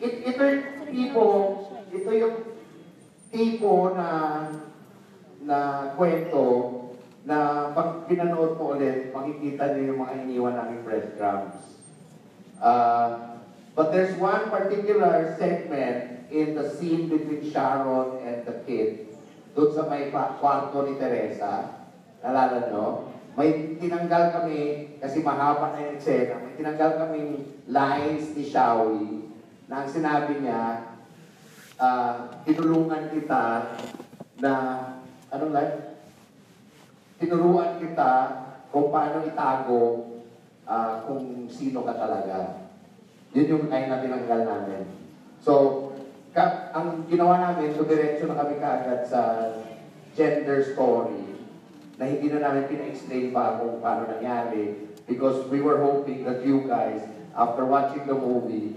it, 0.00 0.24
ito 0.24 0.40
yung 0.40 0.88
tipo, 0.88 1.24
ito 1.92 2.08
yung 2.08 2.36
tipo 3.28 3.92
na 3.92 4.08
na 5.44 5.58
kwento 6.00 6.44
na 7.28 7.68
pag 7.76 8.08
pinanood 8.08 8.56
mo 8.56 8.72
ulit, 8.72 9.12
makikita 9.12 9.76
niyo 9.76 9.92
yung 9.92 10.00
mga 10.00 10.14
iniwan 10.24 10.56
naming 10.56 10.80
breadcrumbs. 10.80 11.60
Uh, 12.56 13.36
but 13.76 13.92
there's 13.92 14.16
one 14.16 14.48
particular 14.48 15.36
segment 15.36 16.24
in 16.32 16.56
the 16.56 16.72
scene 16.72 17.12
between 17.12 17.44
Sharon 17.52 18.24
and 18.24 18.48
the 18.48 18.64
kid, 18.64 19.12
doon 19.52 19.76
sa 19.76 19.84
may 19.92 20.08
kwarto 20.08 20.88
ni 20.88 20.96
Teresa, 20.96 21.84
nalala 22.24 22.64
nyo? 22.72 23.09
May 23.38 23.78
tinanggal 23.78 24.34
kami, 24.34 24.94
kasi 24.98 25.22
mahaba 25.22 25.70
na 25.70 25.86
yung 25.86 25.94
eksena, 25.94 26.42
may 26.42 26.58
tinanggal 26.58 26.98
kaming 26.98 27.62
lines 27.70 28.34
ni 28.34 28.42
Shawi 28.42 29.30
na 29.70 29.86
ang 29.86 29.88
sinabi 29.88 30.42
niya, 30.42 30.90
ah, 31.78 32.42
tinulungan 32.42 33.06
kita 33.14 33.70
na, 34.42 34.52
anong 35.30 35.54
line? 35.54 35.76
Tinuruan 37.22 37.78
kita 37.78 38.10
kung 38.74 38.90
paano 38.90 39.22
itago 39.22 39.82
ah, 40.66 41.06
kung 41.06 41.46
sino 41.46 41.86
ka 41.86 41.94
talaga. 41.94 42.66
Yun 43.30 43.46
yung 43.46 43.64
line 43.70 43.86
na 43.86 44.02
tinanggal 44.02 44.42
namin. 44.42 44.82
So, 45.38 45.86
ka, 46.34 46.74
ang 46.74 47.06
ginawa 47.06 47.38
namin, 47.38 47.78
so 47.78 47.86
diretso 47.86 48.26
na 48.26 48.42
kami 48.42 48.58
kaagad 48.58 49.06
sa 49.06 49.22
gender 50.18 50.58
story 50.66 51.39
na 52.00 52.08
hindi 52.08 52.32
na 52.32 52.40
namin 52.40 52.64
pina-explain 52.64 53.28
pa 53.28 53.60
kung 53.60 53.76
paano 53.84 54.08
nangyari 54.08 54.88
because 55.04 55.44
we 55.52 55.60
were 55.60 55.84
hoping 55.84 56.24
that 56.24 56.40
you 56.40 56.64
guys, 56.64 57.04
after 57.36 57.68
watching 57.68 58.08
the 58.08 58.16
movie, 58.16 58.72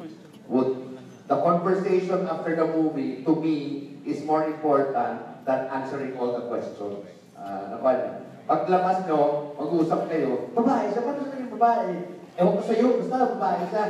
would 0.51 0.99
the 1.31 1.37
conversation 1.39 2.27
after 2.27 2.51
the 2.51 2.67
movie, 2.67 3.23
to 3.23 3.31
me, 3.39 3.55
is 4.03 4.27
more 4.27 4.43
important 4.43 5.23
than 5.47 5.71
answering 5.71 6.19
all 6.19 6.35
the 6.35 6.43
questions. 6.51 6.99
Uh, 7.39 7.71
nakuha 7.71 7.91
niyo? 7.95 8.11
Paglabas 8.43 9.07
nyo, 9.07 9.21
mag-uusap 9.55 10.11
kayo, 10.11 10.51
babae 10.51 10.91
siya, 10.91 11.07
paano 11.07 11.23
siya 11.23 11.31
naging 11.31 11.53
babae? 11.55 11.91
Ewan 12.35 12.53
ko 12.59 12.63
sa'yo, 12.67 12.87
basta 12.99 13.39
babae 13.39 13.61
siya. 13.71 13.83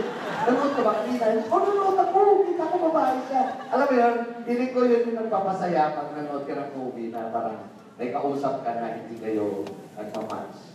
Nanood 0.50 0.72
ka 0.74 0.82
ba 0.82 0.92
kanina? 0.98 1.26
Oh, 1.46 1.60
nanood 1.62 1.94
ako, 1.94 2.20
kita 2.42 2.64
ko 2.66 2.76
babae 2.90 3.18
siya. 3.30 3.42
Alam 3.70 3.86
mo 3.86 3.94
yun, 3.94 4.16
feeling 4.42 4.72
ko 4.74 4.80
yun 4.82 5.06
yung 5.06 5.18
nagpapasaya 5.22 5.94
pag 5.94 6.10
nanood 6.18 6.42
ka 6.42 6.58
ng 6.58 6.70
movie 6.74 7.14
na 7.14 7.30
parang 7.30 7.70
may 8.00 8.16
kausap 8.16 8.64
ka 8.64 8.80
na 8.80 8.96
hindi 8.96 9.20
kayo 9.20 9.60
nagmamatch. 9.92 10.72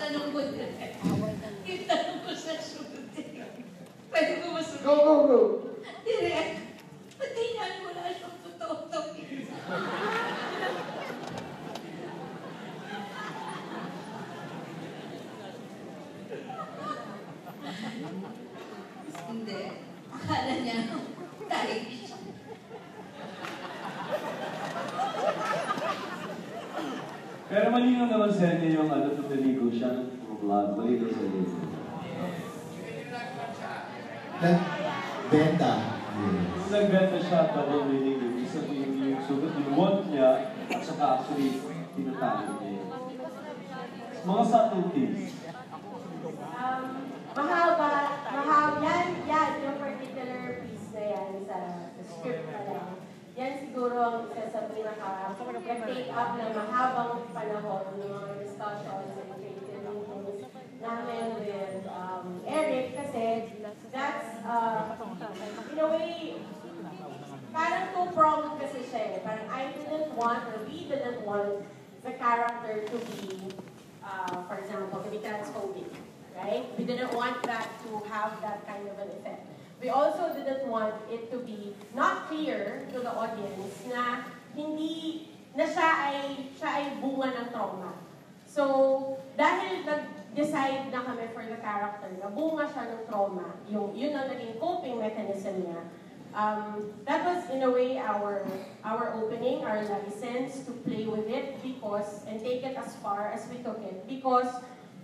Tanong 0.00 0.32
ko 0.32 0.40
din. 0.48 0.80
Yung 1.68 1.84
tanong 1.84 2.24
ko 2.24 2.32
sa 2.32 2.56
shooting. 2.56 3.44
Pwede 4.08 4.40
ko 4.40 4.56
masulit. 4.56 4.80
Go, 4.80 4.96
go, 4.96 5.14
go! 5.28 5.40
Direct. 6.08 6.80
Pati 7.20 7.42
yan, 7.52 7.84
wala 7.84 8.08
siyang 8.16 8.40
totoo 8.40 8.88
to. 8.88 9.00
Hindi. 19.28 19.60
Akala 20.08 20.54
niya, 20.64 20.96
tayo 21.44 21.76
siya. 21.92 22.16
Pero 27.48 27.72
malinaw 27.72 28.12
naman 28.12 28.28
sa 28.28 28.60
inyo 28.60 28.68
yung 28.76 28.92
ano, 28.92 29.16
tumiligo 29.16 29.72
siya 29.72 29.96
ng 29.96 30.36
vlog. 30.44 30.76
Malinaw 30.76 31.08
sa 31.08 31.22
inyo. 31.24 31.42
Benta. 35.32 35.72
Kung 36.18 36.70
nagbenta 36.72 37.18
siya, 37.24 37.56
double 37.56 37.88
meaning 37.88 38.20
yun. 38.20 38.34
Isa 38.44 38.68
yung, 38.68 39.00
yung 39.00 39.24
sugat, 39.24 39.56
yung 39.56 39.72
want 39.72 40.12
niya, 40.12 40.52
at 40.68 40.82
saka 40.84 41.24
actually, 41.24 41.64
tinatago 41.96 42.60
niya. 42.60 42.84
Mga 44.28 44.44
subtleties. 44.44 45.32
Um, 46.58 46.84
mahaba, 47.32 47.92
mahaba, 48.28 48.82
yan, 48.84 49.08
yan, 49.24 49.50
yung 49.64 49.78
particular 49.80 50.42
piece 50.66 50.90
na 50.92 51.02
yan 51.06 51.30
sa, 51.48 51.58
sa 51.96 52.02
script 52.02 52.44
na 52.50 52.60
lang. 52.68 52.97
Yan 53.38 53.54
siguro 53.54 53.94
ang 54.02 54.26
isa 54.34 54.50
sa 54.50 54.66
pinaka 54.66 55.30
take 55.86 56.10
up 56.10 56.34
na 56.34 56.50
mahabang 56.50 57.22
panahon 57.30 57.86
ng 57.94 58.10
mga 58.10 58.30
discussions 58.42 59.14
and 59.14 59.30
creative 59.30 59.78
meetings 59.86 60.50
namin 60.82 61.38
with 61.38 61.86
um, 61.86 62.42
Eric 62.42 62.98
kasi 62.98 63.46
that's, 63.94 64.42
uh, 64.42 64.90
in 65.70 65.78
a 65.78 65.86
way, 65.86 66.34
parang 67.54 67.86
two-pronged 67.94 68.58
kasi 68.58 68.82
siya 68.82 69.02
eh. 69.06 69.22
Parang 69.22 69.46
I 69.54 69.70
didn't 69.70 70.10
want, 70.18 70.42
or 70.50 70.66
we 70.66 70.90
didn't 70.90 71.22
want 71.22 71.62
the 72.02 72.18
character 72.18 72.90
to 72.90 72.96
be, 73.06 73.54
uh, 74.02 74.34
for 74.50 74.58
example, 74.58 74.98
to 74.98 75.10
be 75.14 75.22
transphobic, 75.22 75.94
right? 76.34 76.66
We 76.74 76.82
didn't 76.82 77.14
want 77.14 77.38
that 77.46 77.70
to 77.86 78.02
have 78.10 78.34
that 78.42 78.66
kind 78.66 78.82
of 78.82 78.98
an 78.98 79.14
effect. 79.14 79.57
We 79.78 79.88
also 79.88 80.34
didn't 80.34 80.66
want 80.66 80.94
it 81.06 81.30
to 81.30 81.38
be 81.38 81.74
not 81.94 82.26
clear 82.26 82.82
to 82.92 82.98
the 82.98 83.12
audience 83.14 83.86
na 83.86 84.26
hindi, 84.58 85.30
na 85.54 85.70
siya 85.70 85.90
ay, 86.10 86.18
siya 86.58 86.70
ay 86.82 86.84
bunga 86.98 87.30
ng 87.30 87.48
trauma. 87.54 87.94
So, 88.42 88.64
dahil 89.38 89.86
nag-decide 89.86 90.90
na 90.90 91.06
kami 91.06 91.30
for 91.30 91.46
the 91.46 91.62
character 91.62 92.10
na 92.18 92.26
bunga 92.26 92.66
siya 92.74 92.90
ng 92.90 93.02
trauma, 93.06 93.54
yung, 93.70 93.94
yun 93.94 94.18
ang 94.18 94.26
naging 94.26 94.58
coping 94.58 94.98
mechanism 94.98 95.62
niya, 95.62 95.78
um, 96.34 96.90
that 97.04 97.24
was 97.24 97.46
in 97.50 97.62
a 97.62 97.70
way 97.70 97.98
our 97.98 98.42
our 98.84 99.14
opening, 99.14 99.64
our 99.64 99.82
license 99.84 100.64
to 100.66 100.72
play 100.84 101.06
with 101.06 101.28
it 101.28 101.62
because 101.62 102.24
and 102.26 102.40
take 102.40 102.64
it 102.64 102.76
as 102.76 102.96
far 102.98 103.30
as 103.32 103.46
we 103.48 103.62
took 103.62 103.78
it 103.84 104.06
because 104.08 104.48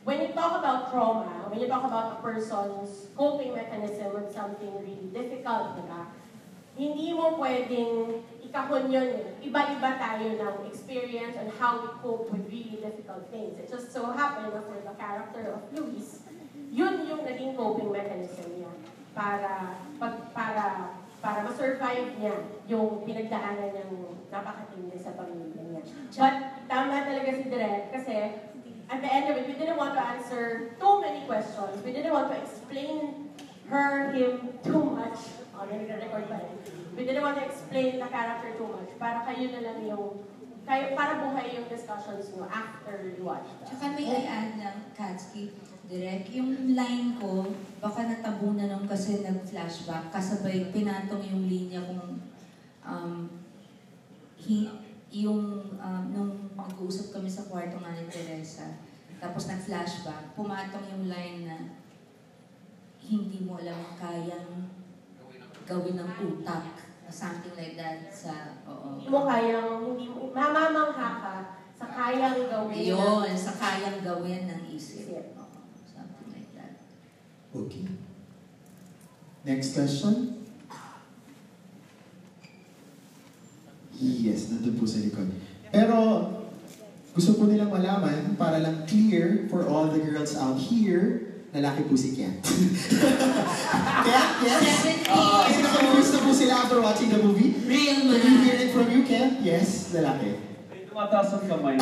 when 0.05 0.21
you 0.21 0.29
talk 0.37 0.61
about 0.61 0.93
trauma, 0.93 1.49
when 1.49 1.61
you 1.61 1.67
talk 1.67 1.85
about 1.85 2.13
a 2.13 2.23
person's 2.23 3.09
coping 3.17 3.55
mechanism 3.55 4.13
with 4.13 4.33
something 4.33 4.73
really 4.85 5.09
difficult, 5.11 5.81
di? 5.81 6.05
Hindi 6.75 7.15
mo 7.17 7.39
pwedeng 7.41 8.21
ikahon 8.45 8.93
yun. 8.93 9.11
Iba-iba 9.41 9.91
tayo 9.97 10.27
ng 10.37 10.57
experience 10.69 11.41
on 11.41 11.49
how 11.57 11.81
we 11.81 11.89
cope 12.05 12.29
with 12.29 12.45
really 12.51 12.83
difficult 12.83 13.31
things. 13.33 13.57
It 13.57 13.71
just 13.71 13.95
so 13.95 14.13
happened 14.13 14.53
for 14.53 14.79
the 14.83 14.95
character 15.01 15.57
of 15.57 15.63
Luis, 15.73 16.21
yun 16.69 17.09
yung 17.09 17.25
naging 17.25 17.57
coping 17.57 17.89
mechanism 17.89 18.61
niya 18.61 18.73
para 19.15 19.79
pag, 20.03 20.15
para 20.35 20.67
para 21.25 21.41
ma-survive 21.41 22.21
niya 22.21 22.37
yung 22.69 23.01
pinagdaanan 23.09 23.73
niyang 23.73 24.21
napakatindi 24.29 25.01
sa 25.01 25.17
pamilya 25.17 25.57
niya. 25.57 25.83
But 26.21 26.37
tama 26.69 27.01
talaga 27.01 27.31
si 27.33 27.49
Direk 27.49 27.95
kasi 27.97 28.13
at 28.91 29.01
the 29.01 29.11
end 29.13 29.31
of 29.31 29.37
it, 29.37 29.47
we 29.49 29.55
didn't 29.55 29.77
want 29.77 29.95
to 29.95 30.03
answer 30.03 30.77
too 30.81 31.01
many 31.01 31.25
questions. 31.27 31.85
We 31.85 31.93
didn't 31.93 32.13
want 32.13 32.33
to 32.33 32.37
explain 32.41 33.31
her, 33.69 34.13
him 34.13 34.59
too 34.63 34.85
much. 34.85 35.19
Oh, 35.57 35.65
nag-record 35.65 36.29
pa. 36.29 36.39
We 36.97 37.05
didn't 37.07 37.23
want 37.23 37.39
to 37.39 37.45
explain 37.47 37.99
the 37.99 38.11
character 38.11 38.59
too 38.59 38.69
much 38.69 38.91
para 38.99 39.25
kayo 39.25 39.51
na 39.55 39.61
lang 39.63 39.79
yung 39.87 40.21
kayo, 40.65 40.97
para 40.97 41.21
buhay 41.21 41.61
yung 41.61 41.69
discussions 41.69 42.33
nyo 42.33 42.49
after 42.49 43.13
you 43.13 43.25
watch 43.25 43.45
that. 43.61 43.69
Tsaka 43.69 43.85
may 43.95 44.09
i-add 44.09 44.57
lang, 44.57 44.79
Katski, 44.97 45.53
direct, 45.85 46.33
yung 46.33 46.73
line 46.73 47.21
ko, 47.21 47.53
baka 47.85 48.09
natabunan 48.09 48.73
nung 48.73 48.89
kasi 48.89 49.21
nag-flashback, 49.21 50.09
kasabay 50.09 50.73
pinatong 50.73 51.21
yung 51.29 51.45
linya 51.45 51.85
kung 51.85 52.17
um, 52.81 53.29
hi, 54.41 54.73
yung 55.15 55.63
um, 55.79 56.03
nung 56.11 56.51
nag-uusap 56.59 57.15
kami 57.15 57.31
sa 57.31 57.47
kwarto 57.47 57.79
nga 57.79 57.95
ni 57.95 58.11
Teresa, 58.11 58.83
tapos 59.23 59.47
nag-flashback, 59.47 60.35
pumatong 60.35 60.91
yung 60.91 61.07
line 61.07 61.47
na 61.47 61.57
hindi 62.99 63.47
mo 63.47 63.63
alam 63.63 63.79
ang 63.79 63.97
kayang 64.01 64.51
gawin 65.65 65.97
ng 66.03 66.11
utak, 66.19 66.67
something 67.07 67.55
like 67.55 67.79
that 67.79 68.11
sa, 68.11 68.59
oo. 68.67 68.99
Hindi 68.99 69.07
mo 69.07 69.23
kayang, 69.23 69.71
hindi 69.87 70.07
mo, 70.11 70.35
mamamangha 70.35 71.11
ka 71.23 71.35
sa 71.79 71.87
kayang 71.87 72.51
gawin. 72.51 72.83
Yun, 72.91 73.31
sa 73.39 73.55
kayang 73.55 74.03
gawin 74.03 74.51
ng 74.51 74.63
isip. 74.75 75.15
Oo, 75.39 75.63
something 75.87 76.29
like 76.35 76.51
that. 76.59 76.75
Okay. 77.55 77.87
Next 79.47 79.79
question. 79.79 80.44
Yes, 84.03 84.51
nandun 84.51 84.75
po 84.75 84.85
sa 84.85 84.99
likod. 84.99 85.31
Pero, 85.71 85.99
gusto 87.15 87.39
po 87.39 87.47
nilang 87.47 87.71
malaman, 87.71 88.35
para 88.35 88.59
lang 88.59 88.83
clear 88.91 89.47
for 89.47 89.63
all 89.71 89.87
the 89.91 90.03
girls 90.03 90.35
out 90.35 90.59
here, 90.59 91.31
lalaki 91.55 91.87
po 91.87 91.95
si 91.95 92.11
Kent. 92.19 92.43
Kent, 94.07 94.33
yes? 94.43 94.63
Uh, 95.07 95.47
kasi 95.47 95.59
naka-confused 95.63 96.13
na 96.15 96.21
po 96.27 96.31
sila 96.35 96.53
after 96.67 96.79
watching 96.83 97.15
the 97.15 97.21
movie. 97.23 97.55
Real 97.63 98.11
man. 98.11 98.19
Can 98.19 98.33
we 98.35 98.43
hear 98.51 98.59
it 98.59 98.71
from 98.75 98.91
you, 98.91 99.07
Kent? 99.07 99.39
Yes, 99.47 99.95
lalaki. 99.95 100.43
Tumataas 100.91 101.39
ang 101.39 101.47
kamay. 101.47 101.75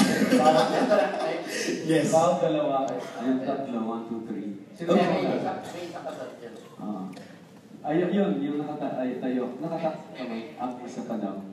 Yes. 1.85 2.09
Bawat 2.13 2.37
dalawa. 2.41 2.89
Ayun, 3.21 3.39
tatlo. 3.45 3.79
One, 3.85 4.05
two, 4.09 4.21
three. 4.25 4.65
Sino 4.73 4.97
May 4.97 5.05
ba? 5.05 5.37
isa, 5.37 5.53
may 5.69 5.85
isa 5.85 6.01
ka 6.01 6.13
tatlo. 6.13 6.49
Ah. 6.81 7.05
Ayun, 7.83 8.09
yun, 8.15 8.33
yung 8.41 8.57
nakata 8.61 9.01
ay, 9.01 9.21
tayo. 9.21 9.57
Nakataas 9.61 9.97
ang 10.01 10.17
kamay. 10.17 10.57
Ang 10.57 10.73
isa 10.85 11.05
pa 11.05 11.17
daw. 11.21 11.52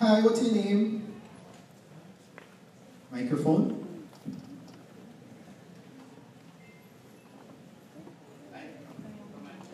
Hi, 0.00 0.22
what's 0.22 0.40
your 0.40 0.54
name? 0.54 1.12
Microphone? 3.12 3.84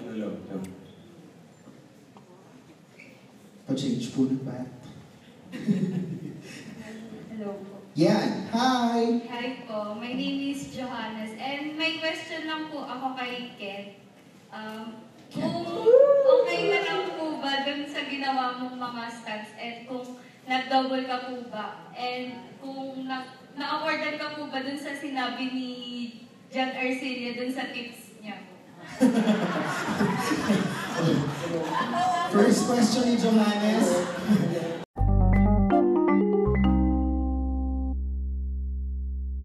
Hello. 0.03 0.35
Hello. 0.51 0.63
Pa-change 3.71 4.11
po 4.11 4.27
ng 4.27 4.43
bat. 4.43 4.67
Hello 7.31 7.63
po. 7.63 7.87
Yan. 7.95 8.51
Hi! 8.51 9.23
Hi 9.31 9.49
po. 9.71 9.95
My 9.95 10.11
name 10.11 10.51
is 10.51 10.75
Johannes. 10.75 11.39
And 11.39 11.79
my 11.79 12.03
question 12.03 12.51
lang 12.51 12.75
po 12.75 12.83
ako 12.83 13.15
kay 13.15 13.55
Ken. 13.55 13.95
Um, 14.51 15.06
kung 15.31 15.67
okay 16.23 16.61
na 16.69 16.81
lang 16.81 17.03
po 17.15 17.39
ba 17.39 17.65
dun 17.65 17.83
sa 17.85 18.07
ginawa 18.07 18.59
mong 18.59 18.77
mga 18.77 19.05
stunts 19.11 19.51
and 19.57 19.87
kung 19.87 20.07
nag-double 20.45 21.03
ka 21.05 21.27
po 21.27 21.43
ba? 21.49 21.67
And 21.93 22.33
kung 22.59 23.07
na- 23.07 23.27
na-awardan 23.55 24.15
ka 24.15 24.37
po 24.37 24.47
ba 24.47 24.63
dun 24.63 24.79
sa 24.79 24.93
sinabi 24.93 25.45
ni 25.49 25.71
John 26.47 26.71
Arcelia 26.71 27.35
dun 27.35 27.51
sa 27.51 27.71
tips 27.71 28.15
niya 28.21 28.39
po? 28.39 28.55
First 32.29 32.61
question 32.67 33.05
ni 33.07 33.17
Johannes. 33.17 33.87